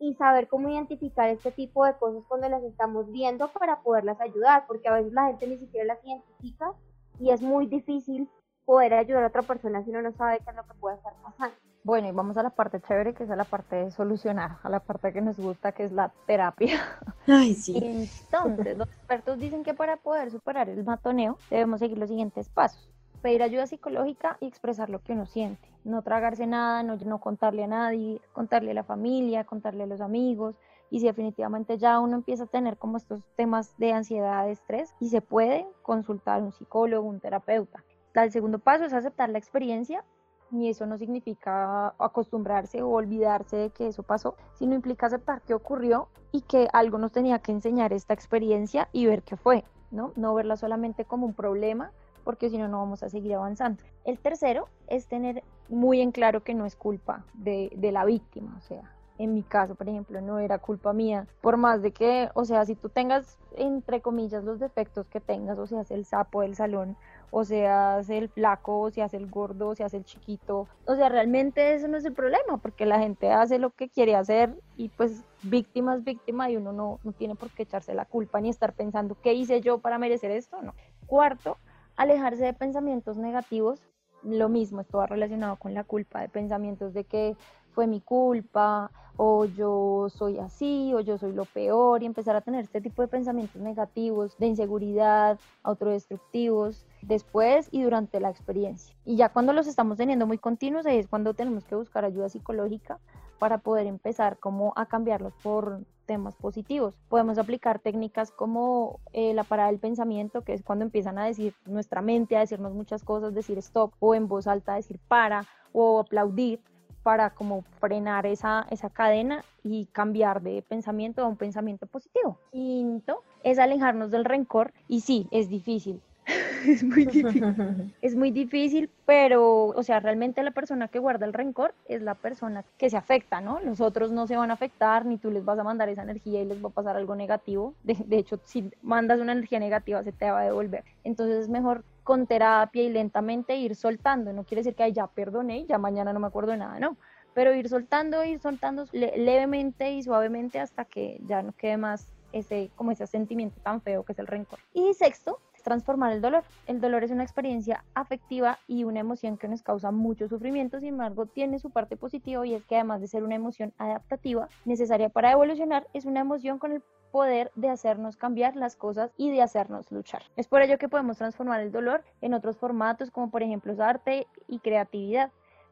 y 0.02 0.16
saber 0.16 0.48
cómo 0.48 0.68
identificar 0.68 1.30
este 1.30 1.52
tipo 1.52 1.86
de 1.86 1.94
cosas 1.94 2.24
cuando 2.28 2.50
las 2.50 2.64
estamos 2.64 3.12
viendo 3.12 3.48
para 3.50 3.82
poderlas 3.82 4.20
ayudar, 4.20 4.66
porque 4.68 4.90
a 4.90 4.94
veces 4.94 5.14
la 5.14 5.28
gente 5.28 5.48
ni 5.48 5.58
siquiera 5.60 5.94
las 5.94 6.04
identifica 6.04 6.74
y 7.20 7.30
es 7.30 7.42
muy 7.42 7.68
difícil 7.68 8.28
poder 8.66 8.96
ayudar 8.96 9.24
a 9.24 9.28
otra 9.28 9.44
persona 9.44 9.84
si 9.84 9.92
uno 9.92 10.02
no 10.02 10.12
sabe 10.14 10.40
qué 10.40 10.50
es 10.50 10.56
lo 10.56 10.64
que 10.64 10.74
puede 10.74 10.96
estar 10.98 11.14
pasando. 11.22 11.56
Bueno, 11.84 12.08
y 12.08 12.12
vamos 12.12 12.36
a 12.38 12.44
la 12.44 12.50
parte 12.50 12.82
chévere, 12.82 13.14
que 13.14 13.26
es 13.26 13.30
a 13.30 13.36
la 13.36 13.44
parte 13.44 13.76
de 13.76 13.92
solucionar, 13.92 14.58
a 14.64 14.70
la 14.70 14.80
parte 14.80 15.14
que 15.14 15.22
nos 15.22 15.38
gusta, 15.38 15.72
que 15.72 15.84
es 15.84 15.92
la 15.92 16.12
terapia. 16.26 16.80
Ay, 17.28 17.54
sí. 17.54 17.78
Entonces, 17.78 18.78
los 18.78 18.88
expertos 18.88 19.40
dicen 19.40 19.64
que 19.64 19.76
para 19.76 19.98
poder 19.98 20.32
superar 20.32 20.68
el 20.68 20.84
matoneo 20.84 21.38
debemos 21.50 21.80
seguir 21.80 22.00
los 22.00 22.10
siguientes 22.10 22.50
pasos. 22.50 22.88
Pedir 23.22 23.44
ayuda 23.44 23.68
psicológica 23.68 24.38
y 24.40 24.48
expresar 24.48 24.90
lo 24.90 25.00
que 25.00 25.14
uno 25.14 25.26
siente. 25.26 25.70
No 25.84 26.02
tragarse 26.02 26.48
nada, 26.48 26.84
no, 26.84 26.96
no 26.98 27.20
contarle 27.20 27.64
a 27.64 27.68
nadie, 27.68 28.20
contarle 28.34 28.72
a 28.72 28.76
la 28.76 28.84
familia, 28.84 29.44
contarle 29.44 29.84
a 29.84 29.88
los 29.88 30.02
amigos. 30.02 30.56
Y 30.90 31.00
si 31.00 31.06
definitivamente 31.06 31.78
ya 31.78 32.00
uno 32.00 32.16
empieza 32.16 32.44
a 32.44 32.48
tener 32.48 32.78
como 32.78 32.98
estos 32.98 33.24
temas 33.36 33.78
de 33.78 33.94
ansiedad, 33.94 34.46
de 34.46 34.52
estrés, 34.52 34.94
y 35.00 35.10
se 35.10 35.22
puede 35.22 35.66
consultar 35.84 36.40
a 36.40 36.44
un 36.44 36.52
psicólogo, 36.52 37.08
un 37.08 37.20
terapeuta. 37.20 37.84
El 38.14 38.32
segundo 38.32 38.60
paso 38.60 38.84
es 38.84 38.94
aceptar 38.94 39.30
la 39.30 39.38
experiencia 39.38 40.04
y 40.52 40.70
eso 40.70 40.86
no 40.86 40.98
significa 40.98 41.94
acostumbrarse 41.98 42.82
o 42.82 42.90
olvidarse 42.90 43.56
de 43.56 43.70
que 43.70 43.88
eso 43.88 44.04
pasó, 44.04 44.36
sino 44.56 44.76
implica 44.76 45.06
aceptar 45.06 45.42
que 45.42 45.54
ocurrió 45.54 46.10
y 46.32 46.42
que 46.42 46.68
algo 46.74 46.98
nos 46.98 47.12
tenía 47.12 47.40
que 47.40 47.52
enseñar 47.52 47.94
esta 47.94 48.14
experiencia 48.14 48.90
y 48.92 49.06
ver 49.06 49.24
qué 49.24 49.38
fue, 49.38 49.64
¿no? 49.92 50.12
No 50.16 50.34
verla 50.34 50.58
solamente 50.58 51.06
como 51.06 51.26
un 51.26 51.34
problema, 51.34 51.92
porque 52.24 52.50
si 52.50 52.58
no, 52.58 52.68
no 52.68 52.80
vamos 52.80 53.04
a 53.04 53.10
seguir 53.10 53.34
avanzando. 53.34 53.84
El 54.06 54.20
tercero 54.20 54.68
es 54.88 55.08
tener 55.08 55.44
muy 55.70 56.02
en 56.02 56.12
claro 56.12 56.44
que 56.44 56.54
no 56.54 56.66
es 56.66 56.76
culpa 56.76 57.26
de, 57.34 57.72
de 57.76 57.92
la 57.92 58.06
víctima, 58.06 58.56
o 58.58 58.62
sea, 58.62 58.92
en 59.24 59.36
mi 59.36 59.44
caso, 59.44 59.76
por 59.76 59.88
ejemplo, 59.88 60.20
no 60.20 60.40
era 60.40 60.58
culpa 60.58 60.94
mía, 60.94 61.28
por 61.42 61.56
más 61.56 61.84
de 61.84 61.92
que, 61.92 62.30
o 62.34 62.44
sea, 62.44 62.66
si 62.66 62.74
tú 62.76 62.90
tengas, 62.90 63.38
entre 63.56 64.02
comillas, 64.02 64.44
los 64.44 64.60
defectos 64.60 65.08
que 65.08 65.20
tengas, 65.20 65.60
o 65.60 65.68
seas 65.68 65.92
el 65.92 66.06
sapo 66.06 66.42
del 66.42 66.56
salón, 66.56 66.98
o 67.30 67.44
seas 67.44 68.10
el 68.10 68.30
flaco, 68.30 68.80
o 68.80 68.90
seas 68.90 69.14
el 69.14 69.30
gordo, 69.30 69.70
o 69.70 69.76
seas 69.76 69.94
el 69.94 70.06
chiquito, 70.06 70.68
o 70.86 70.96
sea, 70.96 71.08
realmente 71.08 71.76
eso 71.76 71.88
no 71.88 71.98
es 71.98 72.06
el 72.06 72.14
problema, 72.14 72.58
porque 72.62 72.88
la 72.88 73.00
gente 73.00 73.32
hace 73.32 73.60
lo 73.60 73.70
que 73.70 73.90
quiere 73.90 74.16
hacer 74.16 74.58
y 74.76 74.90
pues 74.90 75.24
víctima 75.44 75.94
es 75.94 76.04
víctima 76.04 76.50
y 76.50 76.58
uno 76.58 76.72
no, 76.74 77.00
no 77.04 77.12
tiene 77.12 77.36
por 77.36 77.52
qué 77.52 77.64
echarse 77.64 77.94
la 77.94 78.06
culpa 78.06 78.42
ni 78.42 78.50
estar 78.50 78.74
pensando, 78.74 79.16
¿qué 79.22 79.34
hice 79.34 79.62
yo 79.62 79.78
para 79.78 80.00
merecer 80.00 80.32
esto? 80.32 80.62
No. 80.64 80.74
Cuarto, 81.06 81.58
alejarse 82.02 82.46
de 82.46 82.54
pensamientos 82.54 83.18
negativos 83.18 83.82
lo 84.24 84.50
mismo, 84.50 84.82
esto 84.82 85.00
va 85.00 85.08
relacionado 85.08 85.56
con 85.56 85.74
la 85.74 85.84
culpa, 85.84 86.22
de 86.22 86.30
pensamientos 86.30 86.94
de 86.94 87.06
que 87.06 87.36
fue 87.72 87.88
mi 87.88 88.02
culpa, 88.02 88.92
o 89.24 89.46
yo 89.46 90.08
soy 90.10 90.40
así, 90.40 90.96
o 90.96 91.00
yo 91.00 91.20
soy 91.20 91.32
lo 91.32 91.46
peor, 91.46 92.02
y 92.02 92.08
empezar 92.08 92.36
a 92.36 92.42
tener 92.42 92.64
este 92.64 92.82
tipo 92.82 93.04
de 93.04 93.08
pensamientos 93.08 93.62
negativos, 93.62 94.36
de 94.40 94.48
inseguridad, 94.48 95.38
autodestructivos, 95.62 96.88
después 97.04 97.68
y 97.70 97.84
durante 97.84 98.20
la 98.20 98.32
experiencia. 98.32 98.96
Y 99.06 99.18
ya 99.18 99.30
cuando 99.30 99.54
los 99.54 99.68
estamos 99.68 100.00
teniendo 100.00 100.26
muy 100.26 100.40
continuos, 100.40 100.88
ahí 100.88 100.98
es 100.98 101.08
cuando 101.08 101.36
tenemos 101.36 101.66
que 101.66 101.76
buscar 101.76 102.04
ayuda 102.04 102.30
psicológica 102.30 102.98
para 103.38 103.60
poder 103.60 103.86
empezar 103.86 104.40
como 104.40 104.74
a 104.76 104.88
cambiarlos 104.88 105.34
por 105.44 105.82
temas 106.08 106.36
positivos. 106.36 106.96
Podemos 107.08 107.38
aplicar 107.38 107.78
técnicas 107.78 108.32
como 108.32 109.02
eh, 109.14 109.36
la 109.36 109.44
parada 109.44 109.70
del 109.70 109.80
pensamiento, 109.80 110.42
que 110.42 110.54
es 110.54 110.64
cuando 110.64 110.84
empiezan 110.84 111.20
a 111.20 111.26
decir 111.26 111.54
nuestra 111.68 112.02
mente, 112.02 112.38
a 112.38 112.40
decirnos 112.40 112.74
muchas 112.74 113.04
cosas, 113.04 113.36
decir 113.36 113.60
stop, 113.60 113.94
o 114.00 114.16
en 114.16 114.28
voz 114.28 114.48
alta 114.48 114.74
decir 114.74 115.00
para, 115.08 115.46
o 115.74 116.00
aplaudir, 116.00 116.60
para 117.04 117.32
como 117.32 117.64
frenar 117.80 118.26
esa, 118.26 118.66
esa 118.70 118.90
cadena 118.90 119.44
y 119.64 119.86
cambiar 119.88 120.42
de 120.42 120.64
pensamiento 120.68 121.24
a 121.24 121.28
un 121.28 121.38
pensamiento 121.38 121.86
positivo. 121.88 122.38
Quinto 122.52 123.24
es 123.44 123.60
alejarnos 123.60 124.12
del 124.12 124.26
rencor 124.26 124.74
y 124.88 125.02
sí, 125.02 125.28
es 125.32 125.50
difícil. 125.50 126.02
es 126.68 126.84
muy 126.84 127.06
difícil. 127.06 127.94
es 128.02 128.16
muy 128.16 128.32
difícil, 128.32 128.90
pero, 129.06 129.66
o 129.68 129.84
sea, 129.84 130.00
realmente 130.00 130.44
la 130.44 130.52
persona 130.52 130.88
que 130.88 131.00
guarda 131.00 131.26
el 131.26 131.34
rencor 131.34 131.74
es 131.88 132.02
la 132.02 132.16
persona 132.16 132.64
que 132.78 132.90
se 132.90 132.98
afecta, 132.98 133.42
¿no? 133.42 133.60
Los 133.60 133.82
otros 133.82 134.12
no 134.12 134.28
se 134.28 134.38
van 134.38 134.52
a 134.52 134.54
afectar, 134.54 135.06
ni 135.06 135.18
tú 135.18 135.32
les 135.32 135.44
vas 135.44 135.58
a 135.60 135.64
mandar 135.64 135.90
esa 135.90 136.04
energía 136.04 136.42
y 136.42 136.46
les 136.46 136.64
va 136.64 136.70
a 136.70 136.74
pasar 136.74 136.96
algo 136.96 137.16
negativo. 137.16 137.74
De, 137.84 137.96
de 138.06 138.18
hecho, 138.18 138.40
si 138.46 138.72
mandas 138.82 139.20
una 139.20 139.32
energía 139.32 139.60
negativa, 139.60 140.04
se 140.04 140.12
te 140.12 140.30
va 140.30 140.42
a 140.42 140.46
devolver. 140.46 140.84
Entonces 141.04 141.44
es 141.44 141.50
mejor 141.50 141.84
con 142.12 142.28
terapia 142.28 142.84
y 142.84 142.90
lentamente 142.90 143.56
ir 143.56 143.74
soltando. 143.74 144.34
No 144.34 144.44
quiere 144.44 144.64
decir 144.64 144.76
que 144.76 144.92
ya 144.92 145.08
perdoné 145.08 145.66
ya 145.66 145.78
mañana 145.78 146.12
no 146.12 146.20
me 146.20 146.28
acuerdo 146.28 146.58
nada, 146.58 146.78
no. 146.78 146.98
Pero 147.34 147.56
ir 147.56 147.70
soltando, 147.70 148.22
ir 148.26 148.42
soltando 148.42 148.84
levemente 148.92 149.92
y 149.92 150.04
suavemente 150.04 150.60
hasta 150.60 150.84
que 150.84 151.22
ya 151.26 151.42
no 151.42 151.54
quede 151.54 151.78
más 151.78 152.12
ese, 152.34 152.70
como 152.76 152.92
ese 152.92 153.08
sentimiento 153.08 153.62
tan 153.62 153.82
feo 153.82 154.04
que 154.04 154.12
es 154.12 154.20
el 154.20 154.28
rencor. 154.28 154.60
Y 154.74 154.94
sexto, 154.94 155.40
transformar 155.62 156.12
el 156.14 156.22
dolor. 156.22 156.44
El 156.68 156.82
dolor 156.82 157.04
es 157.04 157.12
una 157.12 157.24
experiencia 157.24 157.84
afectiva 157.94 158.60
y 158.68 158.84
una 158.84 159.00
emoción 159.00 159.38
que 159.38 159.48
nos 159.48 159.64
causa 159.64 159.92
mucho 159.92 160.28
sufrimiento, 160.28 160.80
sin 160.80 160.90
embargo, 160.90 161.26
tiene 161.26 161.60
su 161.60 161.70
parte 161.70 161.98
positiva 161.98 162.46
y 162.46 162.54
es 162.54 162.66
que 162.66 162.76
además 162.76 163.02
de 163.02 163.08
ser 163.08 163.24
una 163.24 163.36
emoción 163.36 163.74
adaptativa 163.78 164.48
necesaria 164.66 165.10
para 165.10 165.32
evolucionar, 165.32 165.88
es 165.94 166.06
una 166.06 166.22
emoción 166.22 166.60
con 166.60 166.72
el 166.72 166.84
poder 167.12 167.52
de 167.56 167.70
hacernos 167.70 168.18
cambiar 168.18 168.56
las 168.56 168.76
cosas 168.76 169.12
y 169.18 169.30
de 169.32 169.42
hacernos 169.42 169.92
luchar. 169.92 170.24
Es 170.38 170.48
por 170.48 170.62
ello 170.62 170.78
que 170.78 170.90
podemos 170.90 171.18
transformar 171.18 171.62
el 171.62 171.72
dolor 171.72 172.04
en 172.22 172.34
otros 172.34 172.58
formatos 172.58 173.12
como 173.12 173.30
por 173.30 173.44
ejemplo 173.44 173.72
arte 173.84 174.28
y 174.48 174.60
creatividad. 174.60 175.32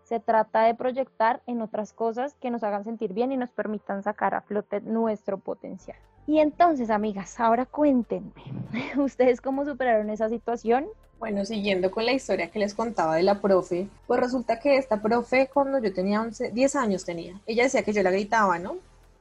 Se 0.10 0.20
trata 0.20 0.64
de 0.64 0.74
proyectar 0.74 1.44
en 1.46 1.62
otras 1.62 1.94
cosas 1.94 2.34
que 2.42 2.50
nos 2.50 2.64
hagan 2.64 2.84
sentir 2.84 3.14
bien 3.14 3.32
y 3.32 3.38
nos 3.38 3.52
permitan 3.52 4.02
sacar 4.02 4.34
a 4.34 4.42
flote 4.42 4.82
nuestro 4.82 5.38
potencial. 5.38 6.00
Y 6.26 6.40
entonces, 6.40 6.90
amigas, 6.90 7.40
ahora 7.40 7.68
cuéntenme, 7.68 8.34
¿ustedes 8.98 9.40
cómo 9.40 9.66
superaron 9.66 10.10
esa 10.10 10.28
situación? 10.28 10.88
Bueno, 11.20 11.46
siguiendo 11.46 11.92
con 11.92 12.08
la 12.08 12.14
historia 12.14 12.50
que 12.50 12.58
les 12.58 12.74
contaba 12.74 13.18
de 13.18 13.22
la 13.22 13.40
profe, 13.40 13.88
pues 14.08 14.20
resulta 14.20 14.60
que 14.60 14.78
esta 14.78 15.00
profe 15.00 15.48
cuando 15.54 15.78
yo 15.78 15.94
tenía 15.94 16.22
11, 16.22 16.54
10 16.54 16.76
años 16.76 17.06
tenía, 17.06 17.40
ella 17.46 17.66
decía 17.66 17.84
que 17.84 17.94
yo 17.94 18.02
la 18.02 18.10
gritaba, 18.10 18.58
¿no? 18.58 18.78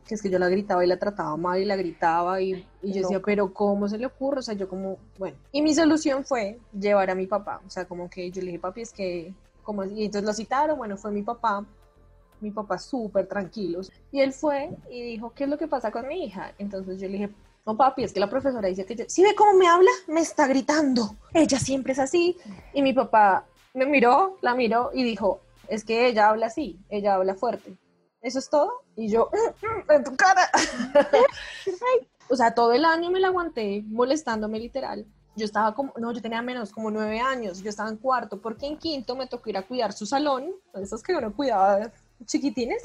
que 0.07 0.15
es 0.15 0.23
que 0.23 0.31
yo 0.31 0.39
la 0.39 0.49
gritaba 0.49 0.83
y 0.83 0.89
la 0.89 0.97
trataba 0.97 1.37
mal 1.37 1.61
y 1.61 1.67
la 1.67 1.77
gritaba 1.77 2.41
y, 2.41 2.67
y 2.83 2.93
yo 2.95 3.03
decía, 3.03 3.21
pero 3.21 3.53
¿cómo 3.53 3.91
se 3.91 3.99
le 3.99 4.07
ocurre? 4.07 4.39
O 4.39 4.43
sea, 4.43 4.55
yo 4.55 4.67
como, 4.67 4.97
bueno, 5.19 5.37
y 5.53 5.61
mi 5.61 5.75
solución 5.75 6.25
fue 6.25 6.59
llevar 6.73 7.11
a 7.11 7.15
mi 7.15 7.27
papá, 7.27 7.61
o 7.67 7.69
sea, 7.69 7.85
como 7.85 8.09
que 8.09 8.31
yo 8.31 8.41
le 8.41 8.47
dije, 8.47 8.59
papi, 8.59 8.81
es 8.81 8.93
que, 8.93 9.35
como, 9.69 9.85
y 9.85 10.07
entonces 10.07 10.27
lo 10.27 10.33
citaron, 10.33 10.79
bueno, 10.79 10.97
fue 10.97 11.11
mi 11.11 11.21
papá, 11.21 11.63
mi 12.41 12.51
papá 12.51 12.79
súper 12.79 13.27
tranquilo, 13.27 13.83
y 14.11 14.23
él 14.23 14.33
fue 14.33 14.71
y 14.91 15.03
dijo, 15.03 15.35
¿qué 15.35 15.45
es 15.45 15.51
lo 15.51 15.59
que 15.59 15.69
pasa 15.69 15.91
con 15.91 16.09
mi 16.09 16.25
hija? 16.25 16.55
Entonces 16.57 16.99
yo 16.99 17.07
le 17.07 17.13
dije, 17.13 17.31
no, 17.67 17.77
papi, 17.77 18.03
es 18.03 18.15
que 18.15 18.21
la 18.21 18.31
profesora 18.31 18.67
dice 18.67 18.87
que, 18.87 19.11
si 19.11 19.23
ve 19.23 19.35
cómo 19.35 19.53
me 19.59 19.69
habla? 19.69 19.91
Me 20.07 20.21
está 20.21 20.47
gritando, 20.47 21.17
ella 21.35 21.59
siempre 21.59 21.93
es 21.93 21.99
así, 21.99 22.39
y 22.73 22.81
mi 22.81 22.95
papá 22.95 23.45
me 23.75 23.85
miró, 23.85 24.39
la 24.41 24.55
miró 24.55 24.91
y 24.95 25.05
dijo, 25.05 25.43
es 25.69 25.85
que 25.85 26.07
ella 26.07 26.31
habla 26.31 26.47
así, 26.47 26.81
ella 26.89 27.17
habla 27.17 27.35
fuerte. 27.35 27.77
¿Eso 28.23 28.39
es 28.39 28.49
todo? 28.49 28.73
Y 28.97 29.11
yo, 29.11 29.29
mm, 29.31 29.67
mm, 29.67 29.93
en 29.93 30.05
tu 30.05 30.17
cara. 30.17 30.51
o 32.31 32.37
sea, 32.37 32.55
todo 32.55 32.73
el 32.73 32.87
año 32.87 33.11
me 33.11 33.21
la 33.21 33.29
aguanté 33.29 33.85
molestándome 33.87 34.59
literal. 34.61 35.05
Yo 35.39 35.45
estaba 35.45 35.75
como, 35.75 35.93
no, 35.97 36.13
yo 36.13 36.21
tenía 36.21 36.43
menos, 36.43 36.73
como 36.73 36.91
nueve 36.91 37.21
años, 37.21 37.63
yo 37.63 37.71
estaba 37.71 37.89
en 37.89 37.97
cuarto, 37.97 38.41
porque 38.41 38.67
en 38.67 38.77
quinto 38.77 39.17
me 39.17 39.27
tocó 39.27 39.49
ir 39.49 39.57
a 39.57 39.63
cuidar 39.63 39.93
su 39.93 40.05
salón, 40.05 40.53
esos 40.75 41.03
que 41.03 41.15
uno 41.15 41.33
cuidaba 41.33 41.91
chiquitines. 42.27 42.83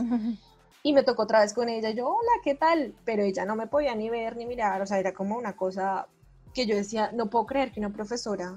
Y 0.83 0.93
me 0.93 1.03
tocó 1.03 1.23
otra 1.23 1.39
vez 1.39 1.53
con 1.53 1.69
ella, 1.69 1.89
yo, 1.91 2.07
hola, 2.07 2.31
¿qué 2.43 2.55
tal? 2.55 2.93
Pero 3.05 3.23
ella 3.23 3.45
no 3.45 3.55
me 3.55 3.67
podía 3.67 3.95
ni 3.95 4.09
ver 4.09 4.37
ni 4.37 4.45
mirar, 4.45 4.81
o 4.81 4.85
sea, 4.85 4.99
era 4.99 5.13
como 5.13 5.37
una 5.37 5.55
cosa 5.55 6.07
que 6.53 6.65
yo 6.65 6.75
decía, 6.75 7.11
no 7.13 7.29
puedo 7.29 7.45
creer 7.45 7.71
que 7.71 7.79
una 7.79 7.89
profesora 7.89 8.55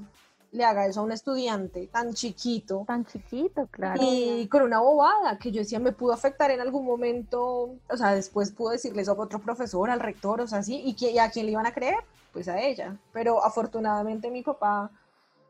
le 0.53 0.65
haga 0.65 0.87
eso 0.87 1.01
a 1.01 1.03
un 1.03 1.13
estudiante 1.13 1.87
tan 1.89 2.15
chiquito. 2.15 2.85
Tan 2.87 3.05
chiquito, 3.05 3.67
claro. 3.71 4.01
Y 4.03 4.49
con 4.49 4.63
una 4.63 4.81
bobada 4.81 5.39
que 5.39 5.51
yo 5.53 5.61
decía 5.61 5.79
me 5.79 5.93
pudo 5.93 6.13
afectar 6.13 6.51
en 6.51 6.61
algún 6.61 6.85
momento, 6.85 7.77
o 7.89 7.97
sea, 7.97 8.13
después 8.13 8.53
pudo 8.53 8.71
decirles 8.71 9.09
a 9.09 9.13
otro 9.13 9.39
profesor, 9.39 9.91
al 9.91 10.01
rector, 10.01 10.41
o 10.41 10.47
sea, 10.47 10.63
sí, 10.63 10.83
y, 10.85 10.95
que, 10.95 11.11
y 11.11 11.19
a 11.19 11.31
quién 11.31 11.47
le 11.47 11.53
iban 11.53 11.67
a 11.67 11.73
creer, 11.73 11.99
pues 12.37 12.49
a 12.49 12.61
ella. 12.61 13.01
Pero 13.15 13.43
afortunadamente 13.43 14.31
mi 14.31 14.43
papá 14.43 14.91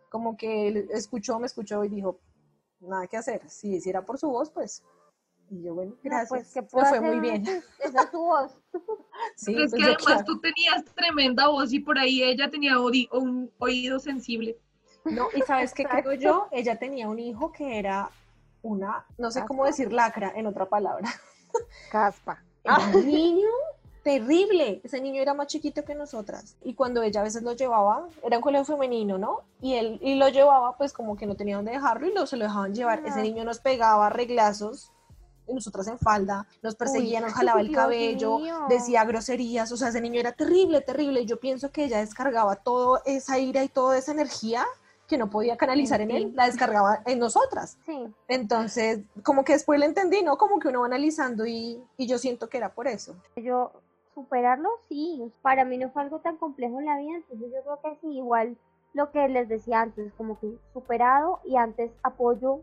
como 0.08 0.36
que 0.36 0.68
él 0.68 0.88
escuchó, 0.92 1.36
me 1.40 1.46
escuchó 1.46 1.82
y 1.82 1.88
dijo, 1.88 2.20
nada 2.78 3.08
que 3.08 3.16
hacer, 3.16 3.50
si 3.50 3.74
hiciera 3.74 4.04
por 4.04 4.18
su 4.18 4.28
voz, 4.28 4.50
pues 4.50 4.84
y 5.50 5.62
yo, 5.62 5.74
bueno, 5.74 5.96
gracias. 6.00 6.28
pues, 6.28 6.52
¿qué 6.54 6.62
Me 6.62 6.68
puedo 6.68 6.86
fue 6.86 7.00
muy 7.00 7.18
bien. 7.18 7.44
Esa 7.80 8.02
es 8.02 8.10
tu 8.12 8.20
voz. 8.20 8.52
Sí, 9.34 9.52
Pero 9.52 9.64
es 9.64 9.70
pues 9.70 9.72
que 9.72 9.80
yo 9.80 9.94
además 9.94 10.04
claro. 10.06 10.24
tú 10.26 10.40
tenías 10.40 10.84
tremenda 10.94 11.48
voz 11.48 11.72
y 11.72 11.80
por 11.80 11.98
ahí 11.98 12.22
ella 12.22 12.50
tenía 12.50 12.78
un 12.78 13.50
oído 13.58 13.98
sensible. 13.98 14.56
No, 15.04 15.26
y 15.34 15.42
sabes 15.42 15.74
qué 15.74 15.86
creo 15.86 16.12
yo, 16.12 16.46
ella 16.52 16.78
tenía 16.78 17.08
un 17.08 17.18
hijo 17.18 17.50
que 17.50 17.78
era 17.78 18.10
una, 18.62 19.06
no 19.18 19.30
sé 19.32 19.44
cómo 19.44 19.64
decir 19.64 19.92
lacra 19.92 20.32
en 20.36 20.46
otra 20.46 20.66
palabra. 20.66 21.08
Caspa. 21.90 22.44
Un 22.94 23.06
niño 23.06 23.48
terrible. 24.06 24.80
Ese 24.84 25.00
niño 25.00 25.20
era 25.20 25.34
más 25.34 25.48
chiquito 25.48 25.84
que 25.84 25.96
nosotras. 25.96 26.56
Y 26.62 26.74
cuando 26.74 27.02
ella 27.02 27.20
a 27.22 27.24
veces 27.24 27.42
lo 27.42 27.54
llevaba, 27.54 28.08
era 28.22 28.36
un 28.36 28.42
colegio 28.42 28.64
femenino, 28.64 29.18
¿no? 29.18 29.40
Y 29.60 29.74
él 29.74 29.98
y 30.00 30.14
lo 30.14 30.28
llevaba, 30.28 30.76
pues 30.76 30.92
como 30.92 31.16
que 31.16 31.26
no 31.26 31.34
tenía 31.34 31.56
dónde 31.56 31.72
dejarlo 31.72 32.06
y 32.06 32.14
lo, 32.14 32.24
se 32.24 32.36
lo 32.36 32.44
dejaban 32.44 32.72
llevar. 32.72 33.00
Ese 33.04 33.18
Ah. 33.18 33.22
niño 33.22 33.44
nos 33.44 33.58
pegaba 33.58 34.08
reglazos. 34.08 34.92
Y 35.48 35.54
nosotras 35.54 35.86
en 35.88 35.98
falda, 35.98 36.46
nos 36.62 36.74
perseguía, 36.76 37.20
nos 37.20 37.32
jalaba 37.54 37.60
el 37.60 37.68
Dios 37.68 37.80
cabello, 37.80 38.38
mío. 38.38 38.66
decía 38.68 39.04
groserías, 39.04 39.70
o 39.72 39.76
sea, 39.76 39.88
ese 39.88 40.00
niño 40.00 40.18
era 40.20 40.32
terrible, 40.32 40.80
terrible. 40.82 41.24
Yo 41.26 41.38
pienso 41.40 41.70
que 41.72 41.84
ella 41.84 41.98
descargaba 41.98 42.56
toda 42.56 43.00
esa 43.06 43.38
ira 43.40 43.62
y 43.64 43.68
toda 43.68 43.96
esa 43.98 44.12
energía 44.12 44.64
que 45.08 45.18
no 45.18 45.30
podía 45.30 45.56
canalizar 45.56 46.00
en 46.00 46.10
En 46.10 46.16
él, 46.16 46.32
la 46.34 46.46
descargaba 46.46 47.00
en 47.06 47.20
nosotras. 47.20 47.76
Sí. 47.86 48.08
Entonces, 48.26 49.00
como 49.22 49.44
que 49.44 49.52
después 49.52 49.78
le 49.78 49.86
entendí, 49.86 50.22
¿no? 50.22 50.36
Como 50.36 50.58
que 50.58 50.66
uno 50.68 50.80
va 50.80 50.86
analizando 50.86 51.46
y, 51.46 51.80
y 51.96 52.06
yo 52.08 52.18
siento 52.18 52.48
que 52.48 52.58
era 52.58 52.72
por 52.74 52.88
eso. 52.88 53.14
Yo 53.36 53.70
superarlo, 54.16 54.70
sí. 54.88 55.32
Para 55.42 55.64
mí 55.64 55.78
no 55.78 55.90
fue 55.90 56.02
algo 56.02 56.18
tan 56.20 56.38
complejo 56.38 56.80
en 56.80 56.86
la 56.86 56.98
vida, 56.98 57.16
entonces 57.16 57.52
yo 57.52 57.62
creo 57.62 57.80
que 57.82 58.00
sí, 58.00 58.16
igual 58.16 58.56
lo 58.94 59.12
que 59.12 59.28
les 59.28 59.48
decía 59.48 59.82
antes, 59.82 60.12
como 60.14 60.40
que 60.40 60.58
superado 60.72 61.40
y 61.44 61.56
antes 61.56 61.92
apoyo 62.02 62.62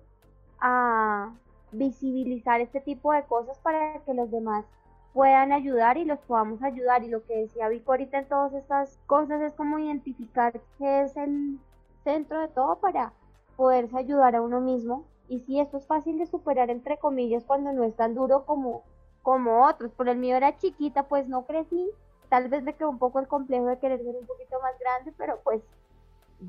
a 0.60 1.32
visibilizar 1.72 2.60
este 2.60 2.82
tipo 2.82 3.14
de 3.14 3.24
cosas 3.24 3.60
para 3.60 4.00
que 4.04 4.16
los 4.16 4.32
demás 4.32 4.66
puedan 5.14 5.52
ayudar 5.52 5.98
y 5.98 6.06
los 6.06 6.20
podamos 6.22 6.64
ayudar. 6.64 7.04
Y 7.04 7.10
lo 7.10 7.24
que 7.24 7.38
decía 7.38 7.70
Vico 7.70 7.92
ahorita 7.92 8.18
en 8.18 8.28
todas 8.28 8.54
estas 8.54 8.98
cosas 9.06 9.42
es 9.42 9.54
como 9.54 9.78
identificar 9.78 10.60
qué 10.80 11.04
es 11.04 11.16
el 11.16 11.60
centro 12.04 12.42
de 12.42 12.48
todo 12.48 12.80
para 12.80 13.14
poderse 13.56 13.96
ayudar 13.98 14.36
a 14.36 14.42
uno 14.42 14.60
mismo. 14.60 15.06
Y 15.30 15.40
sí, 15.42 15.60
esto 15.60 15.78
es 15.78 15.86
fácil 15.86 16.18
de 16.18 16.26
superar 16.26 16.72
entre 16.72 16.98
comillas 16.98 17.46
cuando 17.46 17.72
no 17.74 17.84
es 17.84 17.96
tan 17.96 18.16
duro 18.16 18.46
como, 18.46 18.84
como 19.24 19.66
otros. 19.66 19.92
Por 19.94 20.08
el 20.10 20.18
mío 20.18 20.36
era 20.36 20.58
chiquita, 20.58 21.08
pues 21.08 21.28
no 21.28 21.46
crecí. 21.46 21.90
Tal 22.30 22.50
vez 22.50 22.64
me 22.64 22.74
quedó 22.74 22.90
un 22.90 23.00
poco 23.00 23.20
el 23.20 23.28
complejo 23.28 23.66
de 23.66 23.80
querer 23.80 24.00
ser 24.00 24.16
un 24.16 24.28
poquito 24.28 24.60
más 24.62 24.78
grande, 24.80 25.14
pero 25.18 25.40
pues 25.44 25.64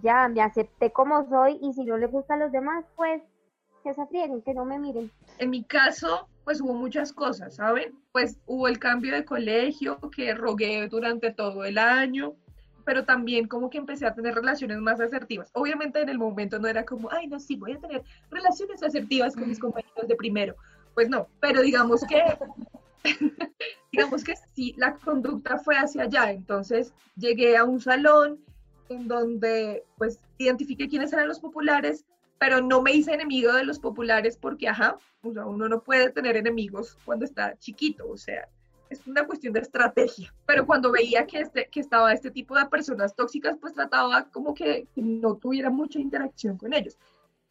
ya 0.02 0.28
me 0.28 0.42
acepté 0.42 0.90
como 0.92 1.26
soy 1.28 1.58
y 1.62 1.72
si 1.72 1.84
no 1.84 1.96
le 1.96 2.06
gusta 2.06 2.34
a 2.34 2.38
los 2.38 2.52
demás, 2.52 2.84
pues 2.96 3.22
que 3.82 3.94
se 3.94 4.06
frieguen, 4.06 4.42
que 4.42 4.54
no 4.54 4.64
me 4.64 4.78
miren. 4.78 5.10
En 5.38 5.50
mi 5.50 5.62
caso, 5.62 6.26
pues 6.44 6.60
hubo 6.60 6.74
muchas 6.74 7.12
cosas, 7.12 7.56
¿saben? 7.56 7.94
Pues 8.12 8.38
hubo 8.46 8.66
el 8.66 8.78
cambio 8.78 9.14
de 9.14 9.24
colegio 9.24 9.98
que 10.14 10.34
rogué 10.34 10.88
durante 10.88 11.32
todo 11.32 11.64
el 11.64 11.76
año, 11.76 12.34
pero 12.84 13.04
también 13.04 13.46
como 13.46 13.70
que 13.70 13.78
empecé 13.78 14.06
a 14.06 14.14
tener 14.14 14.34
relaciones 14.34 14.78
más 14.78 15.00
asertivas. 15.00 15.50
Obviamente 15.52 16.00
en 16.00 16.08
el 16.08 16.18
momento 16.18 16.58
no 16.58 16.66
era 16.66 16.84
como, 16.84 17.10
ay, 17.10 17.26
no, 17.26 17.38
sí, 17.38 17.56
voy 17.56 17.72
a 17.72 17.78
tener 17.78 18.02
relaciones 18.30 18.82
asertivas 18.82 19.34
con 19.34 19.48
mis 19.48 19.58
compañeros 19.58 20.08
de 20.08 20.16
primero. 20.16 20.54
Pues 20.94 21.08
no, 21.08 21.28
pero 21.40 21.62
digamos 21.62 22.02
que, 22.08 22.22
digamos 23.92 24.24
que 24.24 24.34
sí, 24.54 24.74
la 24.76 24.94
conducta 24.96 25.58
fue 25.58 25.76
hacia 25.76 26.04
allá. 26.04 26.30
Entonces 26.30 26.92
llegué 27.16 27.56
a 27.56 27.64
un 27.64 27.80
salón 27.80 28.40
en 28.88 29.08
donde 29.08 29.84
pues 29.96 30.20
identifiqué 30.38 30.88
quiénes 30.88 31.12
eran 31.12 31.28
los 31.28 31.40
populares, 31.40 32.04
pero 32.38 32.60
no 32.60 32.82
me 32.82 32.92
hice 32.92 33.14
enemigo 33.14 33.52
de 33.52 33.64
los 33.64 33.78
populares 33.78 34.36
porque, 34.36 34.68
ajá, 34.68 34.98
uno 35.22 35.68
no 35.68 35.82
puede 35.82 36.10
tener 36.10 36.36
enemigos 36.36 36.98
cuando 37.04 37.24
está 37.24 37.56
chiquito, 37.58 38.08
o 38.08 38.16
sea, 38.16 38.48
es 38.90 39.06
una 39.06 39.26
cuestión 39.26 39.52
de 39.52 39.60
estrategia. 39.60 40.32
Pero 40.46 40.66
cuando 40.66 40.92
veía 40.92 41.26
que, 41.26 41.40
este, 41.40 41.68
que 41.70 41.80
estaba 41.80 42.12
este 42.12 42.30
tipo 42.30 42.56
de 42.56 42.66
personas 42.66 43.14
tóxicas, 43.14 43.56
pues 43.60 43.74
trataba 43.74 44.24
como 44.30 44.54
que 44.54 44.86
no 44.94 45.36
tuviera 45.36 45.70
mucha 45.70 45.98
interacción 45.98 46.56
con 46.56 46.72
ellos. 46.72 46.98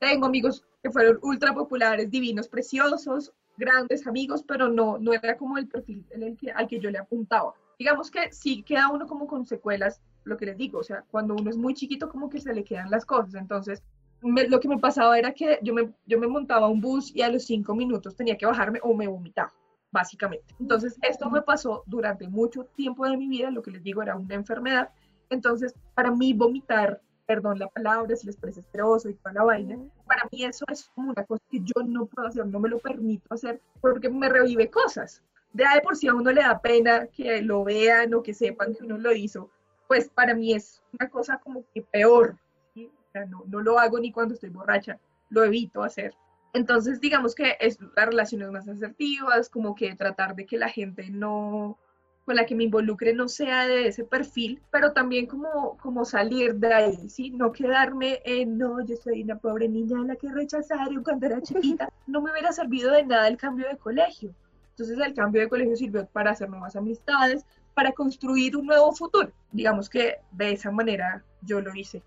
Tengo 0.03 0.25
amigos 0.25 0.65
que 0.81 0.91
fueron 0.91 1.17
ultra 1.21 1.53
populares, 1.53 2.11
divinos, 2.11 2.49
preciosos, 2.49 3.31
grandes 3.55 4.05
amigos, 4.05 4.43
pero 4.45 4.67
no, 4.67 4.97
no 4.97 5.13
era 5.13 5.37
como 5.37 5.57
el 5.57 5.67
perfil 5.69 6.05
en 6.11 6.23
el 6.23 6.35
que, 6.35 6.51
al 6.51 6.67
que 6.67 6.79
yo 6.79 6.91
le 6.91 6.97
apuntaba. 6.97 7.53
Digamos 7.79 8.11
que 8.11 8.29
sí 8.33 8.63
queda 8.63 8.89
uno 8.89 9.07
como 9.07 9.27
con 9.27 9.45
secuelas, 9.45 10.01
lo 10.25 10.35
que 10.35 10.45
les 10.45 10.57
digo, 10.57 10.79
o 10.79 10.83
sea, 10.83 11.05
cuando 11.09 11.35
uno 11.35 11.49
es 11.49 11.55
muy 11.55 11.73
chiquito 11.73 12.09
como 12.09 12.29
que 12.29 12.41
se 12.41 12.53
le 12.53 12.65
quedan 12.65 12.91
las 12.91 13.05
cosas, 13.05 13.35
entonces 13.35 13.81
me- 14.21 14.47
lo 14.49 14.59
que 14.59 14.67
me 14.67 14.77
pasaba 14.77 15.17
era 15.17 15.31
que 15.33 15.59
yo 15.61 15.73
me, 15.73 15.89
yo 16.05 16.19
me 16.19 16.27
montaba 16.27 16.67
un 16.67 16.81
bus 16.81 17.15
y 17.15 17.21
a 17.21 17.29
los 17.29 17.45
cinco 17.45 17.73
minutos 17.73 18.15
tenía 18.17 18.37
que 18.37 18.45
bajarme 18.45 18.79
o 18.83 18.93
me 18.93 19.07
vomitaba, 19.07 19.53
básicamente. 19.91 20.53
Entonces, 20.59 20.97
esto 21.01 21.29
me 21.29 21.41
pasó 21.41 21.83
durante 21.85 22.27
mucho 22.27 22.65
tiempo 22.75 23.05
de 23.05 23.15
mi 23.15 23.27
vida, 23.29 23.51
lo 23.51 23.61
que 23.61 23.71
les 23.71 23.83
digo 23.83 24.01
era 24.01 24.17
una 24.17 24.35
enfermedad. 24.35 24.89
Entonces, 25.29 25.73
para 25.95 26.11
mí 26.11 26.33
vomitar, 26.33 27.01
perdón 27.25 27.59
la 27.59 27.67
palabra, 27.67 28.15
si 28.15 28.27
les 28.27 28.37
parece 28.37 28.61
asqueroso 28.61 29.09
y 29.09 29.13
toda 29.15 29.33
la 29.33 29.43
vaina, 29.43 29.77
para 30.05 30.23
mí 30.31 30.43
eso 30.43 30.65
es 30.69 30.91
una 30.95 31.23
cosa 31.23 31.43
que 31.49 31.59
yo 31.59 31.83
no 31.85 32.05
puedo 32.05 32.27
hacer, 32.27 32.45
no 32.45 32.59
me 32.59 32.69
lo 32.69 32.79
permito 32.79 33.33
hacer 33.33 33.61
porque 33.81 34.09
me 34.09 34.29
revive 34.29 34.69
cosas. 34.69 35.23
De 35.53 35.65
ahí 35.65 35.75
de 35.75 35.81
por 35.81 35.95
si 35.95 36.07
a 36.07 36.15
uno 36.15 36.31
le 36.31 36.41
da 36.41 36.59
pena 36.59 37.07
que 37.07 37.41
lo 37.41 37.63
vean 37.63 38.13
o 38.13 38.23
que 38.23 38.33
sepan 38.33 38.73
que 38.73 38.83
uno 38.83 38.97
lo 38.97 39.13
hizo, 39.13 39.49
pues 39.87 40.09
para 40.09 40.33
mí 40.33 40.53
es 40.53 40.81
una 40.99 41.09
cosa 41.09 41.37
como 41.37 41.63
que 41.73 41.81
peor. 41.81 42.37
¿sí? 42.73 42.87
O 42.87 43.11
sea, 43.11 43.25
no, 43.25 43.43
no 43.47 43.61
lo 43.61 43.77
hago 43.77 43.99
ni 43.99 44.11
cuando 44.11 44.33
estoy 44.33 44.49
borracha, 44.49 44.99
lo 45.29 45.43
evito 45.43 45.83
hacer. 45.83 46.15
Entonces, 46.53 46.99
digamos 46.99 47.33
que 47.33 47.57
es 47.59 47.79
las 47.95 48.05
relaciones 48.05 48.51
más 48.51 48.67
asertivas, 48.67 49.49
como 49.49 49.75
que 49.75 49.95
tratar 49.95 50.35
de 50.35 50.45
que 50.45 50.57
la 50.57 50.69
gente 50.69 51.09
no, 51.09 51.77
con 52.25 52.35
la 52.35 52.45
que 52.45 52.55
me 52.55 52.63
involucre 52.63 53.13
no 53.13 53.27
sea 53.27 53.67
de 53.67 53.87
ese 53.87 54.03
perfil, 54.05 54.61
pero 54.71 54.93
también 54.93 55.25
como, 55.25 55.77
como 55.77 56.05
salir 56.05 56.55
de 56.55 56.73
ahí, 56.73 57.09
¿sí? 57.09 57.31
No 57.31 57.51
quedarme 57.51 58.21
en, 58.23 58.57
no, 58.57 58.83
yo 58.85 58.95
soy 58.95 59.23
una 59.23 59.37
pobre 59.37 59.67
niña 59.67 59.99
a 59.99 60.05
la 60.05 60.15
que 60.15 60.31
rechazaron 60.31 61.03
cuando 61.03 61.25
era 61.25 61.41
chiquita. 61.41 61.89
No 62.07 62.21
me 62.21 62.31
hubiera 62.31 62.51
servido 62.51 62.91
de 62.91 63.05
nada 63.05 63.27
el 63.27 63.37
cambio 63.37 63.67
de 63.67 63.77
colegio. 63.77 64.33
Entonces 64.71 64.97
el 64.97 65.13
cambio 65.13 65.41
de 65.41 65.49
colegio 65.49 65.75
sirvió 65.75 66.05
para 66.05 66.31
hacer 66.31 66.49
nuevas 66.49 66.75
amistades, 66.75 67.45
para 67.73 67.91
construir 67.91 68.55
un 68.55 68.65
nuevo 68.65 68.91
futuro. 68.93 69.31
Digamos 69.51 69.89
que 69.89 70.17
de 70.31 70.51
esa 70.51 70.71
manera 70.71 71.23
yo 71.41 71.61
lo 71.61 71.73
hice. 71.75 72.03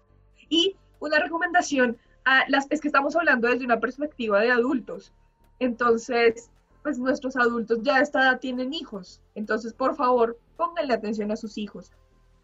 Y 0.48 0.76
una 1.00 1.18
recomendación, 1.18 1.96
a 2.24 2.44
las, 2.48 2.66
es 2.70 2.80
que 2.80 2.88
estamos 2.88 3.16
hablando 3.16 3.48
desde 3.48 3.64
una 3.64 3.80
perspectiva 3.80 4.40
de 4.40 4.50
adultos. 4.50 5.12
Entonces, 5.58 6.50
pues 6.86 7.00
nuestros 7.00 7.34
adultos 7.36 7.80
ya 7.82 7.96
a 7.96 8.38
tienen 8.38 8.72
hijos. 8.72 9.20
Entonces, 9.34 9.72
por 9.72 9.96
favor, 9.96 10.38
pónganle 10.56 10.94
atención 10.94 11.32
a 11.32 11.36
sus 11.36 11.58
hijos, 11.58 11.90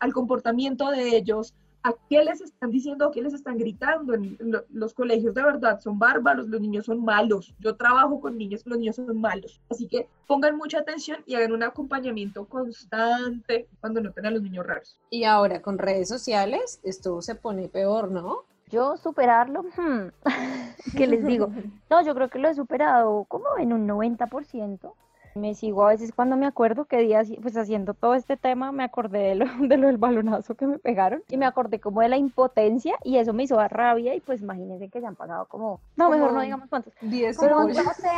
al 0.00 0.12
comportamiento 0.12 0.90
de 0.90 1.16
ellos, 1.16 1.54
a 1.84 1.94
qué 2.10 2.24
les 2.24 2.40
están 2.40 2.72
diciendo, 2.72 3.06
a 3.06 3.12
qué 3.12 3.22
les 3.22 3.34
están 3.34 3.56
gritando. 3.56 4.14
En 4.14 4.36
lo- 4.40 4.64
los 4.72 4.94
colegios 4.94 5.32
de 5.32 5.44
verdad 5.44 5.78
son 5.78 5.96
bárbaros, 5.96 6.48
los 6.48 6.60
niños 6.60 6.86
son 6.86 7.04
malos. 7.04 7.54
Yo 7.60 7.76
trabajo 7.76 8.20
con 8.20 8.36
niños, 8.36 8.62
los 8.64 8.78
niños 8.78 8.96
son 8.96 9.20
malos. 9.20 9.60
Así 9.70 9.86
que 9.86 10.08
pongan 10.26 10.56
mucha 10.56 10.80
atención 10.80 11.18
y 11.24 11.36
hagan 11.36 11.52
un 11.52 11.62
acompañamiento 11.62 12.44
constante 12.46 13.68
cuando 13.80 14.00
noten 14.00 14.26
a 14.26 14.32
los 14.32 14.42
niños 14.42 14.66
raros. 14.66 14.98
Y 15.10 15.22
ahora 15.22 15.62
con 15.62 15.78
redes 15.78 16.08
sociales, 16.08 16.80
esto 16.82 17.22
se 17.22 17.36
pone 17.36 17.68
peor, 17.68 18.10
¿no? 18.10 18.42
Yo 18.72 18.96
superarlo, 18.96 19.64
hmm, 19.64 20.08
¿qué 20.96 21.06
les 21.06 21.24
digo? 21.24 21.48
No, 21.90 22.02
yo 22.02 22.14
creo 22.14 22.30
que 22.30 22.38
lo 22.38 22.48
he 22.48 22.54
superado 22.54 23.24
como 23.24 23.44
en 23.58 23.74
un 23.74 23.86
90%. 23.86 24.94
Me 25.34 25.54
sigo 25.54 25.84
a 25.84 25.90
veces 25.90 26.12
cuando 26.14 26.36
me 26.36 26.46
acuerdo 26.46 26.86
que 26.86 26.98
día, 26.98 27.22
pues 27.42 27.54
haciendo 27.56 27.92
todo 27.92 28.14
este 28.14 28.38
tema, 28.38 28.72
me 28.72 28.82
acordé 28.82 29.18
de 29.18 29.34
lo, 29.34 29.44
de 29.68 29.76
lo 29.76 29.88
del 29.88 29.98
balonazo 29.98 30.54
que 30.54 30.66
me 30.66 30.78
pegaron 30.78 31.22
y 31.28 31.36
me 31.36 31.44
acordé 31.44 31.80
como 31.80 32.00
de 32.00 32.08
la 32.08 32.16
impotencia 32.16 32.96
y 33.04 33.18
eso 33.18 33.34
me 33.34 33.42
hizo 33.42 33.56
dar 33.56 33.72
rabia 33.72 34.14
y 34.14 34.20
pues 34.20 34.40
imagínense 34.40 34.88
que 34.88 35.00
se 35.00 35.06
han 35.06 35.16
pagado 35.16 35.44
como, 35.46 35.80
no, 35.96 36.08
mejor 36.08 36.28
no 36.28 36.28
Como 36.28 36.42
digamos 36.42 36.68
cuántos, 36.70 36.94
10 37.02 37.36
Pero 37.38 37.58
horas. 37.58 37.76
no 37.76 37.92
sé, 37.92 38.08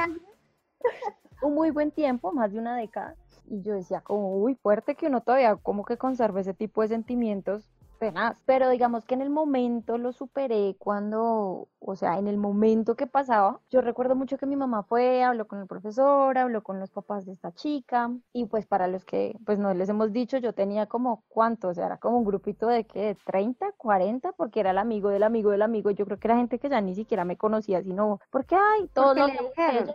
un 1.42 1.54
muy 1.54 1.72
buen 1.72 1.90
tiempo, 1.90 2.32
más 2.32 2.52
de 2.52 2.60
una 2.60 2.76
década. 2.76 3.16
Y 3.46 3.60
yo 3.62 3.74
decía 3.74 4.00
como, 4.00 4.36
uy, 4.36 4.54
fuerte 4.54 4.94
que 4.94 5.08
uno 5.08 5.20
todavía 5.20 5.56
como 5.56 5.84
que 5.84 5.98
conserve 5.98 6.40
ese 6.40 6.54
tipo 6.54 6.80
de 6.80 6.88
sentimientos 6.88 7.68
tenaz. 8.04 8.40
Pero 8.44 8.68
digamos 8.68 9.04
que 9.06 9.14
en 9.14 9.22
el 9.22 9.30
momento 9.30 9.96
lo 9.96 10.12
superé 10.12 10.76
cuando, 10.78 11.68
o 11.78 11.96
sea, 11.96 12.18
en 12.18 12.28
el 12.28 12.36
momento 12.36 12.96
que 12.96 13.06
pasaba, 13.06 13.60
yo 13.70 13.80
recuerdo 13.80 14.14
mucho 14.14 14.36
que 14.36 14.46
mi 14.46 14.56
mamá 14.56 14.82
fue, 14.82 15.22
habló 15.22 15.46
con 15.46 15.60
el 15.60 15.66
profesor, 15.66 16.36
habló 16.36 16.62
con 16.62 16.80
los 16.80 16.90
papás 16.90 17.24
de 17.24 17.32
esta 17.32 17.52
chica 17.52 18.10
y 18.32 18.46
pues 18.46 18.66
para 18.66 18.88
los 18.88 19.04
que 19.04 19.36
pues 19.46 19.58
no 19.58 19.72
les 19.72 19.88
hemos 19.88 20.12
dicho, 20.12 20.36
yo 20.36 20.52
tenía 20.52 20.86
como 20.86 21.24
cuánto, 21.28 21.68
o 21.68 21.74
sea, 21.74 21.86
era 21.86 21.96
como 21.96 22.18
un 22.18 22.24
grupito 22.24 22.66
de 22.66 22.84
que 22.84 23.16
30, 23.24 23.72
40, 23.78 24.32
porque 24.32 24.60
era 24.60 24.72
el 24.72 24.78
amigo 24.78 25.08
del 25.08 25.22
amigo 25.22 25.50
del 25.50 25.62
amigo, 25.62 25.90
yo 25.90 26.04
creo 26.04 26.18
que 26.18 26.28
era 26.28 26.36
gente 26.36 26.58
que 26.58 26.68
ya 26.68 26.80
ni 26.80 26.94
siquiera 26.94 27.24
me 27.24 27.38
conocía, 27.38 27.82
sino 27.82 28.20
porque 28.30 28.54
ay, 28.54 28.88
todos 28.92 29.16
Porque 29.18 29.32
nos 29.80 29.94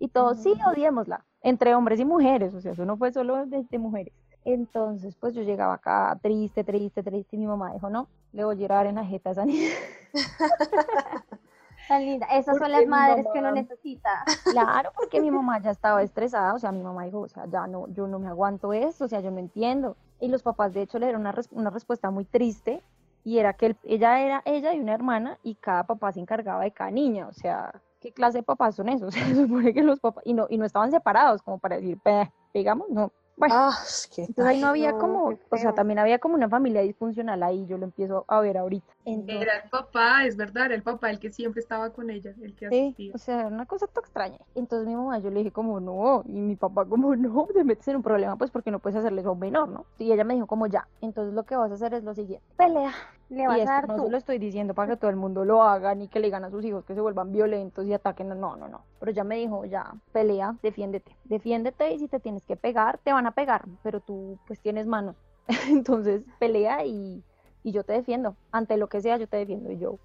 y 0.00 0.08
todos 0.08 0.38
sí 0.38 0.52
odiémosla, 0.70 1.26
entre 1.42 1.74
hombres 1.74 1.98
y 1.98 2.04
mujeres, 2.04 2.54
o 2.54 2.60
sea, 2.60 2.72
eso 2.72 2.84
no 2.84 2.96
fue 2.96 3.12
solo 3.12 3.46
de, 3.46 3.64
de 3.68 3.78
mujeres. 3.78 4.14
Entonces, 4.44 5.14
pues 5.16 5.34
yo 5.34 5.42
llegaba 5.42 5.74
acá 5.74 6.18
triste, 6.22 6.64
triste, 6.64 7.02
triste, 7.02 7.36
y 7.36 7.38
mi 7.38 7.46
mamá 7.46 7.72
dijo, 7.74 7.90
no, 7.90 8.08
le 8.32 8.44
voy 8.44 8.56
a 8.56 8.58
llorar 8.58 8.86
en 8.86 8.94
la 8.96 9.04
jeta 9.04 9.30
a 9.30 9.32
esa 9.32 9.44
niña. 9.44 9.68
Tan 11.88 12.04
linda. 12.04 12.26
Esas 12.26 12.58
son 12.58 12.70
las 12.72 12.86
madres 12.86 13.26
que 13.32 13.38
uno 13.38 13.48
mamá- 13.48 13.60
necesita. 13.62 14.24
Claro, 14.44 14.90
porque 14.94 15.20
mi 15.20 15.30
mamá 15.30 15.58
ya 15.60 15.70
estaba 15.70 16.02
estresada, 16.02 16.54
o 16.54 16.58
sea, 16.58 16.70
mi 16.70 16.82
mamá 16.82 17.04
dijo, 17.04 17.20
o 17.20 17.28
sea, 17.28 17.46
ya 17.46 17.66
no, 17.66 17.88
yo 17.88 18.06
no 18.06 18.18
me 18.18 18.28
aguanto 18.28 18.72
esto, 18.74 19.04
o 19.06 19.08
sea, 19.08 19.20
yo 19.20 19.30
no 19.30 19.38
entiendo. 19.38 19.96
Y 20.20 20.28
los 20.28 20.42
papás, 20.42 20.74
de 20.74 20.82
hecho, 20.82 20.98
le 20.98 21.06
dieron 21.06 21.22
una, 21.22 21.32
res- 21.32 21.48
una 21.52 21.70
respuesta 21.70 22.10
muy 22.10 22.24
triste, 22.24 22.82
y 23.24 23.38
era 23.38 23.54
que 23.54 23.76
ella 23.84 24.20
era 24.20 24.42
ella 24.44 24.74
y 24.74 24.80
una 24.80 24.92
hermana, 24.94 25.38
y 25.42 25.54
cada 25.56 25.84
papá 25.84 26.12
se 26.12 26.20
encargaba 26.20 26.62
de 26.62 26.72
cada 26.72 26.90
niña, 26.90 27.26
o 27.28 27.32
sea, 27.32 27.72
¿qué 28.00 28.12
clase 28.12 28.38
de 28.38 28.42
papás 28.44 28.74
son 28.76 28.88
esos? 28.90 29.14
Se 29.34 29.34
supone 29.34 29.72
que 29.72 29.82
los 29.82 29.98
papás, 30.00 30.24
y 30.26 30.34
no, 30.34 30.46
y 30.50 30.58
no 30.58 30.64
estaban 30.66 30.90
separados, 30.90 31.42
como 31.42 31.58
para 31.58 31.76
decir, 31.76 31.98
"Pe, 32.00 32.30
digamos, 32.52 32.88
no. 32.90 33.12
Bueno, 33.38 33.54
Ah, 33.54 33.78
es 33.84 34.06
que 34.08 34.22
entonces 34.22 34.46
ahí 34.46 34.60
no 34.60 34.68
había 34.68 34.92
no, 34.92 34.98
como, 34.98 35.40
o 35.50 35.56
sea, 35.56 35.72
también 35.72 35.98
había 35.98 36.18
como 36.18 36.34
una 36.34 36.48
familia 36.48 36.82
disfuncional 36.82 37.42
ahí, 37.42 37.66
yo 37.66 37.78
lo 37.78 37.84
empiezo 37.84 38.24
a 38.28 38.40
ver 38.40 38.58
ahorita. 38.58 38.92
Entonces, 39.04 39.42
Era 39.42 39.58
el 39.58 39.70
papá, 39.70 40.26
es 40.26 40.36
verdad, 40.36 40.66
era 40.66 40.74
el 40.74 40.82
papá 40.82 41.10
el 41.10 41.18
que 41.20 41.30
siempre 41.30 41.60
estaba 41.60 41.92
con 41.92 42.10
ella, 42.10 42.34
el 42.42 42.54
que 42.56 42.66
Sí, 42.68 42.96
asistía. 42.96 43.14
o 43.14 43.18
sea, 43.18 43.40
era 43.40 43.48
una 43.48 43.64
cosa 43.66 43.86
tan 43.86 44.02
extraña. 44.04 44.38
Entonces 44.54 44.86
mi 44.86 44.94
mamá, 44.94 45.18
yo 45.20 45.30
le 45.30 45.38
dije 45.38 45.52
como 45.52 45.80
no, 45.80 46.22
y 46.26 46.32
mi 46.40 46.56
papá 46.56 46.84
como 46.86 47.16
no, 47.16 47.46
te 47.54 47.64
metes 47.64 47.88
en 47.88 47.96
un 47.96 48.02
problema 48.02 48.36
pues 48.36 48.50
porque 48.50 48.70
no 48.70 48.78
puedes 48.80 48.98
hacerle 48.98 49.20
eso 49.22 49.30
a 49.30 49.32
un 49.32 49.38
menor, 49.38 49.68
¿no? 49.70 49.86
Y 49.98 50.12
ella 50.12 50.24
me 50.24 50.34
dijo 50.34 50.46
como 50.46 50.66
ya, 50.66 50.86
entonces 51.00 51.32
lo 51.34 51.44
que 51.44 51.56
vas 51.56 51.70
a 51.70 51.74
hacer 51.74 51.94
es 51.94 52.04
lo 52.04 52.14
siguiente, 52.14 52.44
pelea. 52.56 52.92
Le 53.30 53.42
Y 53.42 53.46
a 53.46 53.56
esto 53.56 53.66
dar 53.70 53.88
no 53.88 53.96
tú. 53.96 54.04
se 54.04 54.10
lo 54.10 54.16
estoy 54.16 54.38
diciendo 54.38 54.74
para 54.74 54.92
que 54.92 54.96
todo 54.96 55.10
el 55.10 55.16
mundo 55.16 55.44
lo 55.44 55.62
haga, 55.62 55.94
ni 55.94 56.08
que 56.08 56.18
le 56.18 56.28
digan 56.28 56.44
a 56.44 56.50
sus 56.50 56.64
hijos 56.64 56.84
que 56.84 56.94
se 56.94 57.00
vuelvan 57.00 57.30
violentos 57.32 57.86
y 57.86 57.92
ataquen, 57.92 58.28
no, 58.28 58.56
no, 58.56 58.68
no. 58.68 58.84
Pero 59.00 59.12
ya 59.12 59.24
me 59.24 59.36
dijo, 59.36 59.64
ya, 59.64 59.94
pelea, 60.12 60.56
defiéndete, 60.62 61.14
defiéndete 61.24 61.92
y 61.92 61.98
si 61.98 62.08
te 62.08 62.20
tienes 62.20 62.42
que 62.44 62.56
pegar, 62.56 62.98
te 62.98 63.12
van 63.12 63.26
a 63.26 63.32
pegar, 63.32 63.64
pero 63.82 64.00
tú 64.00 64.38
pues 64.46 64.60
tienes 64.60 64.86
manos. 64.86 65.16
Entonces 65.68 66.22
pelea 66.38 66.84
y, 66.84 67.22
y 67.64 67.72
yo 67.72 67.82
te 67.84 67.92
defiendo, 67.92 68.34
ante 68.50 68.76
lo 68.76 68.88
que 68.88 69.00
sea 69.00 69.16
yo 69.18 69.26
te 69.26 69.36
defiendo 69.36 69.70
y 69.72 69.78
yo. 69.78 69.96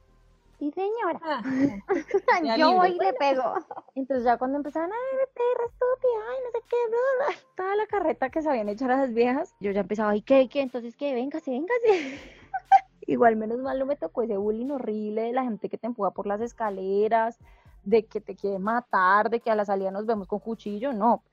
Sí, 0.60 0.72
señora. 0.72 1.20
Ah, 1.24 1.42
Yo 2.58 2.74
voy 2.74 2.92
y 2.92 3.00
le 3.00 3.14
pego. 3.14 3.44
Entonces 3.96 4.26
ya 4.26 4.38
cuando 4.38 4.58
empezaban, 4.58 4.90
ay, 4.92 5.18
perra 5.34 5.66
estúpida, 5.66 6.24
ay, 6.30 6.38
no 6.44 6.52
sé 6.52 6.66
qué, 6.70 6.76
bla, 6.90 6.98
bla, 6.98 7.28
bla", 7.28 7.36
toda 7.56 7.76
la 7.76 7.86
carreta 7.88 8.30
que 8.30 8.42
sabían 8.42 8.70
echar 8.70 8.92
a 8.92 8.98
las 8.98 9.14
viejas, 9.14 9.56
yo 9.60 9.72
ya 9.72 9.82
empezaba, 9.82 10.16
¿y 10.16 10.22
qué, 10.22 10.48
qué? 10.50 10.62
Entonces, 10.62 10.96
¿qué? 10.96 11.14
Véngase, 11.14 11.52
véngase. 11.52 12.22
Igual 13.08 13.36
menos 13.36 13.60
mal 13.60 13.80
no 13.80 13.86
me 13.86 13.96
tocó 13.96 14.22
ese 14.22 14.38
bullying 14.38 14.72
horrible 14.72 15.24
de 15.24 15.34
la 15.34 15.44
gente 15.44 15.70
que 15.70 15.78
te 15.78 15.88
empuja 15.88 16.12
por 16.12 16.28
las 16.28 16.42
escaleras, 16.42 17.40
de 17.84 18.06
que 18.06 18.22
te 18.22 18.36
quiere 18.36 18.60
matar, 18.60 19.30
de 19.30 19.40
que 19.40 19.52
a 19.52 19.56
la 19.56 19.66
salida 19.66 19.92
nos 19.92 20.06
vemos 20.06 20.28
con 20.28 20.40
cuchillo, 20.40 20.94
no. 20.94 21.24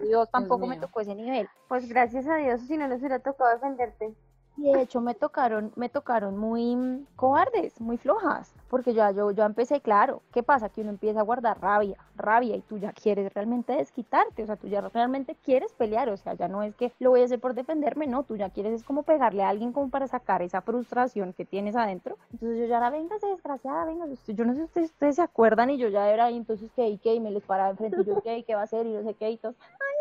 Dios 0.00 0.30
tampoco 0.30 0.66
me 0.66 0.78
tocó 0.78 1.00
ese 1.00 1.14
nivel. 1.14 1.48
Pues 1.68 1.88
gracias 1.88 2.26
a 2.26 2.36
Dios, 2.36 2.60
si 2.62 2.76
no 2.76 2.86
nos 2.88 3.00
hubiera 3.00 3.18
tocado 3.18 3.50
defenderte. 3.50 4.14
Y 4.60 4.72
de 4.72 4.82
hecho 4.82 5.00
me 5.00 5.14
tocaron, 5.14 5.70
me 5.76 5.88
tocaron 5.88 6.36
muy 6.36 6.74
mm, 6.74 7.06
cobardes, 7.14 7.80
muy 7.80 7.96
flojas, 7.96 8.52
porque 8.68 8.92
ya 8.92 9.12
yo, 9.12 9.30
yo 9.30 9.44
empecé, 9.44 9.80
claro, 9.80 10.20
¿qué 10.32 10.42
pasa? 10.42 10.68
Que 10.68 10.80
uno 10.80 10.90
empieza 10.90 11.20
a 11.20 11.22
guardar 11.22 11.60
rabia, 11.60 11.96
rabia, 12.16 12.56
y 12.56 12.60
tú 12.62 12.76
ya 12.76 12.92
quieres 12.92 13.32
realmente 13.32 13.72
desquitarte, 13.74 14.42
o 14.42 14.46
sea, 14.46 14.56
tú 14.56 14.66
ya 14.66 14.80
realmente 14.80 15.36
quieres 15.44 15.72
pelear, 15.74 16.08
o 16.08 16.16
sea, 16.16 16.34
ya 16.34 16.48
no 16.48 16.64
es 16.64 16.74
que 16.74 16.92
lo 16.98 17.10
voy 17.10 17.22
a 17.22 17.26
hacer 17.26 17.38
por 17.38 17.54
defenderme, 17.54 18.08
no, 18.08 18.24
tú 18.24 18.34
ya 18.34 18.50
quieres 18.50 18.72
es 18.72 18.82
como 18.82 19.04
pegarle 19.04 19.44
a 19.44 19.48
alguien 19.48 19.72
como 19.72 19.90
para 19.90 20.08
sacar 20.08 20.42
esa 20.42 20.60
frustración 20.60 21.32
que 21.34 21.44
tienes 21.44 21.76
adentro. 21.76 22.16
Entonces 22.32 22.58
yo 22.58 22.66
ya 22.66 22.78
era, 22.78 22.90
véngase, 22.90 23.28
desgraciada, 23.28 23.84
venga, 23.84 24.06
yo 24.06 24.44
no 24.44 24.54
sé 24.54 24.66
si 24.74 24.80
ustedes, 24.80 25.16
se 25.16 25.22
acuerdan, 25.22 25.70
y 25.70 25.78
yo 25.78 25.88
ya 25.88 26.10
era 26.10 26.26
ahí, 26.26 26.36
entonces, 26.36 26.70
¿qué? 26.74 26.88
¿Y 26.88 26.98
qué? 26.98 27.14
Y 27.14 27.20
me 27.20 27.30
les 27.30 27.44
paraba 27.44 27.70
enfrente, 27.70 28.00
y 28.00 28.04
yo, 28.04 28.20
¿qué? 28.22 28.38
¿Y 28.38 28.42
qué 28.42 28.56
va 28.56 28.62
a 28.62 28.64
hacer? 28.64 28.86
Y 28.86 28.92
no 28.92 29.04
sé 29.04 29.14
qué, 29.14 29.30
y 29.30 29.36
todos, 29.36 29.54
ay, 29.60 29.97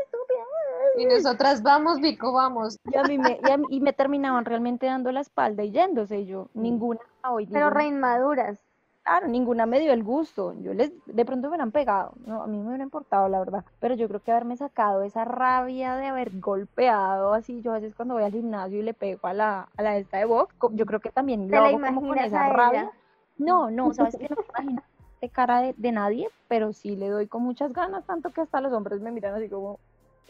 Y 0.96 1.06
nosotras 1.06 1.62
vamos, 1.62 2.00
Vico, 2.00 2.32
vamos. 2.34 2.78
y, 2.86 2.96
a 2.98 3.04
mí 3.04 3.18
me, 3.18 3.40
y, 3.44 3.50
a 3.50 3.58
mí- 3.58 3.68
y 3.70 3.80
me 3.82 3.94
terminaban 3.94 4.46
realmente 4.46 4.86
dando 4.86 5.12
la 5.12 5.22
espalda 5.22 5.64
y 5.64 5.72
yéndose. 5.72 6.20
Y 6.20 6.26
yo, 6.28 6.48
ninguna, 6.54 7.02
hoy 7.30 7.46
Pero 7.48 7.66
ninguna, 7.70 7.82
re 7.82 7.88
inmaduras. 7.88 8.60
claro, 9.04 9.28
ninguna 9.28 9.66
me 9.66 9.80
dio 9.80 9.94
el 9.94 10.04
gusto. 10.04 10.54
Yo 10.62 10.74
les, 10.74 10.92
de 11.06 11.26
pronto 11.26 11.44
me 11.48 11.50
hubieran 11.50 11.72
pegado. 11.72 12.14
No, 12.26 12.42
a 12.44 12.48
mí 12.48 12.58
me 12.60 12.68
hubiera 12.68 12.84
importado, 12.84 13.28
la 13.30 13.40
verdad. 13.40 13.64
Pero 13.80 13.96
yo 13.96 14.08
creo 14.08 14.22
que 14.22 14.32
haberme 14.32 14.58
sacado 14.58 15.02
esa 15.04 15.24
rabia 15.26 15.96
de 15.96 16.08
haber 16.08 16.40
golpeado 16.40 17.34
así. 17.34 17.62
Yo 17.62 17.72
a 17.72 17.76
veces 17.76 17.96
cuando 17.96 18.16
voy 18.16 18.24
al 18.24 18.32
gimnasio 18.34 18.80
y 18.80 18.84
le 18.84 18.94
pego 18.94 19.28
a 19.28 19.34
la, 19.34 19.70
a 19.78 19.82
la 19.82 19.98
esta 19.98 20.18
de 20.18 20.26
box, 20.26 20.54
yo 20.72 20.86
creo 20.86 21.00
que 21.00 21.12
también 21.12 21.48
¿Te 21.48 21.56
lo 21.56 21.62
la 21.62 21.68
hago 21.68 21.80
como 21.80 22.02
con 22.02 22.10
imaginas 22.10 22.28
esa 22.28 22.50
rabia. 22.50 22.92
No, 23.38 23.70
no, 23.70 23.94
sabes 23.94 24.18
que 24.18 24.28
no 24.30 24.36
me 24.36 24.44
imagino 24.50 24.82
de 25.22 25.30
cara 25.30 25.62
de, 25.62 25.74
de 25.78 25.92
nadie, 25.92 26.30
pero 26.48 26.74
sí 26.74 26.96
le 26.96 27.10
doy 27.10 27.28
con 27.28 27.42
muchas 27.44 27.74
ganas, 27.74 28.06
tanto 28.06 28.32
que 28.32 28.42
hasta 28.42 28.62
los 28.62 28.72
hombres 28.74 29.00
me 29.02 29.12
miran 29.12 29.34
así 29.36 29.50
como, 29.50 29.80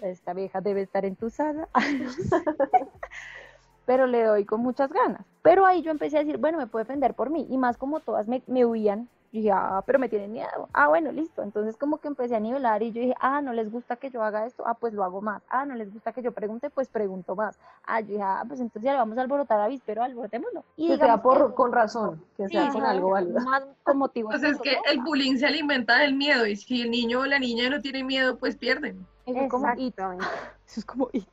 esta 0.01 0.33
vieja 0.33 0.61
debe 0.61 0.81
estar 0.81 1.05
entusada. 1.05 1.67
pero 3.85 4.05
le 4.05 4.23
doy 4.23 4.45
con 4.45 4.61
muchas 4.61 4.91
ganas. 4.91 5.21
Pero 5.41 5.65
ahí 5.65 5.81
yo 5.81 5.91
empecé 5.91 6.17
a 6.17 6.19
decir, 6.19 6.37
bueno, 6.37 6.57
me 6.57 6.67
puedo 6.67 6.83
defender 6.83 7.13
por 7.13 7.29
mí, 7.29 7.47
y 7.49 7.57
más 7.57 7.77
como 7.77 8.01
todas 8.01 8.27
me, 8.27 8.41
me 8.47 8.65
huían, 8.65 9.07
yo 9.31 9.39
dije, 9.41 9.51
ah, 9.51 9.81
pero 9.85 9.97
me 9.99 10.09
tienen 10.09 10.31
miedo. 10.33 10.67
Ah, 10.73 10.87
bueno, 10.87 11.11
listo. 11.11 11.41
Entonces 11.43 11.75
como 11.77 11.97
que 11.97 12.07
empecé 12.07 12.35
a 12.35 12.39
nivelar 12.39 12.81
y 12.83 12.91
yo 12.91 13.01
dije, 13.01 13.15
ah, 13.19 13.41
no 13.41 13.51
les 13.53 13.69
gusta 13.71 13.95
que 13.97 14.09
yo 14.09 14.23
haga 14.23 14.45
esto, 14.45 14.63
ah, 14.65 14.73
pues 14.73 14.93
lo 14.93 15.03
hago 15.03 15.21
más. 15.21 15.41
Ah, 15.49 15.65
no 15.65 15.75
les 15.75 15.91
gusta 15.93 16.11
que 16.13 16.21
yo 16.21 16.31
pregunte, 16.33 16.69
pues 16.69 16.87
pregunto 16.89 17.35
más. 17.35 17.57
Ah, 17.85 17.99
yo 18.01 18.07
dije, 18.07 18.21
ah, 18.23 18.43
pues 18.47 18.59
entonces 18.61 18.83
ya 18.83 18.93
le 18.93 18.97
vamos 18.99 19.17
a 19.17 19.21
alborotar 19.21 19.59
a 19.59 19.67
Vispero, 19.67 20.01
alborotémoslo. 20.03 20.63
Y 20.77 20.87
Que 20.89 20.97
sea 20.97 21.21
por, 21.21 21.49
que- 21.49 21.55
con 21.55 21.71
razón, 21.73 22.21
que 22.37 22.47
sea 22.49 22.67
Sí, 22.67 22.71
con 22.71 22.81
sí, 22.81 22.87
algo 22.87 23.09
válido. 23.11 23.39
Más 23.41 23.63
con 23.83 23.97
motivos. 23.97 24.31
Pues 24.33 24.43
es 24.43 24.59
que 24.61 24.77
el 24.91 25.01
bullying 25.01 25.37
se 25.37 25.45
alimenta 25.45 25.97
del 25.99 26.15
miedo 26.15 26.45
y 26.45 26.55
si 26.55 26.81
el 26.81 26.91
niño 26.91 27.19
o 27.21 27.25
la 27.25 27.37
niña 27.39 27.69
no 27.69 27.81
tiene 27.81 28.03
miedo, 28.05 28.37
pues 28.37 28.55
pierden. 28.57 29.05
Eso 29.27 29.41
es 29.41 29.49
como 29.49 29.67
it. 29.77 29.95
Eso 30.67 30.79
es 30.79 30.85
como 30.85 31.09
it. 31.13 31.27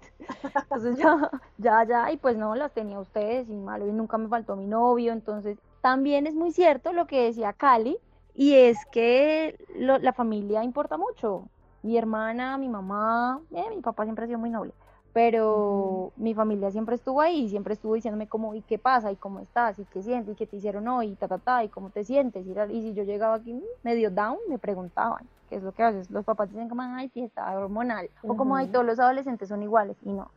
Entonces 0.55 0.97
ya, 0.99 1.31
ya, 1.59 1.85
ya, 1.85 2.13
y 2.13 2.17
pues 2.17 2.37
no, 2.37 2.55
las 2.55 2.73
tenía 2.73 2.99
ustedes 2.99 3.49
y 3.49 3.57
malo, 3.57 3.87
y 3.87 3.93
nunca 3.93 4.19
me 4.19 4.29
faltó 4.29 4.57
mi 4.57 4.67
novio. 4.67 5.13
Entonces, 5.13 5.59
también 5.81 6.27
es 6.27 6.35
muy 6.35 6.53
cierto 6.53 6.93
lo 6.93 7.07
que 7.07 7.25
decía 7.25 7.53
Cali, 7.53 7.99
y 8.35 8.55
es 8.55 8.79
que 8.87 9.57
lo- 9.77 9.99
la 9.99 10.13
familia 10.13 10.65
importa 10.65 10.97
mucho. 10.97 11.49
Mi 11.83 11.97
hermana, 11.97 12.59
mi 12.59 12.69
mamá, 12.69 13.41
eh, 13.53 13.65
mi 13.71 13.81
papá 13.81 14.05
siempre 14.05 14.25
ha 14.25 14.29
sido 14.29 14.39
muy 14.39 14.51
noble, 14.51 14.73
pero 15.13 16.13
mi 16.17 16.35
familia 16.35 16.71
siempre 16.71 16.97
estuvo 16.97 17.21
ahí, 17.21 17.49
siempre 17.49 17.75
estuvo 17.75 17.95
diciéndome 17.95 18.27
como, 18.27 18.55
¿y 18.55 18.63
qué 18.63 18.79
pasa? 18.79 19.13
¿Y 19.13 19.17
cómo 19.17 19.41
estás? 19.41 19.79
¿Y 19.79 19.85
qué 19.87 20.03
sientes? 20.03 20.33
¿Y 20.33 20.37
qué 20.37 20.47
te 20.47 20.57
hicieron 20.57 20.89
hoy? 20.89 21.09
Y 21.13 21.17
ta, 21.17 21.29
ta, 21.29 21.39
ta, 21.39 21.63
¿y 21.65 21.69
cómo 21.69 21.91
te 21.91 22.05
sientes? 22.05 22.47
Y, 22.47 22.55
si 22.83 22.95
yo 22.95 23.05
llegaba 23.05 23.35
aquí 23.37 23.53
mm, 23.55 23.63
medio 23.83 24.11
down, 24.11 24.39
me 24.49 24.59
preguntaban, 24.59 25.29
que 25.55 25.59
es 25.59 25.63
lo 25.63 25.73
que 25.73 25.83
a 25.85 25.91
veces 25.91 26.11
los 26.11 26.25
papás 26.25 26.51
dicen 26.51 26.69
como, 26.69 26.83
ay, 26.83 27.09
sí, 27.11 27.23
está 27.23 27.57
hormonal, 27.57 28.11
o 28.23 28.37
como, 28.37 28.57
ay, 28.57 28.67
todos 28.69 28.85
los 28.85 28.99
adolescentes 28.99 29.49
son 29.49 29.63
iguales, 29.63 29.97
y 30.03 30.13
no. 30.13 30.33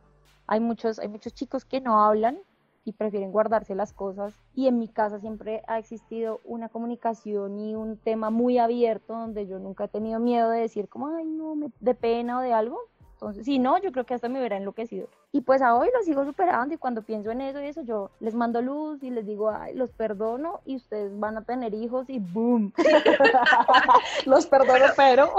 Hay 0.46 0.60
muchos, 0.60 1.00
hay 1.00 1.08
muchos 1.08 1.34
chicos 1.34 1.64
que 1.64 1.80
no 1.80 2.04
hablan 2.04 2.38
y 2.84 2.92
prefieren 2.92 3.32
guardarse 3.32 3.74
las 3.74 3.92
cosas. 3.92 4.32
Y 4.54 4.68
en 4.68 4.78
mi 4.78 4.88
casa 4.88 5.18
siempre 5.18 5.62
ha 5.66 5.78
existido 5.78 6.40
una 6.44 6.68
comunicación 6.68 7.58
y 7.58 7.74
un 7.74 7.98
tema 7.98 8.30
muy 8.30 8.58
abierto 8.58 9.12
donde 9.12 9.46
yo 9.46 9.58
nunca 9.58 9.84
he 9.84 9.88
tenido 9.88 10.20
miedo 10.20 10.50
de 10.50 10.60
decir 10.60 10.88
como, 10.88 11.08
ay, 11.08 11.26
no, 11.26 11.54
me, 11.56 11.70
de 11.80 11.94
pena 11.94 12.38
o 12.38 12.42
de 12.42 12.54
algo. 12.54 12.78
Entonces, 13.20 13.46
si 13.46 13.58
no, 13.58 13.82
yo 13.82 13.90
creo 13.90 14.06
que 14.06 14.14
hasta 14.14 14.28
me 14.28 14.38
hubiera 14.38 14.56
enloquecido. 14.56 15.08
Y 15.32 15.40
pues 15.40 15.60
a 15.60 15.74
hoy 15.74 15.88
lo 15.92 16.02
sigo 16.04 16.24
superando 16.24 16.72
y 16.72 16.78
cuando 16.78 17.02
pienso 17.02 17.32
en 17.32 17.40
eso 17.40 17.60
y 17.60 17.66
eso, 17.66 17.82
yo 17.82 18.12
les 18.20 18.32
mando 18.32 18.62
luz 18.62 19.02
y 19.02 19.10
les 19.10 19.26
digo, 19.26 19.50
ay, 19.50 19.74
los 19.74 19.90
perdono 19.90 20.60
y 20.64 20.76
ustedes 20.76 21.18
van 21.18 21.36
a 21.36 21.42
tener 21.42 21.74
hijos 21.74 22.08
y 22.08 22.20
boom. 22.20 22.72
Los 24.24 24.46
perdono, 24.46 24.84
pero. 24.96 25.32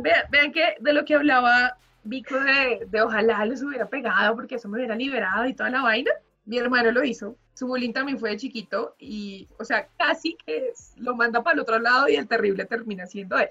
Vean, 0.00 0.24
vean 0.30 0.52
que 0.52 0.76
de 0.80 0.92
lo 0.94 1.04
que 1.04 1.14
hablaba 1.14 1.76
Vico 2.04 2.40
de, 2.40 2.86
de 2.88 3.02
ojalá 3.02 3.44
los 3.44 3.62
hubiera 3.62 3.86
pegado 3.86 4.34
porque 4.34 4.54
eso 4.54 4.68
me 4.68 4.78
hubiera 4.78 4.96
liberado 4.96 5.44
y 5.46 5.54
toda 5.54 5.68
la 5.68 5.82
vaina. 5.82 6.10
Mi 6.46 6.58
hermano 6.58 6.90
lo 6.90 7.04
hizo. 7.04 7.36
Su 7.52 7.66
bullying 7.66 7.92
también 7.92 8.18
fue 8.18 8.30
de 8.30 8.38
chiquito 8.38 8.96
y, 8.98 9.46
o 9.58 9.64
sea, 9.64 9.88
casi 9.98 10.36
que 10.46 10.72
lo 10.96 11.14
manda 11.14 11.42
para 11.42 11.54
el 11.54 11.60
otro 11.60 11.78
lado 11.78 12.08
y 12.08 12.16
el 12.16 12.26
terrible 12.26 12.64
termina 12.64 13.06
siendo 13.06 13.38
él. 13.38 13.50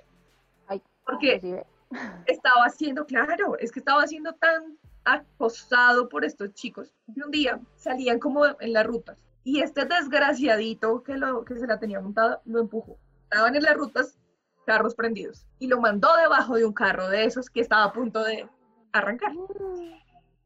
Ay, 0.68 0.82
Porque. 1.06 1.64
Estaba 2.26 2.70
siendo, 2.70 3.06
claro, 3.06 3.58
es 3.60 3.72
que 3.72 3.80
estaba 3.80 4.06
siendo 4.08 4.34
tan 4.34 4.78
acosado 5.04 6.08
por 6.10 6.24
estos 6.24 6.54
chicos 6.54 6.94
que 7.14 7.24
un 7.24 7.32
día 7.32 7.60
salían 7.76 8.20
como 8.20 8.46
en 8.46 8.74
las 8.74 8.86
rutas 8.86 9.24
y 9.44 9.62
este 9.62 9.86
desgraciadito 9.86 11.04
que, 11.04 11.18
lo, 11.18 11.44
que 11.44 11.58
se 11.58 11.68
la 11.68 11.80
tenía 11.80 12.00
montada 12.00 12.42
lo 12.46 12.60
empujó. 12.60 12.98
Estaban 13.24 13.56
en 13.56 13.64
las 13.64 13.76
rutas 13.76 14.18
carros 14.66 14.94
prendidos 14.94 15.46
y 15.58 15.68
lo 15.68 15.82
mandó 15.82 16.16
debajo 16.18 16.56
de 16.56 16.66
un 16.66 16.74
carro 16.74 17.10
de 17.10 17.26
esos 17.26 17.50
que 17.50 17.62
estaba 17.62 17.86
a 17.86 17.94
punto 17.94 18.24
de 18.24 18.48
arrancar. 18.92 19.32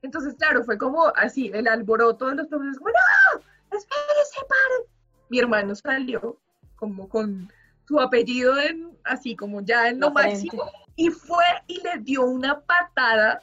Entonces, 0.01 0.35
claro, 0.35 0.63
fue 0.63 0.77
como 0.77 1.07
así, 1.15 1.51
el 1.53 1.67
alboroto 1.67 2.27
de 2.27 2.35
los 2.35 2.47
profesores, 2.47 2.77
como, 2.77 2.89
no, 2.89 3.77
espérese, 3.77 4.39
pare. 4.47 4.89
Mi 5.29 5.39
hermano 5.39 5.75
salió 5.75 6.37
como 6.75 7.09
con 7.09 7.51
su 7.87 7.99
apellido 7.99 8.57
en, 8.59 8.97
así 9.03 9.35
como 9.35 9.61
ya 9.61 9.89
en 9.89 9.99
lo 9.99 10.11
máximo, 10.11 10.63
y 10.95 11.09
fue 11.09 11.43
y 11.67 11.81
le 11.81 11.99
dio 11.99 12.23
una 12.23 12.59
patada 12.61 13.41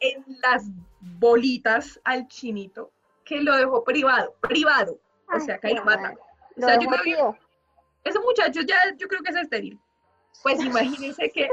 en 0.00 0.24
las 0.42 0.64
bolitas 1.00 2.00
al 2.04 2.26
chinito 2.28 2.90
que 3.24 3.40
lo 3.40 3.56
dejó 3.56 3.84
privado, 3.84 4.34
privado, 4.40 4.98
o 5.32 5.40
sea, 5.40 5.58
que 5.58 5.68
ahí 5.68 5.74
lo 5.74 5.84
mata. 5.84 6.14
O 6.56 6.60
sea, 6.60 6.78
yo 6.78 6.88
creo 6.88 7.02
que 7.02 7.38
ese 8.10 8.18
muchacho 8.18 8.60
ya, 8.62 8.76
yo 8.98 9.06
creo 9.08 9.22
que 9.22 9.30
es 9.30 9.36
estéril. 9.36 9.78
Pues 10.42 10.60
imagínense 10.64 11.30
que 11.30 11.48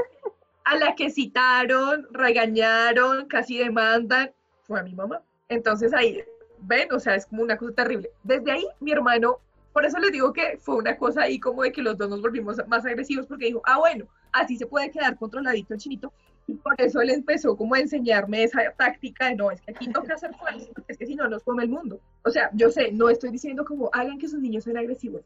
a 0.64 0.76
la 0.76 0.94
que 0.94 1.10
citaron, 1.10 2.06
regañaron, 2.10 3.26
casi 3.26 3.58
demandan, 3.58 4.32
fue 4.64 4.80
a 4.80 4.82
mi 4.82 4.94
mamá. 4.94 5.22
Entonces 5.48 5.94
ahí, 5.94 6.22
ven, 6.58 6.92
o 6.92 6.98
sea, 6.98 7.14
es 7.14 7.26
como 7.26 7.42
una 7.42 7.56
cosa 7.56 7.74
terrible. 7.74 8.10
Desde 8.22 8.50
ahí, 8.50 8.66
mi 8.80 8.92
hermano, 8.92 9.38
por 9.72 9.86
eso 9.86 9.98
les 9.98 10.12
digo 10.12 10.32
que 10.32 10.58
fue 10.60 10.76
una 10.76 10.96
cosa 10.96 11.22
ahí 11.22 11.38
como 11.38 11.62
de 11.62 11.72
que 11.72 11.80
los 11.80 11.96
dos 11.96 12.10
nos 12.10 12.20
volvimos 12.20 12.56
más 12.66 12.84
agresivos, 12.84 13.26
porque 13.26 13.46
dijo, 13.46 13.62
ah, 13.64 13.78
bueno, 13.78 14.06
así 14.40 14.56
se 14.56 14.66
puede 14.66 14.90
quedar 14.90 15.16
controladito 15.16 15.74
el 15.74 15.80
chinito. 15.80 16.12
Y 16.46 16.54
por 16.54 16.74
eso 16.80 17.00
él 17.02 17.10
empezó 17.10 17.56
como 17.56 17.74
a 17.74 17.80
enseñarme 17.80 18.42
esa 18.42 18.60
táctica 18.76 19.26
de 19.28 19.36
no, 19.36 19.50
es 19.50 19.60
que 19.60 19.72
aquí 19.72 19.92
toca 19.92 20.14
hacer 20.14 20.34
fuerza, 20.34 20.66
es 20.88 20.96
que 20.96 21.06
si 21.06 21.14
no 21.14 21.28
nos 21.28 21.42
come 21.42 21.64
el 21.64 21.68
mundo. 21.68 22.00
O 22.24 22.30
sea, 22.30 22.50
yo 22.54 22.70
sé, 22.70 22.90
no 22.90 23.10
estoy 23.10 23.30
diciendo 23.30 23.66
como 23.66 23.90
hagan 23.92 24.18
que 24.18 24.28
sus 24.28 24.40
niños 24.40 24.64
sean 24.64 24.78
agresivos, 24.78 25.22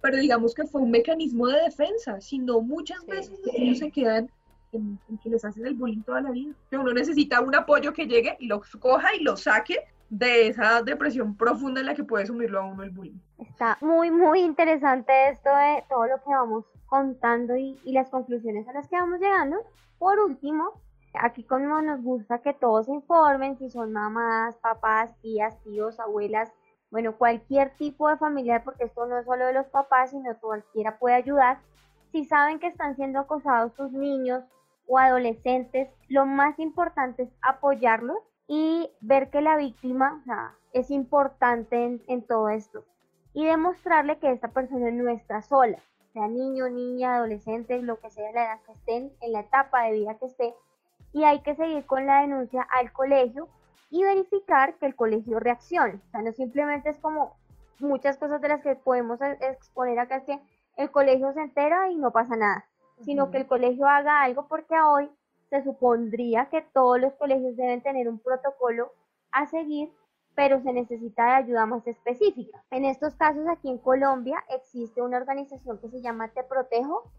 pero 0.00 0.16
digamos 0.16 0.54
que 0.54 0.64
fue 0.64 0.80
un 0.80 0.90
mecanismo 0.90 1.46
de 1.46 1.60
defensa, 1.62 2.20
sino 2.22 2.62
muchas 2.62 3.04
veces 3.06 3.38
los 3.44 3.54
niños 3.54 3.78
se 3.78 3.90
quedan 3.90 4.30
en, 4.72 4.98
que 5.22 5.28
les 5.28 5.44
hacen 5.44 5.66
el 5.66 5.74
bullying 5.74 6.02
toda 6.02 6.22
la 6.22 6.30
vida. 6.30 6.54
Que 6.70 6.78
uno 6.78 6.92
necesita 6.92 7.42
un 7.42 7.54
apoyo 7.54 7.92
que 7.92 8.06
llegue 8.06 8.36
y 8.40 8.46
lo 8.46 8.62
coja 8.80 9.14
y 9.14 9.22
lo 9.22 9.36
saque 9.36 9.78
de 10.12 10.48
esa 10.48 10.82
depresión 10.82 11.34
profunda 11.38 11.80
en 11.80 11.86
la 11.86 11.94
que 11.94 12.04
puede 12.04 12.26
sumirlo 12.26 12.60
a 12.60 12.66
uno 12.66 12.82
el 12.82 12.90
bullying. 12.90 13.18
Está 13.38 13.78
muy, 13.80 14.10
muy 14.10 14.40
interesante 14.40 15.30
esto 15.30 15.48
de 15.48 15.82
todo 15.88 16.06
lo 16.06 16.18
que 16.18 16.28
vamos 16.28 16.66
contando 16.84 17.56
y, 17.56 17.80
las 17.86 18.10
conclusiones 18.10 18.68
a 18.68 18.74
las 18.74 18.86
que 18.88 18.96
vamos 18.96 19.20
llegando. 19.20 19.56
Por 19.98 20.18
último, 20.20 20.74
aquí 21.14 21.44
como 21.44 21.80
nos 21.80 22.02
gusta 22.02 22.42
que 22.42 22.52
todos 22.52 22.88
informen, 22.88 23.56
si 23.56 23.70
son 23.70 23.94
mamás, 23.94 24.54
papás, 24.58 25.18
tías, 25.22 25.58
tíos, 25.62 25.98
abuelas, 25.98 26.52
bueno, 26.90 27.16
cualquier 27.16 27.74
tipo 27.78 28.10
de 28.10 28.18
familiar, 28.18 28.64
porque 28.64 28.84
esto 28.84 29.06
no 29.06 29.18
es 29.18 29.24
solo 29.24 29.46
de 29.46 29.54
los 29.54 29.66
papás, 29.68 30.10
sino 30.10 30.38
cualquiera 30.38 30.98
puede 30.98 31.14
ayudar. 31.14 31.58
Si 32.10 32.26
saben 32.26 32.58
que 32.58 32.66
están 32.66 32.96
siendo 32.96 33.20
acosados 33.20 33.72
sus 33.76 33.90
niños 33.92 34.44
o 34.86 34.98
adolescentes, 34.98 35.88
lo 36.08 36.26
más 36.26 36.58
importante 36.58 37.22
es 37.22 37.30
apoyarlos 37.40 38.18
y 38.46 38.90
ver 39.00 39.30
que 39.30 39.40
la 39.40 39.56
víctima 39.56 40.22
es 40.72 40.90
importante 40.90 42.00
en, 42.06 42.22
todo 42.22 42.48
esto. 42.48 42.84
Y 43.34 43.46
demostrarle 43.46 44.18
que 44.18 44.30
esta 44.30 44.48
persona 44.48 44.90
no 44.90 45.08
está 45.08 45.42
sola, 45.42 45.78
sea 46.12 46.28
niño, 46.28 46.68
niña, 46.68 47.16
adolescente, 47.16 47.80
lo 47.82 47.98
que 47.98 48.10
sea 48.10 48.32
la 48.32 48.44
edad 48.44 48.60
que 48.66 48.72
estén, 48.72 49.12
en 49.20 49.32
la 49.32 49.40
etapa 49.40 49.84
de 49.84 49.92
vida 49.92 50.18
que 50.18 50.26
esté, 50.26 50.54
y 51.12 51.24
hay 51.24 51.40
que 51.40 51.54
seguir 51.54 51.86
con 51.86 52.06
la 52.06 52.20
denuncia 52.22 52.62
al 52.62 52.92
colegio 52.92 53.48
y 53.90 54.02
verificar 54.02 54.74
que 54.78 54.86
el 54.86 54.96
colegio 54.96 55.38
reaccione. 55.38 56.00
O 56.08 56.10
sea, 56.10 56.22
no 56.22 56.32
simplemente 56.32 56.90
es 56.90 56.98
como 56.98 57.36
muchas 57.78 58.16
cosas 58.16 58.40
de 58.40 58.48
las 58.48 58.62
que 58.62 58.76
podemos 58.76 59.20
exponer 59.20 59.98
acá 59.98 60.16
es 60.16 60.24
que 60.24 60.40
el 60.76 60.90
colegio 60.90 61.32
se 61.32 61.40
entera 61.40 61.90
y 61.90 61.96
no 61.96 62.10
pasa 62.10 62.36
nada, 62.36 62.64
sino 63.02 63.30
que 63.30 63.38
el 63.38 63.46
colegio 63.46 63.86
haga 63.86 64.22
algo 64.22 64.46
porque 64.48 64.74
hoy 64.80 65.10
se 65.52 65.62
supondría 65.64 66.46
que 66.46 66.62
todos 66.72 66.98
los 66.98 67.12
colegios 67.12 67.54
deben 67.58 67.82
tener 67.82 68.08
un 68.08 68.18
protocolo 68.18 68.90
a 69.32 69.46
seguir, 69.48 69.92
pero 70.34 70.62
se 70.62 70.72
necesita 70.72 71.26
de 71.26 71.44
ayuda 71.44 71.66
más 71.66 71.86
específica. 71.86 72.64
En 72.70 72.86
estos 72.86 73.14
casos 73.16 73.46
aquí 73.46 73.68
en 73.68 73.76
Colombia 73.76 74.42
existe 74.48 75.02
una 75.02 75.18
organización 75.18 75.78
que 75.78 75.90
se 75.90 76.00
llama 76.00 76.28
Te 76.28 76.42
Protejo. 76.42 77.12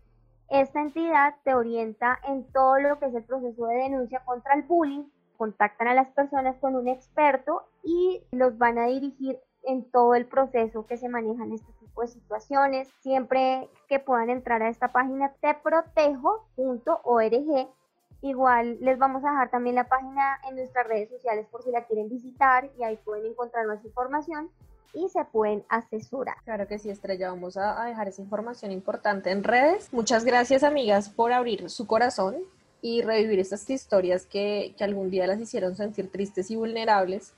Esta 0.50 0.82
entidad 0.82 1.36
te 1.44 1.54
orienta 1.54 2.18
en 2.28 2.52
todo 2.52 2.80
lo 2.80 2.98
que 2.98 3.06
es 3.06 3.14
el 3.14 3.24
proceso 3.24 3.68
de 3.68 3.76
denuncia 3.76 4.24
contra 4.26 4.56
el 4.56 4.64
bullying, 4.64 5.04
contactan 5.38 5.90
a 5.90 5.94
las 5.94 6.10
personas 6.10 6.58
con 6.58 6.76
un 6.76 6.88
experto 6.88 7.68
y 7.84 8.24
los 8.32 8.58
van 8.58 8.80
a 8.80 8.88
dirigir 8.88 9.38
en 9.62 9.84
todo 9.92 10.16
el 10.16 10.26
proceso 10.26 10.88
que 10.88 10.98
se 10.98 11.08
maneja 11.08 11.44
en 11.44 11.54
este 11.54 11.72
tipo 11.74 12.02
de 12.02 12.08
situaciones. 12.08 12.90
Siempre 13.02 13.70
que 13.88 14.00
puedan 14.00 14.32
entrar 14.32 14.64
a 14.64 14.70
esta 14.70 14.88
página 14.88 15.34
teprotejo.org. 15.40 17.83
Igual 18.24 18.78
les 18.80 18.98
vamos 18.98 19.22
a 19.26 19.32
dejar 19.32 19.52
también 19.52 19.76
la 19.76 19.90
página 19.90 20.40
en 20.48 20.56
nuestras 20.56 20.88
redes 20.88 21.10
sociales 21.10 21.46
por 21.52 21.62
si 21.62 21.72
la 21.72 21.84
quieren 21.84 22.08
visitar 22.08 22.70
y 22.80 22.84
ahí 22.84 22.96
pueden 23.04 23.26
encontrar 23.26 23.68
más 23.68 23.84
información 23.84 24.50
y 24.94 25.10
se 25.10 25.26
pueden 25.26 25.66
asesorar. 25.68 26.38
Claro 26.46 26.66
que 26.66 26.80
sí, 26.80 26.90
Estrella, 26.90 27.32
vamos 27.32 27.58
a 27.58 27.84
dejar 27.84 28.08
esa 28.08 28.22
información 28.22 28.72
importante 28.72 29.30
en 29.30 29.44
redes. 29.44 29.92
Muchas 29.92 30.24
gracias, 30.24 30.64
amigas, 30.64 31.10
por 31.10 31.34
abrir 31.34 31.70
su 31.70 31.86
corazón 31.86 32.38
y 32.82 33.02
revivir 33.02 33.40
estas 33.40 33.70
historias 33.70 34.26
que, 34.26 34.74
que 34.78 34.86
algún 34.86 35.10
día 35.10 35.28
las 35.28 35.42
hicieron 35.42 35.76
sentir 35.76 36.10
tristes 36.10 36.50
y 36.50 36.56
vulnerables. 36.56 37.34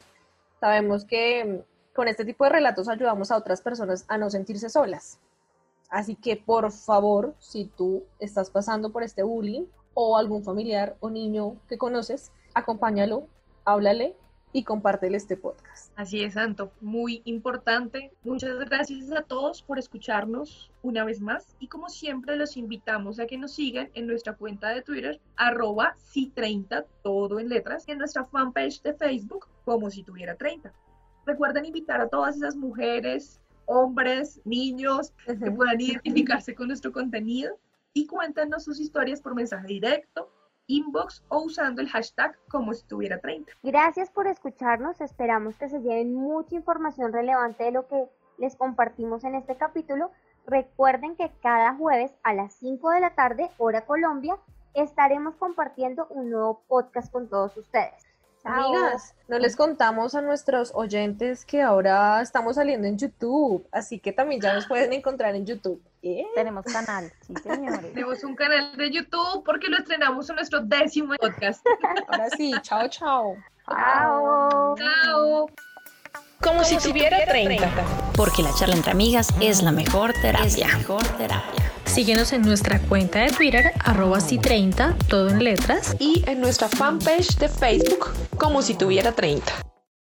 Sabemos 0.59 1.03
que 1.03 1.45
mm, 1.45 1.95
con 1.95 2.07
este 2.07 2.25
tipo 2.25 2.43
de 2.43 2.51
relatos 2.51 2.89
ayudamos 2.89 3.31
a 3.31 3.37
otras 3.37 3.59
personas 3.59 4.05
a 4.07 4.19
no 4.19 4.29
sentirse 4.29 4.69
solas. 4.69 5.17
Así 5.89 6.15
que 6.15 6.37
por 6.37 6.71
favor, 6.71 7.33
si 7.39 7.65
tú 7.65 8.03
estás 8.19 8.51
pasando 8.51 8.91
por 8.91 9.01
este 9.01 9.23
bullying 9.23 9.65
o 9.95 10.17
algún 10.17 10.43
familiar 10.43 10.95
o 10.99 11.09
niño 11.09 11.55
que 11.67 11.79
conoces, 11.79 12.31
acompáñalo, 12.53 13.27
háblale 13.63 14.15
y 14.53 14.63
compártele 14.63 15.17
este 15.17 15.35
podcast. 15.35 15.91
Así 15.97 16.23
es, 16.23 16.35
Santo, 16.35 16.71
muy 16.79 17.21
importante. 17.25 18.13
Muchas 18.23 18.57
gracias 18.59 19.11
a 19.11 19.23
todos 19.23 19.61
por 19.61 19.79
escucharnos 19.79 20.71
una 20.81 21.03
vez 21.03 21.19
más 21.19 21.55
y 21.59 21.67
como 21.67 21.89
siempre 21.89 22.37
los 22.37 22.55
invitamos 22.55 23.19
a 23.19 23.25
que 23.25 23.37
nos 23.37 23.53
sigan 23.53 23.89
en 23.95 24.07
nuestra 24.07 24.33
cuenta 24.33 24.69
de 24.69 24.81
Twitter 24.81 25.19
arroba 25.35 25.95
si 25.97 26.27
30 26.27 26.85
todo 27.03 27.39
en 27.39 27.49
letras 27.49 27.85
y 27.87 27.91
en 27.91 27.97
nuestra 27.97 28.23
fanpage 28.23 28.81
de 28.81 28.93
Facebook 28.93 29.47
como 29.65 29.89
si 29.89 30.03
tuviera 30.03 30.35
30. 30.35 30.71
Recuerden 31.25 31.65
invitar 31.65 31.99
a 31.99 32.07
todas 32.07 32.37
esas 32.37 32.55
mujeres, 32.55 33.41
hombres, 33.65 34.39
niños 34.45 35.11
que 35.25 35.51
puedan 35.51 35.81
identificarse 35.81 36.55
con 36.55 36.67
nuestro 36.67 36.93
contenido 36.93 37.57
y 37.95 38.05
cuéntanos 38.07 38.65
sus 38.65 38.79
historias 38.79 39.21
por 39.21 39.33
mensaje 39.33 39.67
directo 39.67 40.29
inbox 40.67 41.23
o 41.29 41.43
usando 41.43 41.81
el 41.81 41.89
hashtag 41.89 42.35
como 42.49 42.73
si 42.73 42.85
tuviera 42.87 43.19
30. 43.19 43.53
Gracias 43.63 44.09
por 44.09 44.27
escucharnos, 44.27 44.99
esperamos 44.99 45.57
que 45.57 45.69
se 45.69 45.79
lleven 45.79 46.13
mucha 46.13 46.55
información 46.55 47.13
relevante 47.13 47.63
de 47.63 47.71
lo 47.71 47.87
que 47.87 48.05
les 48.37 48.55
compartimos 48.55 49.23
en 49.23 49.35
este 49.35 49.55
capítulo. 49.55 50.11
Recuerden 50.45 51.15
que 51.15 51.31
cada 51.41 51.75
jueves 51.75 52.11
a 52.23 52.33
las 52.33 52.53
5 52.55 52.89
de 52.91 52.99
la 52.99 53.15
tarde, 53.15 53.49
hora 53.57 53.85
Colombia, 53.85 54.37
estaremos 54.73 55.35
compartiendo 55.35 56.07
un 56.09 56.31
nuevo 56.31 56.63
podcast 56.67 57.11
con 57.11 57.29
todos 57.29 57.55
ustedes. 57.55 58.04
Amigas, 58.45 59.15
no 59.27 59.39
les 59.39 59.55
contamos 59.55 60.13
a 60.13 60.21
nuestros 60.21 60.71
oyentes 60.75 61.45
que 61.45 61.61
ahora 61.61 62.21
estamos 62.21 62.55
saliendo 62.55 62.87
en 62.87 62.97
YouTube, 62.97 63.67
así 63.71 63.99
que 63.99 64.11
también 64.11 64.39
ya 64.39 64.53
nos 64.53 64.67
pueden 64.67 64.93
encontrar 64.93 65.35
en 65.35 65.45
YouTube. 65.45 65.81
¿Eh? 66.03 66.27
Tenemos 66.35 66.63
canal, 66.65 67.11
sí 67.25 67.33
señores. 67.41 67.91
Tenemos 67.93 68.23
un 68.23 68.35
canal 68.35 68.77
de 68.77 68.91
YouTube 68.91 69.43
porque 69.43 69.67
lo 69.67 69.79
estrenamos 69.79 70.29
en 70.29 70.35
nuestro 70.35 70.61
décimo 70.61 71.15
podcast. 71.19 71.65
Ahora 72.07 72.29
sí, 72.37 72.53
chao, 72.61 72.87
chao. 72.87 73.35
Chao. 73.67 74.75
Chao. 74.77 75.47
Como, 76.43 76.63
si, 76.63 76.77
tuviera 76.77 77.25
30. 77.25 77.67
Porque 78.15 78.43
la 78.43 78.53
charla 78.53 78.75
entre 78.75 78.91
amigas 78.91 79.29
es 79.41 79.63
la 79.63 79.71
mejor 79.71 80.13
terapia. 80.21 80.67
mejor 80.77 81.03
terapia. 81.17 81.74
Síguenos 81.95 82.33
en 82.33 82.41
nuestra 82.41 82.81
cuenta 82.81 83.19
de 83.19 83.31
Twitter, 83.31 83.71
arroba 83.81 84.19
si 84.19 84.37
30, 84.37 84.97
todo 85.07 85.29
en 85.29 85.41
letras. 85.41 85.95
Y 85.97 86.25
en 86.27 86.41
nuestra 86.41 86.67
fanpage 86.67 87.37
de 87.37 87.47
Facebook, 87.47 88.09
como 88.35 88.61
si 88.61 88.73
tuviera 88.73 89.13
30. 89.13 89.53